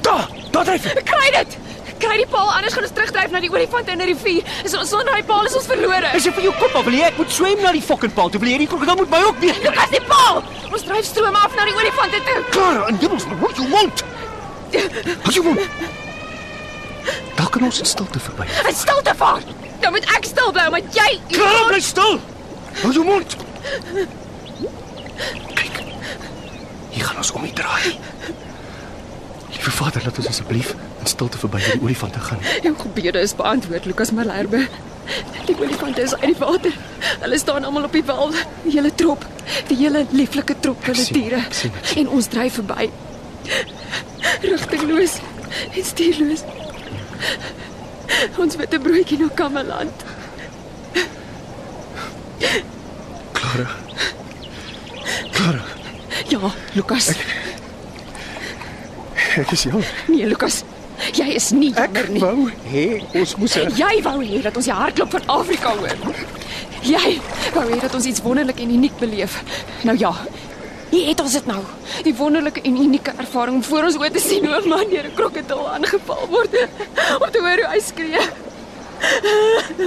Daar, 0.00 0.28
daar 0.50 0.64
dryf 0.64 0.84
hy. 0.84 1.02
Kry 1.04 1.30
dit! 1.36 1.58
Kry 1.98 2.16
die 2.20 2.26
paal 2.30 2.50
anders 2.54 2.74
gaan 2.76 2.86
ons 2.86 2.92
terugdryf 2.94 3.32
na 3.34 3.40
die 3.42 3.50
olifante 3.50 3.90
in 3.94 4.02
die 4.02 4.08
rivier. 4.12 4.50
Is 4.66 4.74
ons 4.78 4.90
sonder 4.92 5.14
hy 5.16 5.22
paal 5.26 5.48
is 5.48 5.56
ons 5.58 5.66
verlore. 5.66 6.10
Is 6.14 6.26
dit 6.28 6.34
vir 6.36 6.46
jou 6.46 6.52
kop 6.60 6.76
of 6.78 6.86
wil 6.86 6.94
jy 6.94 7.06
ek 7.08 7.16
moet 7.18 7.32
swem 7.34 7.62
na 7.64 7.72
die 7.74 7.82
fucking 7.82 8.14
paal? 8.14 8.30
Toe 8.30 8.40
wil 8.42 8.52
jy 8.52 8.60
die 8.62 8.68
krokodil 8.70 9.00
moet 9.00 9.14
my 9.14 9.20
ook 9.26 9.40
weet. 9.42 9.58
Lucas, 9.64 9.90
die 9.94 10.02
paal! 10.06 10.42
Ons 10.70 10.84
dryf 10.86 11.08
stroom 11.08 11.38
af 11.38 11.56
na 11.58 11.66
die 11.66 11.74
olifante 11.74 12.20
toe. 12.28 12.36
Clara, 12.54 12.84
en 12.90 13.00
jy 13.02 13.10
moet 13.10 13.26
what 13.42 13.58
you 13.58 13.68
want. 13.72 14.04
What 15.24 15.34
you 15.34 15.44
want. 15.48 15.60
Daar 17.38 17.50
kan 17.54 17.66
ons 17.66 17.80
in 17.82 17.88
stilte 17.88 18.22
verby. 18.22 18.46
En 18.66 18.74
stilte 18.76 19.14
vaar. 19.18 19.42
Dan 19.82 19.94
moet 19.96 20.06
ek 20.14 20.28
stil 20.28 20.52
bly 20.54 20.68
omdat 20.70 21.00
jy 21.00 21.08
Clara, 21.34 21.64
bly 21.72 21.80
stil. 21.82 22.20
Hou 22.82 22.92
jou 22.94 23.06
mond. 23.06 23.38
Kyk. 25.58 25.82
Hier 26.94 27.08
gaan 27.10 27.24
ons 27.24 27.32
om 27.34 27.48
die 27.48 27.56
draai. 27.58 27.96
Liewe 29.56 29.74
Vader, 29.80 30.06
laat 30.06 30.22
ons 30.22 30.30
asseblief 30.30 30.76
in 31.00 31.06
stilte 31.06 31.38
verby 31.38 31.58
hierdie 31.62 31.82
olifante 31.82 32.20
gaan. 32.20 32.38
Jou 32.62 32.74
gebede 32.78 33.20
is 33.20 33.34
beantwoord, 33.34 33.84
Lukas 33.84 34.10
Malherbe. 34.12 34.66
Die 35.46 35.56
olifante 35.58 36.02
is 36.02 36.12
uit 36.14 36.22
die 36.34 36.36
water. 36.38 36.72
Hulle 37.20 37.38
staan 37.38 37.64
almal 37.64 37.84
op 37.88 37.92
die 37.92 38.04
wal, 38.04 38.30
die 38.64 38.72
hele 38.74 38.90
trop, 38.94 39.24
die 39.70 39.76
hele 39.76 40.06
lieflike 40.10 40.54
trop 40.60 40.84
van 40.84 40.94
Ek 40.94 41.06
die 41.08 41.22
diere. 41.22 41.36
ek. 41.46 41.96
En 41.96 42.08
ons 42.08 42.26
dryf 42.28 42.58
verby. 42.60 42.90
Rigtingloos 44.42 45.16
en 45.74 45.84
stuurloos. 45.84 46.42
Ons 48.38 48.56
witte 48.56 48.78
broodjie 48.80 49.18
na 49.18 49.28
Kameland. 49.34 50.04
Clara. 53.32 53.68
Clara, 55.32 55.62
Ja, 56.28 56.50
Lukas. 56.74 57.08
ek 59.38 59.50
is 59.54 59.62
jammer. 59.62 59.86
Nee, 60.08 60.26
Lukas. 60.26 60.62
Jy 61.14 61.28
is 61.34 61.50
nie 61.50 61.70
Ek 61.76 61.94
jammer 61.94 62.08
nie. 62.10 62.20
wou 62.20 62.50
hê 62.72 63.02
ons 63.14 63.36
moes 63.36 63.56
'n 63.56 63.70
Jy 63.76 64.02
wou 64.02 64.18
hê 64.24 64.42
dat 64.42 64.56
ons 64.56 64.64
die 64.64 64.74
hartklop 64.74 65.10
van 65.10 65.22
Afrika 65.26 65.74
hoor. 65.76 66.14
Jy 66.82 67.20
wou 67.54 67.64
hê 67.70 67.80
dat 67.80 67.94
ons 67.94 68.04
iets 68.06 68.20
wonderlik 68.22 68.60
en 68.60 68.70
uniek 68.70 68.96
beleef. 68.98 69.42
Nou 69.84 69.96
ja. 69.98 70.12
Hier 70.90 71.06
het 71.08 71.20
ons 71.20 71.32
dit 71.32 71.46
nou. 71.46 71.62
Die 72.02 72.14
wonderlike 72.14 72.60
en 72.62 72.76
unieke 72.76 73.12
ervaring 73.18 73.56
om 73.56 73.62
voor 73.62 73.82
ons 73.84 73.96
oë 73.96 74.10
te 74.12 74.20
sien 74.20 74.46
hoe 74.46 74.60
'n 74.62 74.68
man 74.68 74.88
deur 74.90 75.04
'n 75.04 75.14
krokodil 75.14 75.68
aangeval 75.70 76.26
word. 76.30 76.54
Om 77.20 77.30
te 77.30 77.38
hoor 77.38 77.58
hoe 77.62 77.70
hy 77.72 77.80
skree. 77.80 78.20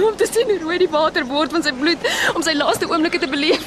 Om 0.08 0.16
te 0.16 0.26
sien 0.32 0.46
hoe 0.48 0.58
rooi 0.62 0.78
die 0.78 0.88
water 0.88 1.26
word 1.26 1.50
van 1.50 1.62
sy 1.62 1.72
bloed 1.72 1.98
om 2.34 2.42
sy 2.42 2.52
laaste 2.54 2.86
oomblikke 2.88 3.18
te 3.18 3.26
beleef. 3.28 3.60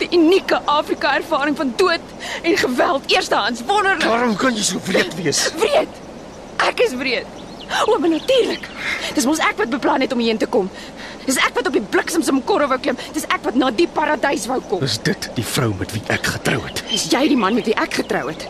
Die 0.00 0.08
unieke 0.16 0.60
Afrika 0.64 1.14
ervaring 1.14 1.56
van 1.56 1.72
dood 1.76 2.14
en 2.42 2.56
geweld 2.56 3.10
eerstehands 3.10 3.62
wonderlik. 3.66 4.06
Waarom 4.08 4.36
kan 4.36 4.56
jy 4.56 4.62
so 4.62 4.80
wreed 4.84 5.14
wees? 5.14 5.50
Wreed. 5.58 6.00
Ek 6.68 6.80
is 6.86 6.96
wreed. 6.98 7.26
O, 7.86 7.98
maar 7.98 8.10
natuurlik. 8.10 8.66
Dis 9.14 9.26
mos 9.28 9.38
ek 9.38 9.60
wat 9.62 9.70
beplan 9.70 10.02
het 10.02 10.12
om 10.12 10.18
hierheen 10.18 10.40
te 10.40 10.48
kom. 10.50 10.70
Dis 11.26 11.38
ek 11.38 11.54
wat 11.54 11.68
op 11.68 11.76
die 11.76 11.84
bliksem 11.92 12.22
se 12.26 12.34
korre 12.44 12.66
wou 12.70 12.78
klim. 12.82 12.98
Dis 13.14 13.26
ek 13.30 13.44
wat 13.46 13.58
na 13.60 13.70
die 13.70 13.86
paradys 13.86 14.48
wou 14.50 14.58
kom. 14.70 14.82
Is 14.82 14.98
dit 15.06 15.30
die 15.36 15.46
vrou 15.46 15.70
met 15.78 15.92
wie 15.94 16.02
ek 16.10 16.26
getrou 16.34 16.60
het? 16.64 16.82
Is 16.90 17.06
jy 17.12 17.26
die 17.30 17.38
man 17.38 17.54
met 17.54 17.70
wie 17.70 17.76
ek 17.78 18.00
getrou 18.02 18.26
het? 18.30 18.46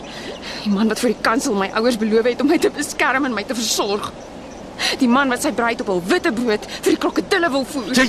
Die 0.65 0.73
man 0.73 0.89
wat 0.89 1.01
vir 1.03 1.13
die 1.13 1.23
kansel 1.25 1.57
my 1.59 1.71
ouers 1.81 1.99
beloof 2.01 2.31
het 2.31 2.41
om 2.41 2.49
my 2.53 2.59
te 2.61 2.73
beskerm 2.73 3.29
en 3.29 3.37
my 3.37 3.45
te 3.45 3.57
versorg. 3.59 4.11
Die 5.01 5.09
man 5.09 5.33
wat 5.33 5.45
sy 5.45 5.53
bruid 5.53 5.83
op 5.85 5.93
hul 5.93 6.03
witte 6.09 6.33
boot 6.33 6.65
vir 6.71 6.95
die 6.95 7.01
krokodille 7.01 7.51
wil 7.53 7.67
voer. 7.69 7.93
Jy 7.97 8.09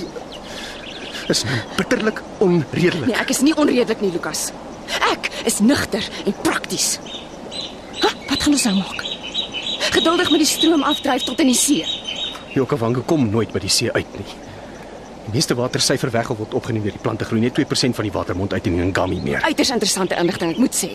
is 1.30 1.44
bitterlik 1.78 2.22
onredelik. 2.40 3.08
Nee, 3.12 3.20
ek 3.22 3.30
is 3.30 3.42
nie 3.46 3.56
onredelik 3.56 4.02
nie, 4.02 4.12
Lukas. 4.12 4.50
Ek 5.12 5.30
is 5.46 5.60
nugter 5.60 6.06
en 6.26 6.36
prakties. 6.42 7.00
Ha, 8.02 8.10
wat 8.30 8.44
gaan 8.44 8.54
ons 8.54 8.66
nou 8.70 8.76
maak? 8.80 9.04
Geduldig 9.92 10.32
met 10.32 10.40
die 10.44 10.50
stroom 10.50 10.84
afdryf 10.84 11.26
tot 11.28 11.40
in 11.44 11.52
die 11.52 11.58
see. 11.58 11.86
Die 12.54 12.62
Okavango 12.62 13.04
kom 13.08 13.30
nooit 13.32 13.52
by 13.54 13.62
die 13.64 13.72
see 13.72 13.92
uit 13.92 14.18
nie. 14.20 14.28
Die 15.26 15.36
meeste 15.36 15.56
water 15.56 15.84
syfer 15.84 16.12
weg 16.12 16.30
of 16.34 16.40
word 16.42 16.56
opgeneem 16.58 16.84
deur 16.84 16.96
die 16.98 17.04
plante 17.04 17.26
groei 17.28 17.42
net 17.44 17.60
2% 17.60 17.96
van 17.98 18.08
die 18.08 18.14
watermond 18.14 18.54
uit 18.54 18.68
in 18.68 18.80
Ngami 18.90 19.22
meer. 19.24 19.44
Uiters 19.46 19.70
interessante 19.70 20.18
inligting, 20.20 20.56
ek 20.56 20.62
moet 20.62 20.76
sê. 20.76 20.90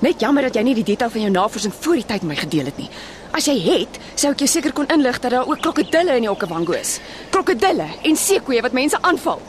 Net 0.00 0.20
jammer 0.20 0.46
dat 0.46 0.54
jy 0.56 0.62
nie 0.64 0.74
die 0.78 0.84
detail 0.94 1.10
van 1.12 1.20
jou 1.26 1.30
navorsing 1.32 1.74
voor 1.76 1.98
die 2.00 2.06
tyd 2.08 2.22
met 2.24 2.30
my 2.30 2.36
gedeel 2.40 2.70
het 2.70 2.78
nie. 2.80 2.88
As 3.36 3.44
jy 3.50 3.56
het, 3.66 3.98
sou 4.16 4.30
ek 4.32 4.40
jou 4.40 4.48
seker 4.48 4.72
kon 4.72 4.88
inlig 4.88 5.18
dat 5.20 5.34
daar 5.34 5.48
ook 5.48 5.60
krokodille 5.60 6.14
in 6.16 6.24
die 6.24 6.30
Okavango 6.30 6.72
is. 6.72 6.94
Krokodille 7.30 7.84
en 8.08 8.16
seekoeie 8.16 8.62
wat 8.64 8.72
mense 8.72 8.96
aanval. 9.04 9.42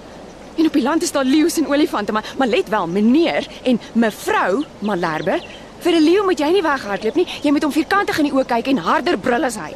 En 0.58 0.68
op 0.68 0.76
die 0.76 0.84
land 0.84 1.04
is 1.08 1.16
daar 1.16 1.24
leeu's 1.24 1.56
en 1.58 1.70
olifante, 1.72 2.12
maar 2.12 2.34
maar 2.38 2.52
let 2.52 2.70
wel, 2.70 2.88
meneer 2.88 3.48
en 3.64 3.80
mevrou 3.94 4.66
Malherbe, 4.80 5.40
vir 5.80 5.94
'n 5.94 6.04
leeu 6.04 6.24
moet 6.24 6.40
jy 6.40 6.52
nie 6.52 6.62
weghardloop 6.62 7.16
nie. 7.16 7.28
Jy 7.42 7.52
moet 7.52 7.64
hom 7.64 7.72
vierkantig 7.72 8.18
in 8.20 8.26
die 8.26 8.34
oë 8.34 8.46
kyk 8.46 8.68
en 8.68 8.78
harder 8.78 9.18
brul 9.18 9.44
as 9.44 9.56
hy. 9.56 9.72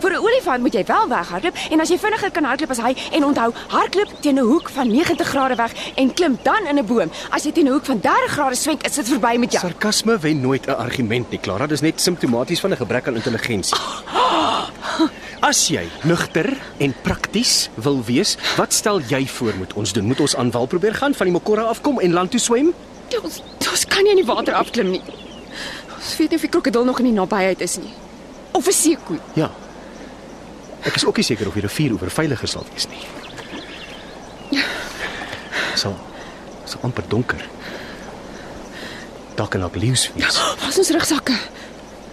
Vir 0.00 0.10
'n 0.12 0.16
olifant 0.16 0.60
moet 0.60 0.74
jy 0.74 0.84
wel 0.84 1.08
weghardloop 1.08 1.56
en 1.70 1.80
as 1.80 1.88
jy 1.88 1.98
vinniger 1.98 2.30
kan 2.30 2.44
hardloop 2.44 2.70
as 2.70 2.78
hy 2.78 2.94
en 3.12 3.24
onthou, 3.24 3.52
hardloop 3.68 4.10
teen 4.20 4.38
'n 4.38 4.44
hoek 4.44 4.68
van 4.70 4.88
90 4.88 5.26
grade 5.26 5.54
weg 5.54 5.72
en 5.96 6.14
klim 6.14 6.38
dan 6.42 6.66
in 6.66 6.78
'n 6.78 6.86
boom. 6.86 7.10
As 7.30 7.44
jy 7.44 7.52
teen 7.52 7.66
'n 7.66 7.72
hoek 7.72 7.84
van 7.84 8.00
30 8.00 8.30
grade 8.30 8.54
swenk, 8.54 8.86
is 8.86 8.94
dit 8.94 9.08
verby 9.08 9.36
met 9.38 9.52
jou. 9.52 9.60
Sarkasme 9.60 10.18
wen 10.18 10.40
nooit 10.40 10.66
'n 10.66 10.70
argument 10.70 11.30
nie, 11.30 11.40
Clara. 11.40 11.66
Dis 11.66 11.80
net 11.80 12.00
simptomaties 12.00 12.60
van 12.60 12.70
'n 12.70 12.76
gebrek 12.76 13.06
aan 13.06 13.14
intelligensie. 13.14 13.78
As 15.40 15.68
jy 15.68 15.88
nugter 16.02 16.56
en 16.78 16.94
prakties 17.02 17.68
wil 17.74 18.02
wees, 18.04 18.36
wat 18.56 18.72
stel 18.72 19.00
jy 19.00 19.26
voor 19.26 19.54
moet 19.58 19.72
ons 19.74 19.92
doen? 19.92 20.04
Moet 20.04 20.20
ons 20.20 20.36
aan 20.36 20.50
wal 20.50 20.66
probeer 20.66 20.94
gaan, 20.94 21.14
van 21.14 21.26
die 21.26 21.32
Mokora 21.32 21.62
afkom 21.62 22.00
en 22.00 22.12
land 22.12 22.30
toe 22.30 22.40
swem? 22.40 22.72
Ons 23.22 23.42
ons 23.70 23.84
kan 23.84 24.02
nie 24.02 24.10
in 24.10 24.24
die 24.24 24.26
water 24.26 24.54
afklim 24.54 24.90
nie. 24.90 25.02
Ons 25.96 26.16
weet 26.16 26.30
nie 26.30 26.36
of 26.36 26.44
die 26.46 26.50
krokodil 26.50 26.84
nog 26.84 26.98
in 26.98 27.04
die 27.10 27.12
nabyheid 27.12 27.60
is 27.60 27.76
nie. 27.76 27.92
Of 28.52 28.66
'n 28.66 28.72
seekoei. 28.72 29.20
Ja. 29.34 29.50
Ek 30.82 30.94
is 30.94 31.04
ook 31.06 31.16
nie 31.16 31.24
seker 31.24 31.48
of 31.48 31.54
die 31.54 31.62
rivier 31.64 31.92
oor 31.96 32.10
veiliger 32.10 32.48
sal 32.48 32.66
wees 32.72 32.88
nie. 32.90 33.04
Sal 35.76 35.96
sal 36.66 36.80
amper 36.82 37.04
donker. 37.08 37.42
Daar 39.36 39.48
kan 39.48 39.64
ook 39.64 39.76
leeu's 39.76 40.10
wees. 40.14 40.40
Is 40.68 40.78
ons 40.78 40.90
rugsakke? 40.90 41.36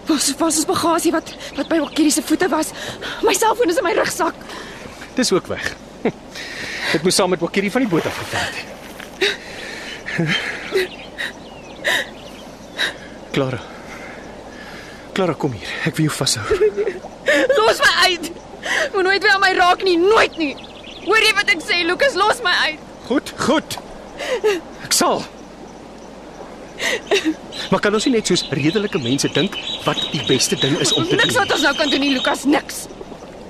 Waar 0.05 0.17
is 0.19 0.35
ons 0.37 0.65
bagasie 0.67 1.11
wat 1.11 1.33
wat 1.55 1.67
by 1.71 1.79
Wakkie 1.79 2.11
se 2.11 2.21
voete 2.21 2.49
was? 2.51 2.73
My 3.23 3.33
selfoon 3.33 3.69
is 3.71 3.79
in 3.79 3.83
my 3.87 3.93
rugsak. 3.95 4.35
Dis 5.15 5.31
ook 5.31 5.47
weg. 5.47 5.75
Dit 6.93 7.03
moes 7.03 7.15
saam 7.15 7.29
met 7.29 7.39
Wakiri 7.39 7.71
van 7.71 7.81
die 7.81 7.89
boot 7.89 8.05
af 8.05 8.17
gevat 8.17 8.41
het. 8.41 8.55
Clara. 13.33 13.61
Clara, 15.13 15.33
kom 15.33 15.51
hier. 15.57 15.69
Ek 15.89 15.95
wil 15.97 16.05
jou 16.05 16.13
vashou. 16.13 16.45
Los 17.57 17.79
my 17.81 17.93
uit. 18.09 18.42
Moet 18.93 19.03
nooit 19.03 19.21
weer 19.23 19.31
aan 19.35 19.43
my 19.43 19.51
raak 19.57 19.83
nie, 19.83 19.97
nooit 19.99 20.37
nie. 20.37 20.53
Hoor 21.05 21.19
jy 21.25 21.33
wat 21.35 21.49
ek 21.51 21.63
sê, 21.65 21.81
Lukas, 21.87 22.15
los 22.15 22.39
my 22.45 22.53
uit. 22.69 22.79
Goed, 23.09 23.33
goed. 23.43 23.77
Ek 24.85 24.93
sal. 24.95 25.23
Maar 27.71 27.79
kan 27.83 27.93
ons 27.95 28.05
nie 28.07 28.13
net 28.17 28.27
soos 28.27 28.43
redelike 28.51 28.99
mense 29.03 29.29
dink 29.35 29.55
wat 29.85 29.99
die 30.13 30.21
beste 30.27 30.57
ding 30.59 30.75
is 30.83 30.91
om 30.95 31.05
te 31.07 31.15
Niks 31.19 31.33
doen? 31.33 31.41
wat 31.43 31.53
ons 31.55 31.63
nou 31.67 31.73
kan 31.79 31.91
doen 31.91 32.03
nie, 32.03 32.11
Lukas, 32.15 32.43
niks. 32.49 32.85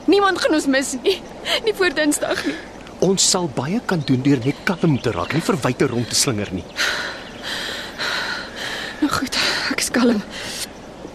Niemand 0.10 0.42
gaan 0.44 0.58
ons 0.58 0.68
mis 0.70 0.94
nie. 1.04 1.18
Nie 1.66 1.74
voor 1.78 1.94
Dinsdag 1.96 2.44
nie. 2.46 2.56
Ons 3.04 3.26
sal 3.34 3.48
baie 3.56 3.80
kan 3.90 4.02
doen 4.08 4.22
deur 4.24 4.40
net 4.46 4.60
kalm 4.68 4.98
te 5.02 5.12
raak, 5.16 5.34
nie 5.36 5.44
verwyte 5.44 5.88
rond 5.92 6.10
te 6.12 6.16
slinger 6.16 6.52
nie. 6.56 6.64
Nou 9.02 9.10
goed, 9.12 9.36
ek 9.74 9.82
is 9.84 9.90
kalm. 9.92 10.22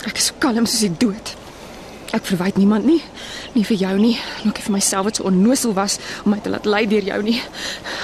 Ek 0.08 0.18
is 0.20 0.30
so 0.30 0.36
kalm 0.42 0.66
soos 0.68 0.84
die 0.84 0.92
dood. 1.00 1.34
Ek 2.16 2.24
verwyd 2.28 2.58
niemand 2.60 2.84
nie, 2.88 3.00
nie 3.54 3.64
vir 3.64 3.76
jou 3.80 3.94
nie, 3.98 4.14
ook 4.44 4.58
nie 4.58 4.66
vir 4.66 4.74
myself 4.74 5.08
wat 5.08 5.20
so 5.20 5.28
onnosel 5.28 5.74
was 5.76 5.98
om 6.24 6.32
my 6.34 6.40
te 6.44 6.52
laat 6.52 6.66
lei 6.68 6.84
deur 6.90 7.04
jou 7.04 7.22
nie. 7.22 7.38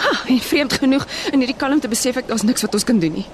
Ha, 0.05 0.13
en 0.33 0.41
vreemd 0.41 0.79
genoeg 0.83 1.07
in 1.33 1.45
hierdie 1.45 1.59
kalmte 1.59 1.89
besef 1.89 2.17
ek 2.21 2.29
daar's 2.31 2.47
niks 2.47 2.65
wat 2.67 2.75
ons 2.75 2.87
kan 2.89 2.99
doen 3.03 3.13
nie. 3.21 3.27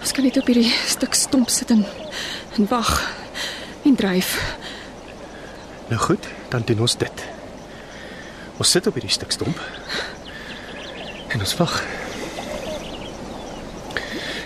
Ons 0.00 0.12
kan 0.16 0.24
net 0.24 0.38
op 0.40 0.48
hierdie 0.48 0.72
stuk 0.88 1.14
stomp 1.14 1.50
sit 1.52 1.70
en, 1.74 1.84
en 2.56 2.68
wag 2.70 2.92
en 3.84 3.96
dryf. 3.96 4.34
Nou 5.88 6.00
goed, 6.00 6.28
dan 6.48 6.62
doen 6.64 6.80
ons 6.84 6.96
dit. 6.96 7.24
Ons 8.58 8.70
sit 8.70 8.86
op 8.86 8.96
hierdie 8.98 9.12
stuk 9.12 9.30
stomp. 9.32 9.60
En 11.28 11.40
ons 11.40 11.56
wag. 11.56 11.82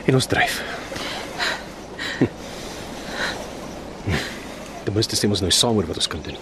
En 0.05 0.15
ons 0.15 0.27
dryf. 0.27 0.61
Hm. 2.19 2.31
Hm. 4.05 4.21
Ten 4.93 5.01
minste 5.01 5.17
stem 5.17 5.33
ons 5.33 5.41
nou 5.41 5.49
saam 5.57 5.79
oor 5.81 5.87
wat 5.89 5.97
ons 5.97 6.07
kan 6.13 6.21
doen. 6.21 6.35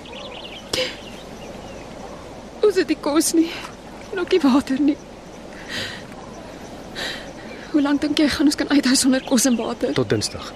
Ons 2.67 2.81
het 2.81 2.89
nie 2.91 2.97
kos 2.99 3.29
nie. 3.39 3.47
En 4.11 4.19
ook 4.19 4.33
nie 4.35 4.41
water 4.43 4.81
nie. 4.83 4.97
Hoe 7.71 7.83
lank 7.85 8.03
dink 8.03 8.19
jy 8.19 8.27
gaan 8.35 8.51
ons 8.51 8.59
kan 8.59 8.73
uithou 8.75 8.97
sonder 8.99 9.23
kos 9.23 9.47
en 9.47 9.55
water? 9.55 9.95
Tot 9.95 10.11
Dinsdag. 10.11 10.51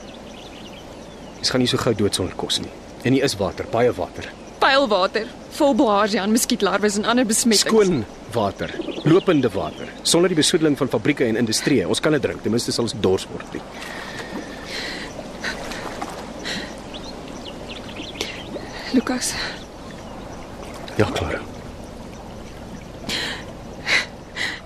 Ons 1.39 1.55
gaan 1.55 1.63
nie 1.63 1.71
so 1.71 1.79
gou 1.79 1.95
dood 1.95 2.19
sonder 2.19 2.35
kos 2.35 2.59
nie. 2.65 2.73
En 3.07 3.15
hier 3.15 3.23
is 3.29 3.39
water, 3.39 3.71
baie 3.71 3.95
water. 3.95 4.27
Pylwater, 4.59 5.31
vol 5.55 5.79
blaarse 5.79 6.19
aan 6.19 6.35
muskietlarwes 6.35 6.99
en 6.99 7.07
ander 7.07 7.29
besmettings. 7.31 7.71
Skoon 7.71 8.03
water, 8.35 8.75
lopende 9.07 9.53
water, 9.55 9.87
sonder 10.03 10.35
die 10.35 10.41
besoedeling 10.43 10.75
van 10.83 10.91
fabrieke 10.91 11.31
en 11.31 11.39
industrie. 11.39 11.85
Ons 11.87 12.03
kan 12.03 12.19
dit 12.19 12.27
drink, 12.27 12.43
ten 12.43 12.51
minste 12.51 12.75
sal 12.75 12.89
ons 12.89 12.99
dors 13.07 13.31
word 13.31 13.55
nie. 13.55 13.63
Lukas, 18.95 19.33
Ja, 20.97 21.09
Clara. 21.11 21.41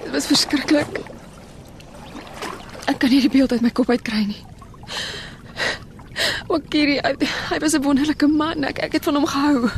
dit 0.02 0.10
was 0.12 0.26
verskriklik. 0.26 0.98
Ek 2.88 2.98
kan 3.00 3.08
nie 3.12 3.20
die 3.24 3.30
beeld 3.32 3.52
uit 3.52 3.60
my 3.64 3.70
kop 3.72 3.88
uitkry 3.92 4.24
nie. 4.28 4.42
Wakiri, 6.48 6.98
hy, 7.04 7.14
hy 7.50 7.58
was 7.64 7.72
'n 7.76 7.82
wonderlike 7.84 8.26
man. 8.26 8.64
Ek 8.64 8.78
ek 8.78 8.92
het 8.92 9.04
van 9.04 9.14
hom 9.14 9.26
gehou. 9.26 9.68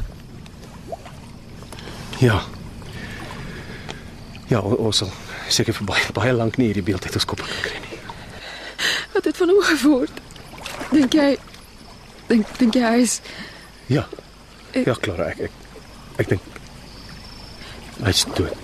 Ja. 2.19 2.43
Ja, 4.49 4.59
o- 4.59 4.75
ons 4.87 4.97
sal 4.97 5.11
seker 5.49 5.73
vir 5.75 5.85
baie 5.87 6.13
baie 6.13 6.33
lank 6.33 6.57
nie 6.57 6.67
hierdie 6.67 6.83
beeld 6.83 7.05
uit 7.05 7.15
ons 7.15 7.25
koppe 7.25 7.43
kan 7.43 7.61
kry 7.63 7.79
nie. 7.79 7.99
Wat 9.15 9.25
het 9.25 9.37
van 9.37 9.49
hom 9.49 9.63
geword? 9.63 10.13
Dink 10.91 11.13
jy 11.15 11.39
dink 12.27 12.47
dink 12.59 12.75
jy 12.75 12.83
hy 12.83 13.01
is 13.03 13.21
Ja. 13.87 14.07
Ek- 14.73 14.87
Ja, 14.87 14.95
Clara, 14.95 15.27
ek 15.31 15.39
ek 15.41 15.51
ek 16.19 16.29
dink 16.29 16.43
hy's 18.05 18.25
dood. 18.35 18.55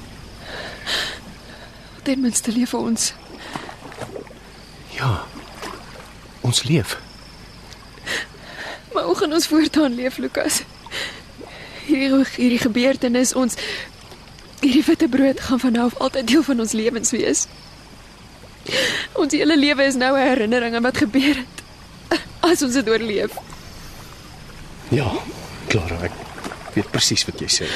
ten 2.02 2.20
minste 2.20 2.52
leef 2.52 2.74
ons? 2.74 3.12
Ja. 4.94 5.24
Ons 6.40 6.62
leef. 6.62 6.98
Maar 8.94 9.02
Hoe 9.04 9.16
gaan 9.16 9.32
ons 9.32 9.46
voortaan 9.46 9.94
leef, 9.94 10.16
Lukas? 10.18 10.62
Hierdie 11.86 12.24
hierdie 12.36 12.58
gebeurtenis 12.58 13.34
ons 13.34 13.54
hierdie 14.60 14.84
witte 14.86 15.08
brood 15.08 15.40
gaan 15.40 15.60
van 15.60 15.72
nou 15.72 15.84
af 15.86 15.98
altyd 16.00 16.26
deel 16.26 16.42
van 16.42 16.60
ons 16.60 16.72
lewens 16.72 17.10
wees. 17.10 17.46
Ons 19.14 19.32
hele 19.32 19.56
lewe 19.58 19.84
is 19.84 19.94
nou 19.94 20.16
'n 20.16 20.26
herinnering 20.26 20.74
aan 20.74 20.82
wat 20.82 20.96
gebeur 20.96 21.36
het. 21.42 21.62
As 22.40 22.62
ons 22.62 22.72
dit 22.74 22.88
oorleef. 22.88 23.30
Ja, 24.88 25.10
Clara, 25.76 26.08
ek 26.08 26.76
weet 26.76 26.92
presies 26.92 27.24
wat 27.28 27.40
jy 27.42 27.48
sê. 27.52 27.66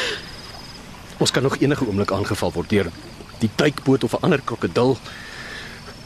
Ons 1.21 1.33
kan 1.37 1.45
nog 1.45 1.59
enige 1.61 1.85
oomblik 1.85 2.15
aangeval 2.17 2.55
word 2.55 2.71
deur 2.73 2.89
die 3.43 3.51
duikboot 3.61 4.05
of 4.05 4.15
'n 4.17 4.25
ander 4.25 4.41
krokodil 4.41 4.97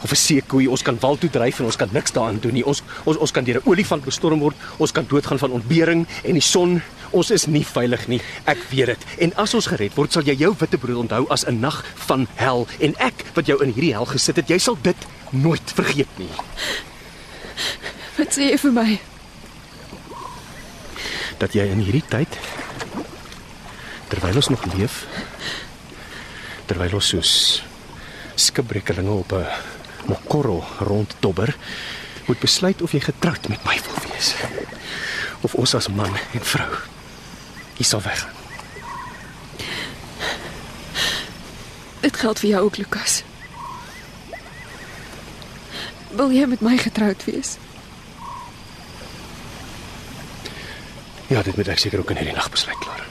of 0.03 0.11
'n 0.11 0.15
seekoei. 0.15 0.67
Ons 0.67 0.83
kan 0.83 0.97
wal 0.99 1.17
toe 1.17 1.29
dryf 1.29 1.59
en 1.59 1.65
ons 1.65 1.75
kan 1.75 1.89
niks 1.91 2.11
daaraan 2.11 2.39
doen 2.39 2.53
nie. 2.53 2.65
Ons 2.65 2.83
ons 3.05 3.17
ons 3.17 3.31
kan 3.31 3.43
deur 3.43 3.61
'n 3.61 3.69
olifant 3.69 4.03
bestorm 4.03 4.39
word. 4.39 4.55
Ons 4.77 4.91
kan 4.91 5.05
doodgaan 5.07 5.39
van 5.39 5.51
ontbering 5.51 6.07
en 6.23 6.33
die 6.33 6.41
son. 6.41 6.81
Ons 7.11 7.31
is 7.31 7.45
nie 7.45 7.65
veilig 7.65 8.07
nie. 8.07 8.21
Ek 8.43 8.57
weet 8.69 8.85
dit. 8.85 9.05
En 9.19 9.35
as 9.35 9.53
ons 9.53 9.67
gered 9.67 9.95
word, 9.95 10.11
sal 10.11 10.23
jy 10.23 10.35
jou 10.35 10.55
witbrood 10.59 10.97
onthou 10.97 11.27
as 11.29 11.45
'n 11.45 11.59
nag 11.59 11.85
van 11.95 12.27
hel 12.35 12.67
en 12.79 12.95
ek 12.97 13.23
wat 13.33 13.45
jou 13.45 13.63
in 13.63 13.71
hierdie 13.71 13.93
hel 13.93 14.05
gesit 14.05 14.35
het, 14.35 14.49
jy 14.49 14.57
sal 14.57 14.77
dit 14.81 14.97
nooit 15.31 15.71
vergeet 15.71 16.17
nie. 16.17 16.29
Wat 18.17 18.33
sê 18.33 18.51
jy 18.51 18.57
vir 18.57 18.71
my? 18.71 19.14
Dat 21.37 21.53
jy 21.53 21.65
in 21.71 21.83
hierdie 21.83 22.05
tyd 22.07 22.39
terwyl 24.07 24.37
ons 24.37 24.49
nog 24.53 24.65
leef, 24.75 25.05
terwyl 26.69 26.93
ons 26.99 27.07
soos 27.07 27.31
skipbrekelinge 28.35 29.11
op 29.11 29.31
'n 29.33 29.47
mokorro 30.05 30.63
ronddobber, 30.79 31.55
moet 32.25 32.39
besluit 32.39 32.81
of 32.81 32.91
jy 32.91 32.99
getroud 32.99 33.47
met 33.47 33.63
my 33.65 33.79
wil 33.85 34.11
wees. 34.11 34.35
Of 35.41 35.55
ons 35.55 35.75
as 35.75 35.87
man 35.87 36.15
en 36.33 36.45
vrou 36.45 36.71
hier 37.75 37.85
sal 37.85 38.01
weggaan. 38.01 38.33
Dit 41.99 42.17
geld 42.17 42.39
vir 42.39 42.49
jou 42.49 42.63
ook, 42.65 42.77
Lukas. 42.77 43.23
Wil 46.15 46.31
jy 46.31 46.45
met 46.45 46.61
my 46.61 46.77
getroud 46.77 47.23
wees? 47.25 47.57
Ja, 51.27 51.41
dit 51.41 51.55
moet 51.55 51.67
ek 51.73 51.81
seker 51.81 51.99
ook 51.99 52.11
in 52.13 52.19
hierdie 52.21 52.35
nag 52.35 52.49
besluit 52.53 52.77
klaar. 52.77 53.01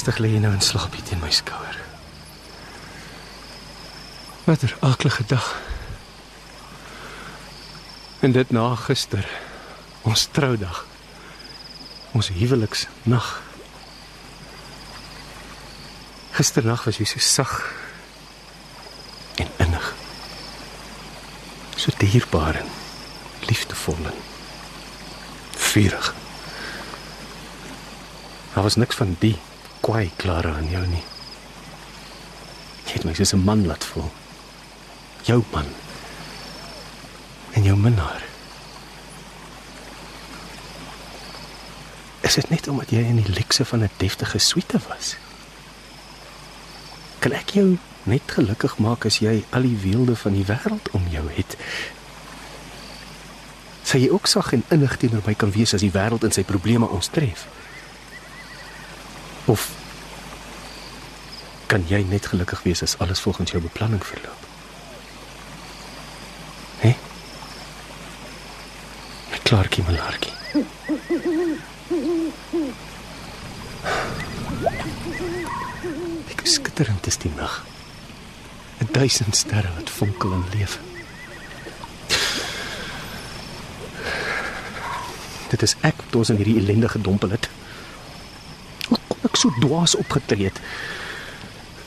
Rustig 0.00 0.18
lê 0.18 0.38
nou 0.40 0.52
in 0.56 0.62
slaap 0.64 0.94
hier 0.96 1.04
teen 1.04 1.20
my 1.20 1.28
skouer. 1.28 1.76
Wat 4.46 4.62
'n 4.64 4.72
aaklige 4.80 5.24
dag. 5.26 5.60
En 8.20 8.32
dit 8.32 8.50
na 8.50 8.74
gister, 8.74 9.28
ons 10.02 10.28
troudag. 10.32 10.86
Ons 12.12 12.28
huweliksnag. 12.28 13.42
Gisternag 16.30 16.84
was 16.84 16.96
jy 16.96 17.04
so 17.04 17.18
sag 17.18 17.72
en 19.36 19.48
innig. 19.56 19.94
So 21.76 21.90
dierbaar 21.98 22.54
en 22.54 22.68
liefdevol 23.40 24.04
en 24.04 24.20
vurig. 25.56 26.14
Daar 28.54 28.62
was 28.62 28.76
niks 28.76 28.96
van 28.96 29.16
die 29.18 29.38
kwaai 29.80 30.10
klare 30.16 30.52
aan 30.52 30.68
jou 30.70 30.86
nie. 30.86 31.04
Jy 32.86 32.92
het 32.96 33.04
my 33.04 33.14
soos 33.14 33.32
'n 33.34 33.44
man 33.44 33.66
laat 33.66 33.84
voel. 33.84 34.10
Jou 35.22 35.42
man. 35.52 35.66
En 37.52 37.62
jou 37.62 37.76
minnaar. 37.76 38.22
Is 42.20 42.34
dit 42.34 42.50
net 42.50 42.68
omdat 42.68 42.90
jy 42.90 42.98
in 42.98 43.16
die 43.16 43.32
lekse 43.32 43.64
van 43.64 43.82
'n 43.82 43.90
deftige 43.96 44.38
suite 44.38 44.78
was? 44.88 45.16
Kan 47.18 47.32
ek 47.32 47.50
jou 47.50 47.78
net 48.02 48.22
gelukkig 48.26 48.78
maak 48.78 49.04
as 49.04 49.18
jy 49.18 49.44
al 49.50 49.62
die 49.62 49.78
weelde 49.82 50.16
van 50.16 50.32
die 50.32 50.44
wêreld 50.44 50.90
om 50.90 51.02
jou 51.10 51.30
het? 51.34 51.56
Sal 53.82 54.00
jy 54.00 54.08
ook 54.08 54.26
sag 54.26 54.52
en 54.52 54.64
innig 54.68 54.96
teenoor 54.96 55.22
my 55.26 55.34
kan 55.34 55.50
wees 55.50 55.74
as 55.74 55.80
die 55.80 55.90
wêreld 55.90 56.24
in 56.24 56.32
sy 56.32 56.42
probleme 56.42 56.88
ons 56.88 57.08
tref? 57.08 57.46
Of 59.50 59.70
kan 61.66 61.82
jy 61.88 62.04
net 62.06 62.26
gelukkig 62.30 62.62
wees 62.62 62.82
as 62.86 62.94
alles 63.02 63.20
volgens 63.20 63.50
jou 63.50 63.62
beplanning 63.62 64.02
verloop? 64.06 64.46
Hè? 66.78 66.92
My 69.32 69.40
klaartjie, 69.42 69.84
my 69.88 69.96
laartjie. 69.96 70.34
Ek 76.30 76.46
skitterend 76.46 77.10
is 77.10 77.18
die 77.18 77.34
nag. 77.34 77.60
'n 78.78 78.88
Duisend 78.94 79.36
sterre 79.36 79.74
wat 79.74 79.90
fonkel 79.90 80.32
en 80.32 80.46
leef. 80.54 80.78
Dit 85.50 85.62
is 85.62 85.74
ek 85.80 85.98
wat 86.06 86.22
ons 86.22 86.30
in 86.30 86.38
hierdie 86.38 86.60
ellende 86.62 86.88
gedompel 86.88 87.34
het. 87.34 87.49
So 89.40 89.48
dwaas 89.58 89.94
opgetree 89.96 90.50
het? 90.50 90.60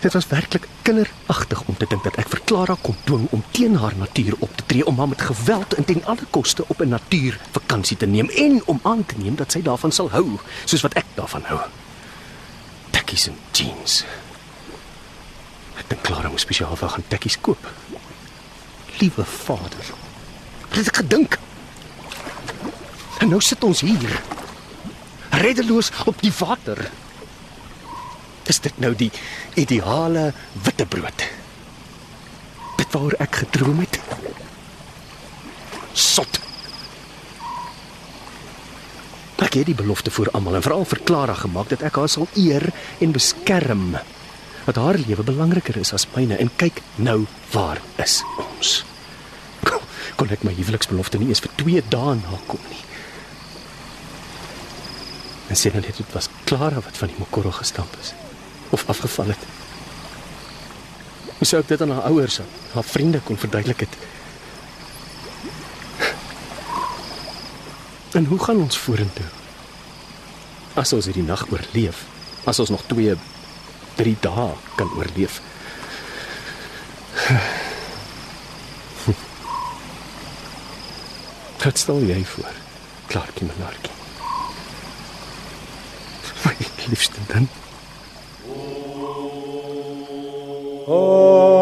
Dit 0.02 0.14
was 0.14 0.28
werklik 0.28 0.68
kinderagtig 0.82 1.62
om 1.64 1.78
te 1.78 1.86
dink 1.88 2.04
dat 2.04 2.18
ek 2.20 2.32
vir 2.32 2.42
Clara 2.50 2.76
kon 2.82 2.96
dwing 3.06 3.28
om 3.32 3.44
teen 3.54 3.78
haar 3.78 3.94
natuur 3.96 4.34
op 4.40 4.56
te 4.58 4.66
tree, 4.66 4.86
om 4.90 4.98
haar 4.98 5.12
met 5.12 5.22
geweld 5.22 5.76
en 5.78 5.86
ten 5.86 6.02
alle 6.10 6.26
koste 6.30 6.66
op 6.68 6.82
'n 6.82 6.90
natuurvakansie 6.90 7.98
te 7.98 8.06
neem 8.06 8.30
en 8.30 8.62
om 8.66 8.80
aan 8.84 9.06
te 9.06 9.16
neem 9.18 9.36
dat 9.36 9.52
sy 9.52 9.62
daarvan 9.62 9.92
sal 9.92 10.10
hou, 10.10 10.40
soos 10.66 10.82
wat 10.82 10.94
ek 10.94 11.06
daarvan 11.14 11.44
hou. 11.44 11.60
Tekkies 12.90 13.28
en 13.28 13.38
jeans. 13.52 14.04
Ek 15.78 15.90
dink 15.90 16.02
Clara 16.02 16.30
moes 16.30 16.42
spesiaal 16.42 16.76
vir 16.76 16.90
gaan 16.90 17.08
tekkies 17.08 17.38
koop. 17.42 17.72
Liewe 19.00 19.26
Vader. 19.26 19.86
Het 20.70 20.88
ek 20.88 20.96
gedink? 20.96 21.38
En 23.20 23.30
nou 23.30 23.42
sit 23.42 23.64
ons 23.64 23.82
hier. 23.82 24.22
Reddeloos 25.30 25.92
op 26.06 26.22
die 26.22 26.34
water. 26.40 26.92
Is 28.50 28.60
dit 28.60 28.80
nou 28.84 28.92
die 28.96 29.12
ideale 29.60 30.32
witbrood? 30.66 31.26
Dit 32.80 32.90
waaroor 32.92 33.16
ek 33.24 33.44
gedroom 33.44 33.80
het. 33.84 34.00
Sot. 35.94 36.40
Ek 39.44 39.60
het 39.60 39.68
die 39.70 39.78
belofte 39.78 40.12
vir 40.12 40.32
almal 40.36 40.58
en 40.58 40.66
veral 40.66 40.88
vir 40.90 41.04
Clara 41.08 41.36
gemaak 41.38 41.70
dat 41.72 41.84
ek 41.88 42.00
haar 42.00 42.12
sal 42.12 42.28
eer 42.40 42.66
en 43.04 43.14
beskerm. 43.16 43.94
Dat 44.64 44.80
haar 44.80 45.00
lewe 45.00 45.24
belangriker 45.28 45.78
is 45.80 45.94
as 45.96 46.08
myne 46.16 46.40
en 46.40 46.52
kyk 46.58 46.82
nou 46.96 47.24
waar 47.54 47.82
is 48.02 48.22
ons. 48.42 48.82
Kon 50.20 50.32
ek 50.32 50.44
my 50.48 50.54
huweliksbelofte 50.56 51.20
nie 51.20 51.32
eens 51.32 51.44
vir 51.44 51.54
2 51.62 51.86
dae 51.94 52.18
nakom 52.20 52.68
nie. 52.72 52.82
En 55.52 55.60
sê 55.60 55.72
net 55.76 55.90
dit 55.92 56.16
was 56.16 56.32
Clara 56.50 56.82
wat 56.82 56.98
van 56.98 57.12
die 57.12 57.20
mokorro 57.20 57.52
gestamp 57.54 57.96
is 58.02 58.14
of 58.74 58.88
afgeval 58.90 59.34
het. 59.34 59.44
Hoe 61.38 61.48
sou 61.48 61.62
ek 61.62 61.68
dit 61.68 61.82
aan 61.82 61.92
haar 61.94 62.08
ouers, 62.10 62.40
haar 62.74 62.88
vriende 62.88 63.20
kon 63.22 63.38
verduidelik 63.38 63.80
het? 63.86 63.94
En 68.14 68.26
hoe 68.26 68.40
gaan 68.40 68.62
ons 68.62 68.78
vorentoe? 68.78 69.26
As 70.74 70.94
ons 70.94 71.06
hierdie 71.06 71.26
nag 71.26 71.46
oorleef, 71.52 72.06
as 72.50 72.60
ons 72.60 72.70
nog 72.74 72.84
2 72.90 73.16
3 73.96 74.18
dae 74.22 74.54
kan 74.76 74.90
oorleef. 74.98 75.42
Wat 81.64 81.78
stel 81.78 82.02
jy 82.04 82.26
voor? 82.26 82.52
Klaartjie. 83.08 83.48
My 86.44 86.56
liefste 86.90 87.20
ding. 87.30 87.48
Lukas. 90.86 91.53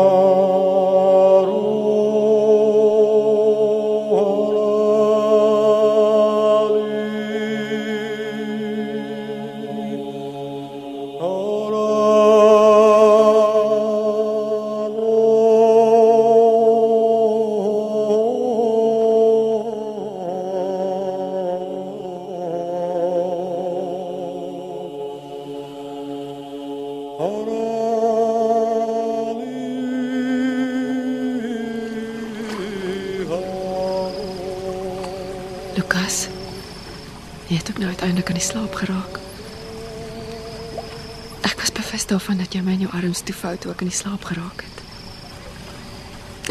Dat 42.51 42.59
jy 42.59 42.65
my 42.67 42.73
in 42.75 42.81
jou 42.83 42.91
arms 42.91 43.21
toe 43.23 43.35
vou 43.39 43.51
toe 43.63 43.69
ek 43.71 43.81
in 43.85 43.87
die 43.87 43.95
slaap 43.95 44.25
geraak 44.27 44.65
het. 44.65 44.79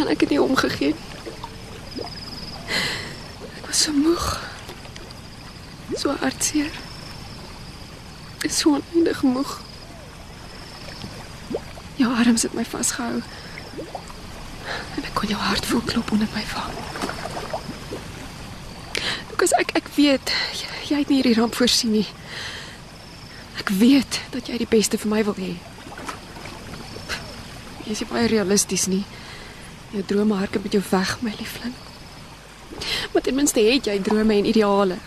En 0.00 0.08
ek 0.08 0.22
het 0.24 0.30
nie 0.32 0.40
omgegee 0.40 0.94
nie. 0.96 2.06
Ek 3.58 3.66
was 3.66 3.82
so 3.84 3.92
moeg. 3.92 4.24
So 6.00 6.16
hartseer. 6.22 6.72
So 8.48 8.80
oneindig 8.80 9.20
moeg. 9.28 9.52
Jou 12.00 12.16
arms 12.16 12.48
het 12.48 12.56
my 12.56 12.64
vasgehou. 12.64 13.20
En 14.96 15.04
ek 15.04 15.12
kon 15.20 15.28
jou 15.28 15.44
hart 15.52 15.68
voel 15.68 15.84
klop 15.84 16.16
onder 16.16 16.32
my 16.32 16.48
wang. 16.56 16.76
Lukas, 19.28 19.52
ek 19.60 19.76
ek 19.76 19.96
weet 20.00 20.32
jy, 20.56 20.76
jy 20.94 21.04
het 21.04 21.12
nie 21.12 21.20
hierdie 21.20 21.36
ramp 21.36 21.60
voorsien 21.60 21.92
nie. 22.00 22.08
Ek 23.60 23.68
weet 23.68 24.24
dat 24.32 24.48
jy 24.48 24.64
die 24.64 24.76
beste 24.78 24.96
vir 24.96 25.12
my 25.12 25.28
wil 25.28 25.36
hê. 25.36 25.58
Jy 27.90 27.96
nie 27.98 28.06
baie 28.06 28.28
realisties 28.30 28.84
nie. 28.86 29.02
Jou 29.90 30.04
drome 30.06 30.36
hardloop 30.38 30.68
met 30.68 30.74
jou 30.76 30.82
weg, 30.92 31.16
my 31.26 31.32
liefling. 31.34 31.72
Maar 33.10 33.22
ten 33.26 33.34
minste 33.34 33.60
het 33.66 33.88
jy 33.90 33.96
drome 34.06 34.36
en 34.36 34.46
ideale. 34.46 34.98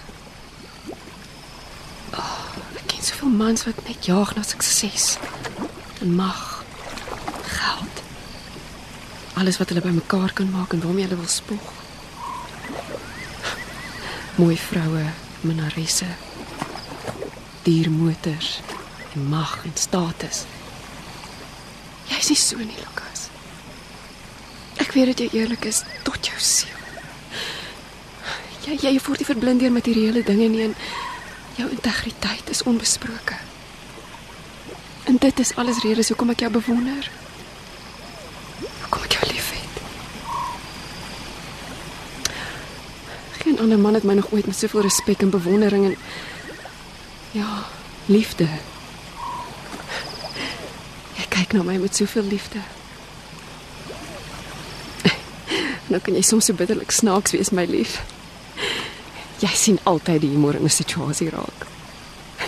Oh, 2.11 2.34
ek 2.75 2.89
ken 2.91 3.05
soveel 3.05 3.31
mans 3.39 3.63
wat 3.63 3.79
net 3.88 4.03
jaag 4.09 4.34
na 4.36 4.43
sukses 4.43 5.13
en 6.03 6.11
mag, 6.17 6.41
geld. 7.47 8.01
Alles 9.39 9.61
wat 9.61 9.71
hulle 9.71 9.86
bymekaar 9.86 10.36
kan 10.36 10.51
maak 10.51 10.75
en 10.75 10.84
waarmee 10.84 11.07
hulle 11.07 11.21
wil 11.21 11.31
spog. 11.31 11.69
Mooi 14.36 14.57
vroue, 14.59 15.05
minnaresse, 15.47 16.09
diermotors 17.63 18.57
en 19.13 19.31
mag 19.31 19.55
en 19.63 19.79
status. 19.79 20.43
Jy's 22.12 22.30
nie 22.30 22.39
so 22.39 22.58
nie, 22.58 22.78
Lukas. 22.80 23.30
Ek 24.82 24.91
weet 24.95 25.14
dat 25.14 25.24
jy 25.24 25.30
eerlik 25.39 25.66
is 25.70 25.84
tot 26.04 26.28
jou 26.28 26.39
siel. 26.39 26.70
Jy 28.64 28.78
jy 28.80 28.99
word 29.04 29.20
nie 29.20 29.28
verblind 29.28 29.60
deur 29.60 29.74
materiële 29.76 30.24
dinge 30.24 30.47
nie 30.51 30.64
en 30.70 30.76
jou 31.60 31.70
integriteit 31.70 32.49
is 32.49 32.64
onbesproke. 32.64 33.38
En 35.04 35.20
dit 35.20 35.39
is 35.39 35.56
alles 35.56 35.82
redes 35.84 36.10
hoekom 36.10 36.32
ek 36.32 36.45
jou 36.45 36.51
bewonder. 36.51 37.10
Hoekom 38.82 39.08
ek 39.08 39.18
jou 39.18 39.30
liefhet. 39.32 39.82
Geen 43.43 43.60
ander 43.60 43.80
man 43.80 43.99
het 43.99 44.08
my 44.08 44.16
nog 44.20 44.32
ooit 44.32 44.47
met 44.47 44.58
soveel 44.58 44.88
respek 44.88 45.26
en 45.28 45.34
bewondering 45.34 45.91
en 45.91 45.97
ja, 47.36 47.66
liefde. 48.06 48.47
Na 51.54 51.62
my 51.62 51.78
met 51.78 51.95
soveel 51.95 52.24
liefde. 52.24 52.58
Nou 55.91 55.99
kan 56.01 56.16
jy 56.18 56.24
soms 56.26 56.47
so 56.49 56.54
bitterlik 56.58 56.91
snaaks 56.91 57.36
wees, 57.36 57.51
my 57.54 57.66
lief. 57.70 57.99
Jy 59.43 59.51
sien 59.54 59.78
altyd 59.89 60.24
die 60.24 60.32
humor 60.34 60.56
in 60.58 60.66
'n 60.66 60.74
situasie 60.74 61.30
raak. 61.30 61.68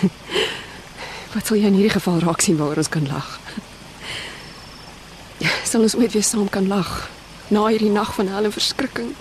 Wat 1.34 1.46
sal 1.46 1.58
jy 1.58 1.68
in 1.68 1.78
hierdie 1.78 1.94
geval 1.94 2.20
raak 2.24 2.42
sien 2.42 2.58
waaroor 2.58 2.82
ons 2.82 2.90
kan 2.90 3.08
lag? 3.08 3.40
Sal 5.70 5.82
ons 5.82 5.96
ooit 5.96 6.14
weer 6.14 6.24
saam 6.24 6.50
kan 6.50 6.68
lag 6.68 7.10
na 7.48 7.68
hierdie 7.68 7.92
nag 7.92 8.14
van 8.16 8.28
hel 8.28 8.48
en 8.48 8.56
verskrikking? 8.56 9.12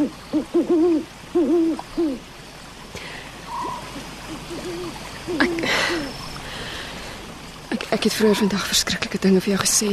Ek 7.90 7.93
het 8.04 8.14
vroeër 8.14 8.36
vandag 8.36 8.66
verskriklike 8.66 9.18
dinge 9.20 9.40
vir 9.40 9.54
jou 9.54 9.60
gesê. 9.64 9.90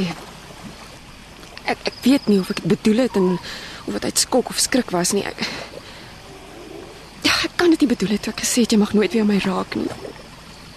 Ek 1.63 1.77
ek 1.91 1.99
weet 2.03 2.27
nie 2.27 2.39
of 2.39 2.49
ek 2.49 2.61
dit 2.63 2.71
bedoel 2.75 3.03
het 3.05 3.15
en 3.15 3.37
of 3.85 3.93
dit 3.93 4.03
uit 4.03 4.19
skok 4.19 4.49
of 4.49 4.59
skrik 4.59 4.91
was 4.91 5.13
nie. 5.15 5.25
Ek 5.25 5.45
Ja, 7.21 7.31
ek 7.45 7.53
kan 7.55 7.69
dit 7.69 7.83
nie 7.83 7.91
bedoel 7.91 8.15
het 8.15 8.23
toe 8.25 8.33
ek 8.33 8.41
gesê 8.41 8.63
het 8.65 8.73
jy 8.73 8.79
mag 8.81 8.93
nooit 8.97 9.13
weer 9.13 9.25
my 9.25 9.37
raak 9.43 9.75
nie. 9.77 9.89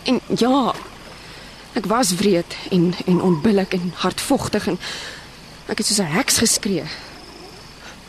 En 0.05 0.21
ja, 0.37 0.75
ek 1.73 1.89
was 1.89 2.15
wreed 2.21 2.57
en 2.71 2.93
en 3.07 3.23
onbillik 3.25 3.73
en 3.75 3.93
hardvogtig 4.05 4.69
en 4.69 4.79
ek 5.73 5.81
het 5.81 5.87
soos 5.87 6.03
'n 6.05 6.15
heks 6.17 6.39
geskree. 6.45 6.85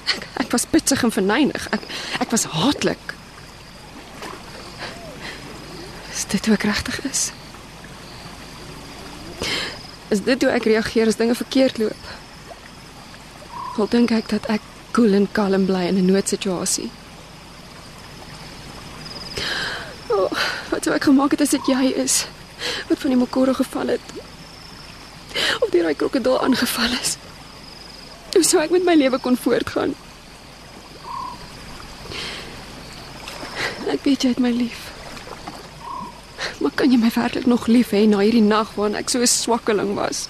Ek, 0.05 0.27
ek 0.43 0.51
was 0.51 0.65
pitsig 0.65 1.03
en 1.03 1.11
verneig. 1.11 1.67
Ek 1.71 1.81
ek 2.19 2.29
was 2.31 2.43
haatlik. 2.43 3.15
Is 6.11 6.25
dit 6.27 6.45
hoe 6.45 6.55
ek 6.55 6.63
regtig 6.63 7.01
is? 7.09 7.31
Is 10.15 10.23
dit 10.23 10.41
hoe 10.41 10.51
ek 10.55 10.63
reageer 10.63 11.09
as 11.11 11.17
dinge 11.19 11.35
verkeerd 11.35 11.77
loop? 11.81 12.11
Al 13.75 13.89
dink 13.91 14.13
ek 14.15 14.29
dat 14.31 14.45
ek 14.53 14.63
koel 14.95 15.17
en 15.17 15.25
kalm 15.35 15.65
bly 15.67 15.81
in 15.89 15.97
'n 15.99 16.05
noodsituasie. 16.07 16.87
Oh, 20.15 20.31
wat 20.71 20.87
sou 20.87 20.95
ek 20.95 21.09
gemaak 21.09 21.35
het 21.35 21.41
as 21.41 21.51
dit 21.57 21.67
jy 21.67 21.91
is 22.05 22.25
wat 22.87 22.99
van 22.99 23.09
die 23.09 23.19
mokoro 23.19 23.53
geval 23.53 23.87
het? 23.87 24.07
Of 25.59 25.69
deur 25.69 25.83
daai 25.83 25.99
krokodil 25.99 26.39
aangeval 26.41 26.95
is? 27.01 27.17
Hoe 28.33 28.43
sou 28.43 28.63
ek 28.63 28.71
met 28.71 28.85
my 28.85 28.95
lewe 28.95 29.19
kon 29.19 29.37
voortgaan? 29.37 29.95
Ek 33.91 34.03
weet 34.03 34.21
jy 34.21 34.29
het 34.29 34.39
my 34.39 34.51
lief. 34.51 34.94
Maar 36.61 36.71
kan 36.75 36.91
jy 36.91 36.97
my 36.97 37.11
werklik 37.15 37.45
nog 37.45 37.67
lief 37.67 37.91
hê 37.91 38.05
na 38.07 38.19
hierdie 38.23 38.41
nag 38.43 38.73
waarin 38.75 38.95
ek 38.95 39.09
so 39.09 39.19
'n 39.19 39.27
swakkeling 39.27 39.93
was? 39.95 40.27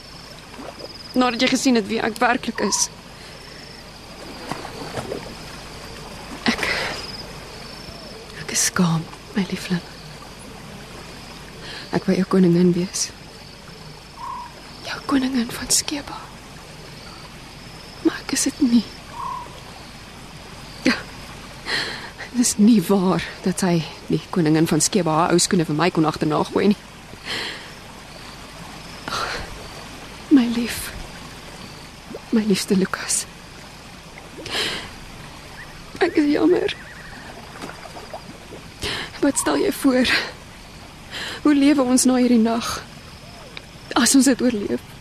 Nadat 1.13 1.41
jy 1.41 1.47
gesien 1.47 1.75
het 1.75 1.87
wie 1.87 1.99
ek 2.01 2.17
werklik 2.17 2.59
is. 2.59 2.89
Ek 6.43 6.63
Ek 8.41 8.51
is 8.51 8.65
skaam, 8.65 9.03
my 9.35 9.45
liefling. 9.49 9.81
Ek 11.91 12.03
wou 12.05 12.15
jou 12.15 12.25
koningin 12.27 12.73
wees. 12.73 13.09
Jou 14.83 14.99
koningin 15.05 15.51
van 15.51 15.69
Skeba. 15.69 16.17
Maar 18.03 18.19
ek 18.25 18.31
is 18.35 18.43
dit 18.43 18.61
nie. 18.61 18.83
Ja. 20.83 20.93
Dit 22.19 22.33
is 22.45 22.57
nie 22.61 22.81
waar 22.85 23.23
dat 23.41 23.63
sy 23.63 23.79
die 24.05 24.21
koningin 24.29 24.67
van 24.69 24.81
Skeba 24.83 25.13
haar 25.17 25.31
ou 25.33 25.41
skoene 25.41 25.65
vir 25.65 25.77
my 25.79 25.89
kon 25.89 26.05
agterna 26.05 26.43
gooi 26.45 26.67
nie. 26.69 26.77
Ag, 29.09 29.23
My 30.29 30.45
lief. 30.53 30.91
My 32.35 32.43
liefste 32.45 32.77
Lukas. 32.77 33.23
Ek 36.05 36.17
is 36.21 36.29
jammer. 36.29 36.75
Wat 39.25 39.41
stel 39.41 39.57
jy 39.63 39.71
voor? 39.81 40.11
Hoe 41.45 41.55
lewe 41.55 41.81
ons 41.81 42.05
na 42.05 42.19
hierdie 42.21 42.41
nag? 42.41 42.75
As 43.97 44.13
ons 44.13 44.29
dit 44.29 44.41
oorleef. 44.45 44.91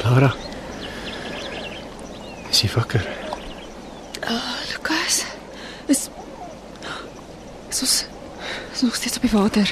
Clara. 0.00 0.34
Is 2.60 2.66
jy 2.68 2.74
wakker? 2.76 3.04
Oh, 4.28 4.56
Lukas. 4.68 5.24
Is 5.88 6.10
is 7.70 7.80
ons 7.80 8.04
is 8.72 8.82
nog 8.82 8.94
steeds 8.94 9.16
op 9.16 9.22
die 9.22 9.30
water. 9.32 9.70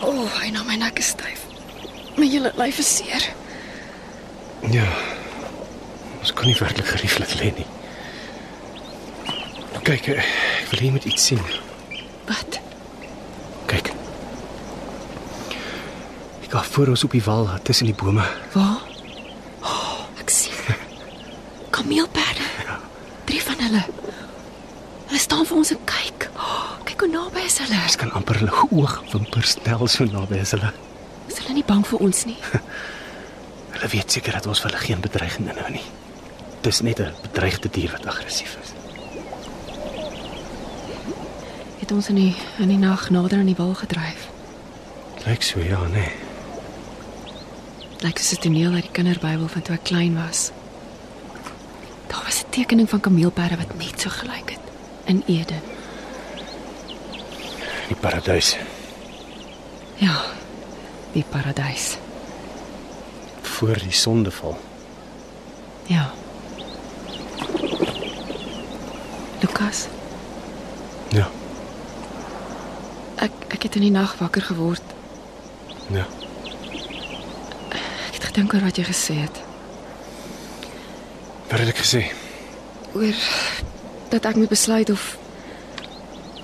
O, 0.00 0.10
oh, 0.10 0.24
hy 0.40 0.50
na 0.50 0.64
my 0.66 0.74
nek 0.74 0.98
is 0.98 1.12
styf. 1.14 1.44
My 2.16 2.26
hele 2.26 2.50
lyf 2.58 2.80
is 2.82 2.90
seer. 2.96 3.28
Ja. 4.74 4.88
Ons 6.18 6.34
kan 6.34 6.50
nie 6.50 6.58
werklik 6.58 6.90
gerieflik 6.90 7.36
lê 7.38 7.52
nie. 7.60 7.68
Kyk, 9.86 10.10
eh, 10.16 10.26
ek 10.64 10.72
wil 10.72 10.82
hê 10.82 10.88
jy 10.88 10.92
moet 10.98 11.06
iets 11.12 11.30
sien. 11.30 11.46
Wat? 12.26 12.58
Kyk. 13.70 13.94
Ek 16.42 16.50
gaan 16.50 16.70
voor 16.74 16.90
ons 16.96 17.06
op 17.06 17.14
die 17.14 17.22
wal 17.30 17.46
tussen 17.62 17.86
die 17.86 17.94
bome. 17.94 18.26
Waar? 18.58 18.82
Oh, 19.62 20.02
ek 20.18 20.34
sien. 20.34 20.58
Kameelperde. 21.78 22.42
Ja. 22.64 22.80
Drie 23.24 23.42
van 23.42 23.54
hulle. 23.58 23.84
Hulle 25.06 25.20
staan 25.20 25.46
vir 25.46 25.56
ons 25.56 25.70
en 25.70 25.82
kyk. 25.84 26.26
Oh, 26.34 26.72
kyk 26.88 27.04
hoe 27.04 27.10
naby 27.12 27.44
is 27.46 27.58
hulle. 27.62 27.78
Hulle 28.38 28.54
oogwimpers 28.70 29.56
tel 29.64 29.88
so 29.90 30.04
naby 30.06 30.38
is 30.38 30.52
hulle. 30.54 30.70
Is 31.26 31.40
hulle 31.40 31.56
nie 31.56 31.64
bang 31.66 31.80
vir 31.86 32.02
ons 32.06 32.20
nie? 32.28 32.36
Hulle 33.74 33.88
weet 33.90 34.14
seker 34.14 34.36
dat 34.38 34.46
ons 34.46 34.60
vir 34.62 34.70
hulle 34.70 34.82
geen 34.84 35.00
bedreiging 35.02 35.48
inhou 35.50 35.70
nie. 35.74 35.86
Dis 36.62 36.78
net 36.86 37.00
'n 37.02 37.14
bedreigde 37.24 37.68
dier 37.68 37.90
wat 37.90 38.06
aggressief 38.06 38.54
is. 38.62 38.70
Het 41.80 41.92
ons 41.92 42.08
in 42.08 42.14
die 42.14 42.34
in 42.58 42.68
die 42.68 42.78
nag 42.78 43.10
nader 43.10 43.38
aan 43.42 43.50
die 43.50 43.58
wal 43.58 43.74
gedryf. 43.74 44.28
Lyk 45.26 45.42
so 45.42 45.58
ja, 45.60 45.82
nee. 45.90 46.12
Lyk 48.06 48.18
soos 48.18 48.38
'n 48.38 48.42
toneel 48.42 48.72
uit 48.72 48.86
die 48.86 48.94
kinderbybel 48.94 49.48
van 49.48 49.62
toe 49.62 49.74
ek 49.74 49.84
klein 49.90 50.14
was. 50.14 50.50
Daar 52.06 52.22
was 52.24 52.44
'n 52.44 52.50
tekening 52.50 52.88
van 52.88 53.00
kameelperde 53.00 53.56
wat 53.56 53.74
net 53.74 54.00
so 54.00 54.10
gelyk 54.10 54.50
het 54.54 54.64
in 55.04 55.22
Eden. 55.26 55.77
Die 57.88 57.96
paradys. 57.96 58.56
Ja. 59.96 60.16
Die 61.12 61.24
paradys. 61.30 61.96
voor 63.58 63.78
die 63.78 63.92
sondeval. 63.92 64.58
Ja. 65.86 66.10
Lukas, 69.40 69.86
Ja. 71.10 71.28
ek 73.16 73.30
ek 73.48 73.62
het 73.62 73.74
in 73.74 73.82
die 73.82 73.90
nag 73.90 74.14
wakker 74.18 74.42
geword. 74.42 74.82
Ja. 75.90 76.06
Ek 77.72 78.14
het 78.14 78.24
gedink 78.24 78.54
oor 78.54 78.60
wat 78.62 78.76
jy 78.76 78.84
gesê 78.84 79.14
het. 79.24 79.40
Wat 81.50 81.58
het 81.58 81.68
ek 81.68 81.82
gesê? 81.82 82.04
Oor 82.94 83.14
dat 84.08 84.24
ek 84.24 84.36
moet 84.36 84.48
besluit 84.48 84.90
of 84.90 85.17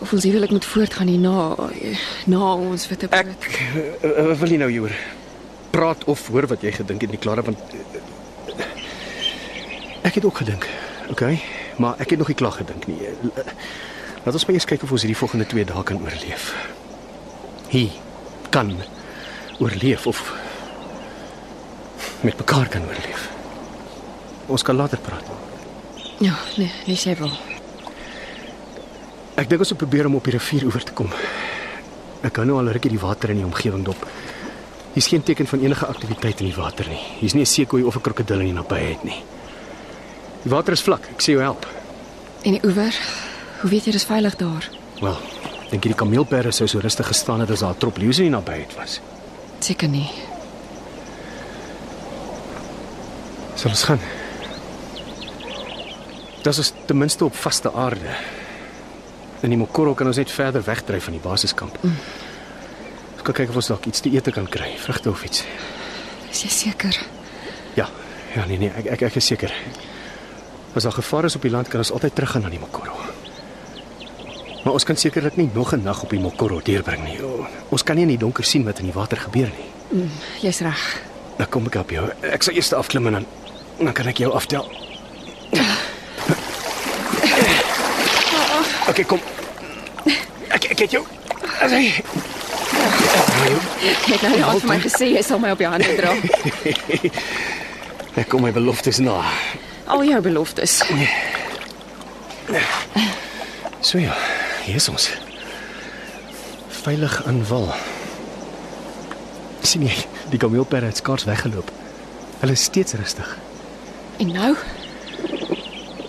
of 0.04 0.12
ons 0.12 0.24
huwelik 0.28 0.50
moet 0.52 0.64
voortgaan 0.68 1.08
hierna 1.08 1.56
na 2.30 2.52
ons 2.54 2.88
witte 2.90 3.08
Ek 3.08 3.24
brood. 3.24 3.46
uh, 4.04 4.10
uh, 4.30 4.34
wil 4.40 4.52
nie 4.52 4.58
nou 4.60 4.70
hieroor 4.70 4.96
praat 5.74 6.04
of 6.12 6.26
hoor 6.30 6.46
wat 6.52 6.62
jy 6.62 6.70
gedink 6.76 7.00
het 7.06 7.10
nie, 7.14 7.18
Clara, 7.18 7.42
want 7.42 7.58
uh, 7.74 8.66
ek 10.04 10.18
het 10.20 10.24
ook 10.28 10.36
gedink. 10.44 10.68
Okay, 11.10 11.40
maar 11.80 11.96
ek 12.00 12.12
het 12.14 12.20
nog 12.20 12.28
nie 12.30 12.36
klaar 12.38 12.52
gedink 12.60 12.86
nie. 12.86 13.00
Laat 14.24 14.36
ons 14.36 14.44
maar 14.46 14.56
eers 14.56 14.68
kyk 14.68 14.84
of 14.86 14.92
ons 14.94 15.02
hierdie 15.04 15.18
volgende 15.18 15.46
2 15.50 15.64
dae 15.72 15.82
kan 15.88 15.98
oorleef. 16.04 16.50
Hier 17.72 17.96
kan 18.54 18.70
oorleef 19.58 20.06
of 20.06 20.20
met 22.24 22.36
mekaar 22.38 22.68
kan 22.68 22.86
oorleef. 22.88 23.26
Ons 24.46 24.62
kan 24.62 24.76
later 24.76 25.00
praat. 25.00 25.26
Ja, 26.22 26.36
nee, 26.60 26.70
nee, 26.86 26.96
jy 26.96 27.16
wil. 27.18 27.32
Ek 29.34 29.48
dink 29.50 29.64
ons 29.64 29.72
moet 29.74 29.80
probeer 29.80 30.06
om 30.06 30.14
op 30.14 30.28
die 30.28 30.36
rivier 30.36 30.64
oor 30.68 30.84
te 30.86 30.94
kom. 30.94 31.10
Ek 32.22 32.32
kan 32.36 32.46
nou 32.46 32.60
al 32.60 32.70
rukkie 32.70 32.92
die 32.92 33.00
water 33.02 33.32
in 33.34 33.40
die 33.42 33.46
omgewing 33.46 33.82
dop. 33.84 34.06
Hier's 34.94 35.08
geen 35.10 35.24
teken 35.26 35.48
van 35.50 35.64
enige 35.64 35.88
aktiwiteit 35.90 36.40
in 36.40 36.52
die 36.52 36.56
water 36.56 36.86
nie. 36.88 37.00
Hier's 37.18 37.34
nie 37.34 37.42
'n 37.42 37.50
seekoei 37.50 37.82
of 37.82 37.96
'n 37.96 38.00
krokodil 38.00 38.40
in 38.40 38.46
die 38.46 38.60
nabyheid 38.60 39.04
nie. 39.04 39.22
Die 40.44 40.50
water 40.50 40.72
is 40.72 40.82
vlak. 40.82 41.08
Ek 41.10 41.20
sê 41.20 41.32
jou 41.34 41.40
help. 41.40 41.66
En 42.44 42.52
die 42.52 42.64
oewer? 42.64 42.94
Hoe 43.60 43.70
weet 43.70 43.84
jy 43.84 43.92
dis 43.92 44.04
veilig 44.04 44.36
daar? 44.36 44.70
Wel, 45.00 45.18
dink 45.70 45.84
jy 45.84 45.90
die 45.90 45.98
kameelperde 45.98 46.52
sou 46.52 46.68
so 46.68 46.78
rustig 46.78 47.06
gestaan 47.06 47.40
het 47.40 47.50
as 47.50 47.60
daar 47.60 47.74
'n 47.74 47.78
trop 47.78 47.96
leeu's 47.96 48.18
in 48.18 48.24
die 48.24 48.30
nabyheid 48.30 48.74
was? 48.76 49.00
Seker 49.58 49.88
nie. 49.88 50.10
Sal 53.54 53.70
ons 53.70 53.82
gaan? 53.82 54.00
Dit 56.42 56.58
is 56.58 56.72
ten 56.86 56.98
minste 56.98 57.24
op 57.24 57.34
vaste 57.34 57.72
aarde. 57.72 58.16
In 59.44 59.52
die 59.52 59.58
Mokoro 59.60 59.92
kan 59.92 60.08
ons 60.08 60.16
net 60.16 60.30
verder 60.32 60.62
wegdryf 60.64 61.04
van 61.04 61.12
die 61.18 61.20
basiskamp. 61.20 61.76
Mm. 61.84 61.96
Ons 63.12 63.24
kan 63.26 63.36
kyk 63.36 63.50
of 63.52 63.58
ons 63.60 63.68
dalk 63.74 63.84
iets 63.90 64.00
te 64.00 64.12
eet 64.12 64.30
kan 64.32 64.46
kry, 64.48 64.70
vrugte 64.80 65.10
of 65.12 65.24
iets. 65.26 65.42
Is 66.32 66.40
jy 66.46 66.52
seker? 66.52 66.96
Ja, 67.76 67.90
ja 68.32 68.46
nee 68.48 68.56
nee, 68.62 68.72
ek 68.72 68.88
ek, 68.96 69.04
ek 69.10 69.18
is 69.20 69.28
seker. 69.28 69.52
As 70.72 70.88
daar 70.88 70.96
gevaar 70.96 71.28
is 71.28 71.36
op 71.36 71.44
die 71.44 71.52
land 71.52 71.68
kan 71.68 71.84
ons 71.84 71.92
altyd 71.92 72.16
teruggaan 72.16 72.46
na 72.46 72.52
die 72.54 72.62
Mokoro. 72.62 72.96
Maar 74.64 74.72
ons 74.72 74.88
kan 74.88 74.96
sekerlik 74.96 75.36
nie 75.36 75.50
nog 75.52 75.74
'n 75.76 75.84
nag 75.84 76.02
op 76.02 76.10
die 76.10 76.24
Mokoro 76.24 76.60
deurbring 76.64 77.04
nie. 77.04 77.18
Ons 77.68 77.84
kan 77.84 77.96
nie 77.96 78.08
in 78.08 78.16
die 78.16 78.24
donker 78.24 78.44
sien 78.44 78.64
wat 78.64 78.78
in 78.78 78.86
die 78.86 78.96
water 78.96 79.18
gebeur 79.18 79.52
nie. 79.52 79.68
Mm, 79.90 80.10
Jy's 80.40 80.60
reg. 80.60 81.02
Nou 81.36 81.48
kom 81.50 81.66
ek 81.66 81.74
help 81.74 81.90
jou. 81.90 82.08
Ek 82.22 82.42
sal 82.42 82.54
eers 82.54 82.72
afklim 82.72 83.06
en 83.06 83.12
dan 83.12 83.26
dan 83.78 83.92
kan 83.92 84.06
ek 84.06 84.18
jou 84.18 84.32
aftel. 84.32 84.64
Okay, 88.86 89.04
kom. 89.04 89.20
Ek 90.54 90.70
ek 90.70 90.84
het 90.84 90.94
jou. 90.94 91.02
Asai. 91.60 91.84
Jy 93.84 93.94
het 94.06 94.22
nou 94.22 94.42
al 94.48 94.60
vir 94.62 94.70
my 94.70 94.78
gesê 94.82 95.08
jy 95.12 95.22
sal 95.26 95.40
my 95.42 95.50
op 95.54 95.62
jou 95.62 95.70
hande 95.70 95.94
dra. 95.98 96.14
Ek 98.14 98.28
kom 98.30 98.44
my 98.46 98.52
beloftes 98.54 99.00
na. 99.02 99.18
Al 99.90 100.04
jou 100.06 100.20
beloftes. 100.22 100.78
So 103.84 103.98
ja, 103.98 104.14
hier 104.64 104.78
is 104.78 104.88
ons. 104.88 105.10
Veilig 106.84 107.18
aan 107.26 107.42
wal. 107.48 107.68
sien 109.64 109.82
jy, 109.88 109.94
die 110.30 110.38
kameelperde 110.38 110.90
het 110.92 111.00
skaars 111.00 111.24
weggeloop. 111.24 111.70
Hulle 112.42 112.52
is 112.52 112.62
steeds 112.68 112.92
rustig. 113.00 113.30
En 114.20 114.32
nou? 114.32 114.50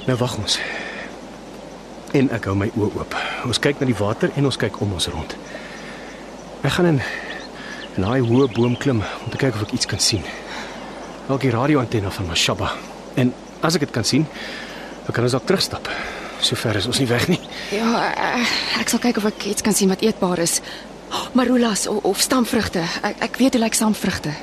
Nou 0.05 0.17
wag 0.19 0.37
ons. 0.37 0.59
En 2.15 2.29
ek 2.31 2.45
hou 2.47 2.55
my 2.55 2.69
oë 2.79 2.93
oop. 2.95 3.15
Ons 3.43 3.59
kyk 3.59 3.81
na 3.81 3.87
die 3.89 3.97
water 3.99 4.31
en 4.39 4.47
ons 4.47 4.57
kyk 4.59 4.77
om 4.83 4.93
ons 4.95 5.07
rond. 5.11 5.33
Ek 6.63 6.71
gaan 6.77 6.93
in 6.93 7.01
in 7.95 8.03
daai 8.03 8.23
hoë 8.27 8.49
boom 8.51 8.73
klim 8.79 8.99
om 8.99 9.31
te 9.31 9.39
kyk 9.39 9.55
of 9.55 9.65
ek 9.67 9.73
iets 9.75 9.87
kan 9.87 9.99
sien. 10.03 10.23
Dalk 11.27 11.43
die 11.43 11.51
radioantenne 11.51 12.11
van 12.11 12.27
Mashaba. 12.27 12.73
En 13.19 13.31
as 13.63 13.75
ek 13.75 13.85
dit 13.85 13.93
kan 13.95 14.07
sien, 14.07 14.25
dan 15.05 15.15
kan 15.15 15.27
ons 15.27 15.35
dalk 15.35 15.47
terugstap. 15.47 15.87
Sover 16.43 16.75
is 16.75 16.87
ons 16.91 16.99
nie 16.99 17.07
weg 17.07 17.27
nie. 17.31 17.39
Ja, 17.71 18.11
eh, 18.11 18.55
ek 18.81 18.91
sal 18.91 18.99
kyk 19.03 19.19
of 19.19 19.29
ek 19.31 19.47
iets 19.51 19.63
kan 19.63 19.73
sien 19.73 19.91
wat 19.91 20.03
eetbaar 20.03 20.43
is. 20.43 20.59
Oh, 21.11 21.27
Marulas 21.33 21.87
of, 21.87 22.03
of 22.03 22.19
stamvrugte. 22.19 22.83
Ek 23.03 23.23
ek 23.29 23.39
weet 23.39 23.55
hoe 23.55 23.63
lyk 23.63 23.75
stamvrugte. 23.75 24.35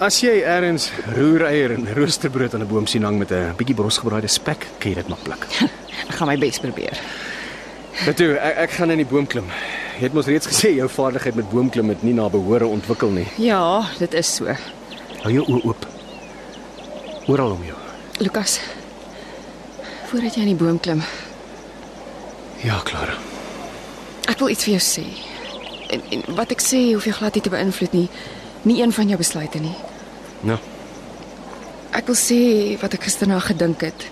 As 0.00 0.16
jy 0.24 0.38
eers 0.40 0.86
roereier 1.12 1.74
en 1.74 1.84
roosterbrood 1.94 2.54
aan 2.56 2.62
'n 2.64 2.68
boom 2.68 2.86
sien 2.86 3.02
hang 3.04 3.18
met 3.18 3.30
'n 3.32 3.54
bietjie 3.56 3.74
brosgebraaide 3.76 4.28
spek, 4.28 4.66
kan 4.78 4.90
jy 4.90 4.94
dit 4.94 5.08
maar 5.08 5.18
pluk. 5.22 5.46
Ek 6.10 6.14
gaan 6.16 6.28
my 6.28 6.38
bes 6.38 6.58
probeer. 6.58 6.98
Maar 8.04 8.14
toe, 8.14 8.34
ek, 8.38 8.56
ek 8.56 8.70
gaan 8.70 8.90
in 8.90 8.96
die 8.96 9.06
boom 9.06 9.26
klim. 9.26 9.44
Jy 9.98 10.02
het 10.08 10.12
mos 10.14 10.26
reeds 10.26 10.46
gesê 10.46 10.72
jou 10.74 10.88
vaardigheid 10.88 11.34
met 11.34 11.50
boomklim 11.50 11.88
het 11.88 12.02
nie 12.02 12.14
na 12.14 12.28
behore 12.28 12.66
ontwikkel 12.66 13.10
nie. 13.10 13.26
Ja, 13.36 13.84
dit 13.98 14.14
is 14.14 14.34
so. 14.34 14.46
Hou 15.22 15.32
jou 15.32 15.44
oë 15.44 15.64
oop. 15.64 15.86
Oral 17.28 17.50
om 17.50 17.64
jou. 17.64 17.76
Lukas. 18.18 18.60
Voordat 20.08 20.34
jy 20.34 20.40
in 20.40 20.56
die 20.56 20.64
boom 20.64 20.80
klim, 20.80 21.02
Ja, 22.64 22.80
Clara. 22.84 23.14
ek 24.28 24.38
wil 24.38 24.48
iets 24.48 24.64
vir 24.64 24.78
jou 24.78 24.80
sê. 24.80 25.04
En, 25.90 26.00
en 26.10 26.34
wat 26.36 26.50
ek 26.50 26.60
sê 26.60 26.92
hoef 26.94 27.04
jou 27.04 27.14
glad 27.14 27.34
nie 27.34 27.42
te 27.42 27.50
beïnvloed 27.50 27.92
nie. 27.92 28.08
Nie 28.62 28.82
een 28.82 28.92
van 28.92 29.06
jou 29.08 29.16
besluite 29.18 29.58
nie. 29.58 29.74
Nou, 30.40 30.58
Ek 31.90 32.06
wil 32.06 32.14
sê 32.14 32.36
wat 32.80 32.92
ek 32.94 33.02
gisternag 33.02 33.46
gedink 33.50 33.80
het. 33.80 34.04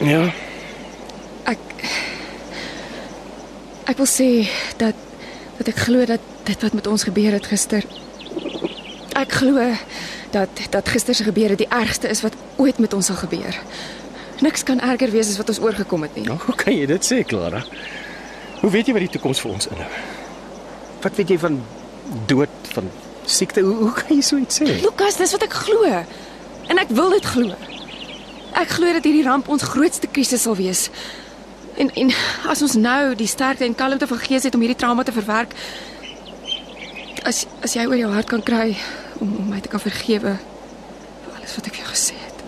ja. 0.00 0.32
Ek 1.44 1.58
Ek 3.86 3.96
wil 3.98 4.06
sê 4.06 4.48
dat 4.78 4.94
dat 5.58 5.68
ek 5.68 5.76
glo 5.86 6.04
dat 6.06 6.20
dit 6.44 6.62
wat 6.62 6.72
met 6.74 6.86
ons 6.86 7.04
gebeur 7.04 7.32
het 7.36 7.46
gister 7.46 7.84
Ek 9.14 9.32
glo 9.32 9.60
dat 10.32 10.48
dat 10.70 10.88
gister 10.88 11.14
se 11.14 11.24
gebeure 11.24 11.56
die 11.56 11.68
ergste 11.68 12.08
is 12.08 12.22
wat 12.22 12.34
ooit 12.56 12.78
met 12.78 12.92
ons 12.94 13.06
sal 13.06 13.16
gebeur. 13.16 13.54
Niks 14.40 14.62
kan 14.64 14.80
erger 14.80 15.10
wees 15.12 15.28
as 15.28 15.36
wat 15.36 15.48
ons 15.48 15.60
oorgekom 15.60 16.02
het 16.02 16.14
nie. 16.16 16.24
Nou, 16.26 16.38
hoe 16.46 16.54
kan 16.56 16.72
jy 16.74 16.86
dit 16.86 17.04
sê, 17.04 17.20
Clara? 17.26 17.60
Hoe 18.60 18.70
weet 18.70 18.86
jy 18.88 18.92
wat 18.96 19.04
die 19.04 19.12
toekoms 19.12 19.40
vir 19.44 19.52
ons 19.52 19.68
inhou? 19.68 19.88
Wat 21.04 21.16
weet 21.20 21.28
jy 21.28 21.38
van 21.38 21.60
dood, 22.26 22.48
van 22.72 22.90
siekte? 23.24 23.60
Hoe, 23.60 23.74
hoe 23.74 23.92
kan 23.92 24.16
jy 24.16 24.22
so 24.22 24.36
iets 24.36 24.58
sê? 24.60 24.66
Lukas, 24.82 25.16
dis 25.16 25.32
wat 25.32 25.42
ek 25.46 25.52
glo. 25.52 25.84
En 26.68 26.78
ek 26.78 26.88
wil 26.94 27.10
dit 27.10 27.24
glo. 27.26 27.54
Ek 28.58 28.68
glo 28.76 28.92
dat 28.92 29.04
hierdie 29.04 29.24
ramp 29.26 29.48
ons 29.48 29.62
grootste 29.62 30.06
krisis 30.12 30.42
sal 30.42 30.56
wees. 30.58 30.88
En 31.80 31.88
en 31.96 32.10
as 32.52 32.62
ons 32.62 32.74
nou 32.76 33.14
die 33.16 33.26
sterkte 33.26 33.64
en 33.64 33.74
kalmte 33.74 34.06
van 34.06 34.18
gees 34.20 34.42
het 34.44 34.54
om 34.54 34.60
hierdie 34.60 34.76
trauma 34.78 35.02
te 35.08 35.12
verwerk, 35.16 35.54
as 37.24 37.46
as 37.64 37.74
jy 37.78 37.86
oor 37.86 37.96
jou 37.96 38.10
hart 38.12 38.28
kan 38.28 38.42
kry 38.42 38.76
om, 39.20 39.30
om 39.38 39.48
my 39.48 39.60
te 39.64 39.70
kan 39.72 39.80
vergewe 39.80 40.34
vir 41.22 41.36
alles 41.38 41.54
wat 41.56 41.66
ek 41.70 41.74
vir 41.78 41.84
jou 41.84 41.92
gesê 41.94 42.18
het. 42.18 42.38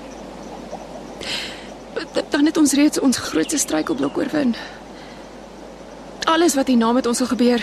d- 2.14 2.24
Dan 2.30 2.46
het 2.50 2.56
ons 2.60 2.72
reeds 2.76 3.00
ons 3.00 3.16
grootste 3.30 3.58
struikelblok 3.58 4.16
oorwin. 4.18 4.54
Alles 6.26 6.54
wat 6.58 6.66
hierna 6.72 6.92
met 6.92 7.06
ons 7.06 7.18
sal 7.20 7.26
gebeur, 7.30 7.62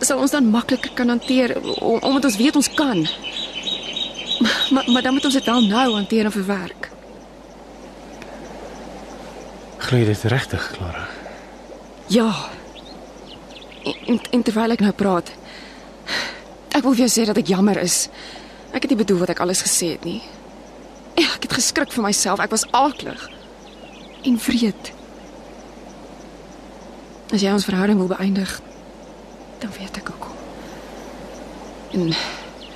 sal 0.00 0.18
ons 0.18 0.30
dan 0.34 0.46
makliker 0.50 0.90
kan 0.94 1.08
hanteer 1.08 1.54
om- 1.80 2.02
omdat 2.02 2.24
ons 2.24 2.36
weet 2.36 2.56
ons 2.56 2.70
kan. 2.74 3.06
Maar, 4.70 4.84
maar, 4.90 5.02
dan 5.02 5.12
moet 5.14 5.24
ons 5.24 5.34
dit 5.34 5.44
wel 5.44 5.60
nou 5.68 5.92
hanteer 5.94 6.24
en 6.24 6.32
verwerk. 6.32 6.90
Glo 9.78 9.98
jy 10.00 10.04
dit 10.08 10.22
regtig, 10.32 10.70
Clara? 10.76 11.04
Ja. 12.08 12.30
En, 13.84 13.94
en, 14.06 14.20
en 14.30 14.42
terwyl 14.42 14.74
ek 14.74 14.80
nou 14.84 14.92
praat, 14.96 15.30
ek 16.74 16.82
wil 16.82 16.94
vir 16.96 17.04
jou 17.04 17.10
sê 17.12 17.26
dat 17.28 17.38
ek 17.40 17.50
jammer 17.52 17.78
is. 17.82 18.08
Ek 18.74 18.82
het 18.86 18.90
nie 18.94 18.98
bedoel 19.04 19.20
wat 19.22 19.34
ek 19.36 19.42
alles 19.44 19.62
gesê 19.62 19.92
het 19.94 20.04
nie. 20.08 20.22
Ja, 21.20 21.28
ek 21.36 21.44
het 21.46 21.52
geskrik 21.60 21.92
vir 21.94 22.02
myself. 22.08 22.40
Ek 22.42 22.50
was 22.50 22.64
aaklig 22.74 23.28
en 24.24 24.38
wreed. 24.46 24.90
As 27.30 27.42
jy 27.44 27.52
ons 27.52 27.66
verhouding 27.68 28.00
wil 28.00 28.08
beëindig, 28.10 28.56
dan 29.64 29.72
weet 29.78 29.96
ek 29.96 30.08
hoekom. 30.12 30.36
En 31.96 32.12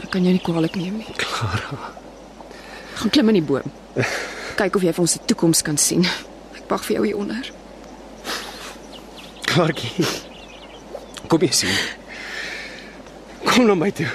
ek 0.02 0.10
kan 0.14 0.24
jou 0.24 0.32
nie 0.32 0.40
kwaadlik 0.40 0.76
neem 0.80 1.00
nie. 1.02 1.16
Clara. 1.20 1.92
Gaan 3.00 3.12
klim 3.12 3.28
in 3.28 3.40
die 3.40 3.44
boom. 3.44 3.66
Kyk 4.58 4.78
of 4.78 4.86
jy 4.86 4.92
vir 4.96 5.04
ons 5.04 5.16
'n 5.18 5.26
toekoms 5.28 5.62
kan 5.62 5.76
sien. 5.76 6.06
Ek 6.56 6.64
wag 6.68 6.84
vir 6.84 6.96
jou 6.96 7.04
hier 7.04 7.16
onder. 7.16 7.44
Klaartjie. 9.44 10.06
Kom 11.28 11.40
jy 11.40 11.52
sien. 11.52 11.76
Kom 13.44 13.66
na 13.66 13.74
my 13.74 13.90
toe. 13.90 14.08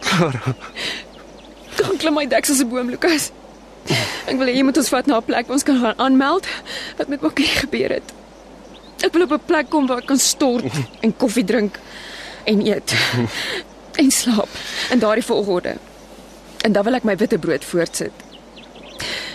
Clara. 0.00 0.54
Kom 1.76 1.96
klim 1.96 2.14
my 2.14 2.26
deksel 2.26 2.54
se 2.54 2.64
boom, 2.64 2.90
Lukas. 2.90 3.32
Ek 4.26 4.36
wil 4.36 4.48
hê 4.50 4.56
jy 4.58 4.62
moet 4.66 4.76
ons 4.76 4.88
vat 4.88 5.06
na 5.06 5.16
'n 5.16 5.24
plek 5.24 5.46
waar 5.46 5.56
ons 5.56 5.62
kan 5.62 5.80
gaan 5.80 5.98
aanmeld 5.98 6.46
wat 6.96 7.08
met 7.08 7.20
Makkie 7.20 7.46
gebeur 7.46 7.90
het. 7.90 8.12
Ek 9.04 9.12
wil 9.12 9.22
op 9.22 9.32
'n 9.32 9.46
plek 9.46 9.68
kom 9.68 9.86
waar 9.86 9.98
ek 9.98 10.06
kan 10.06 10.18
stort 10.18 10.64
en 11.00 11.16
koffie 11.16 11.44
drink 11.44 11.78
en 12.44 12.66
eet 12.66 12.94
en 14.00 14.10
slaap 14.10 14.48
in 14.90 14.98
daardie 14.98 15.24
volgorde. 15.24 15.76
En 16.60 16.72
dan 16.72 16.84
wil 16.84 16.94
ek 16.94 17.04
my 17.04 17.16
witbrood 17.16 17.64
voortsit. 17.64 18.12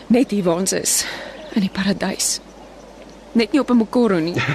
Net 0.08 0.32
hier 0.32 0.44
waar 0.44 0.56
ons 0.56 0.72
is 0.72 1.06
in 1.54 1.62
die 1.62 1.70
paradys. 1.70 2.40
Net 3.32 3.52
nie 3.52 3.62
op 3.62 3.70
'n 3.70 3.78
mokoro 3.78 4.20
nie. 4.20 4.36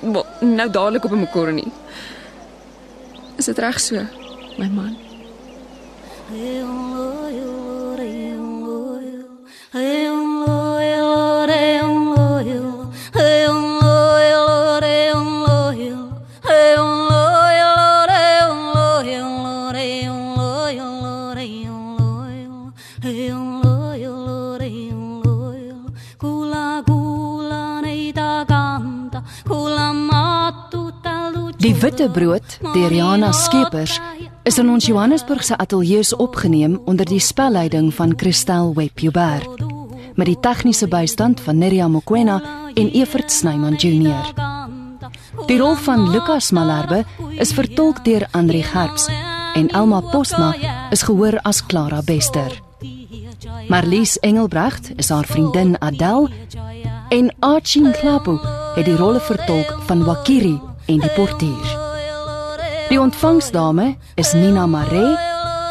Wel, 0.00 0.26
nou 0.40 0.70
dadelik 0.70 1.04
op 1.04 1.12
'n 1.12 1.24
mokoro 1.26 1.50
nie. 1.50 1.72
Is 3.36 3.44
dit 3.44 3.58
reg 3.58 3.80
so, 3.80 3.94
my 4.56 4.66
man? 4.66 4.96
Die 31.58 31.74
witte 31.82 32.08
brood 32.10 32.58
deur 32.72 32.92
Jana 32.92 33.32
Skeepers 33.32 34.00
is 34.46 34.58
in 34.58 34.68
ons 34.70 34.86
Johannesburg 34.86 35.42
se 35.42 35.56
ateljee 35.58 36.16
opgeneem 36.16 36.80
onder 36.84 37.06
die 37.06 37.18
spelleiding 37.18 37.94
van 37.94 38.12
Christel 38.16 38.74
Webber 38.74 39.42
met 40.14 40.26
die 40.26 40.38
tegniese 40.40 40.88
bystand 40.88 41.40
van 41.40 41.58
Neriya 41.58 41.88
Mokoena 41.88 42.42
en 42.74 42.90
Evert 42.90 43.32
Snyman 43.32 43.74
Junior. 43.74 44.30
Die 45.46 45.58
rol 45.58 45.74
van 45.74 46.10
Lukas 46.10 46.50
Malherbe 46.50 47.04
is 47.38 47.52
vertolk 47.52 48.04
deur 48.04 48.28
Andri 48.30 48.62
Gerbs 48.62 49.08
en 49.54 49.68
Elma 49.68 50.00
Postma 50.00 50.54
is 50.90 51.02
gehoor 51.02 51.40
as 51.42 51.66
Clara 51.66 52.02
Bester. 52.02 52.62
Marlies 53.68 54.18
Engelbrecht 54.18 54.92
is 54.96 55.08
haar 55.08 55.26
vriendin 55.26 55.74
Adel 55.82 56.28
en 57.08 57.34
Archie 57.40 57.90
Klapu 57.90 58.38
het 58.74 58.84
die 58.84 58.96
rolle 58.96 59.20
vertolk 59.20 59.78
van 59.86 60.04
Wakiri 60.04 60.67
en 60.88 61.02
die 61.04 61.12
portier. 61.12 61.72
Die 62.88 63.00
ontvangsdame 63.00 63.92
is 64.16 64.32
Nina 64.32 64.66
Mare 64.66 65.06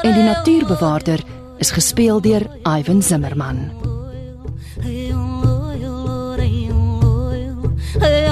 en 0.06 0.14
die 0.14 0.24
natuurbewaarder 0.24 1.24
is 1.58 1.74
gespeel 1.74 2.22
deur 2.22 2.46
Ivan 2.64 3.02
Zimmerman. 3.02 3.66
Chapaino, 7.98 8.27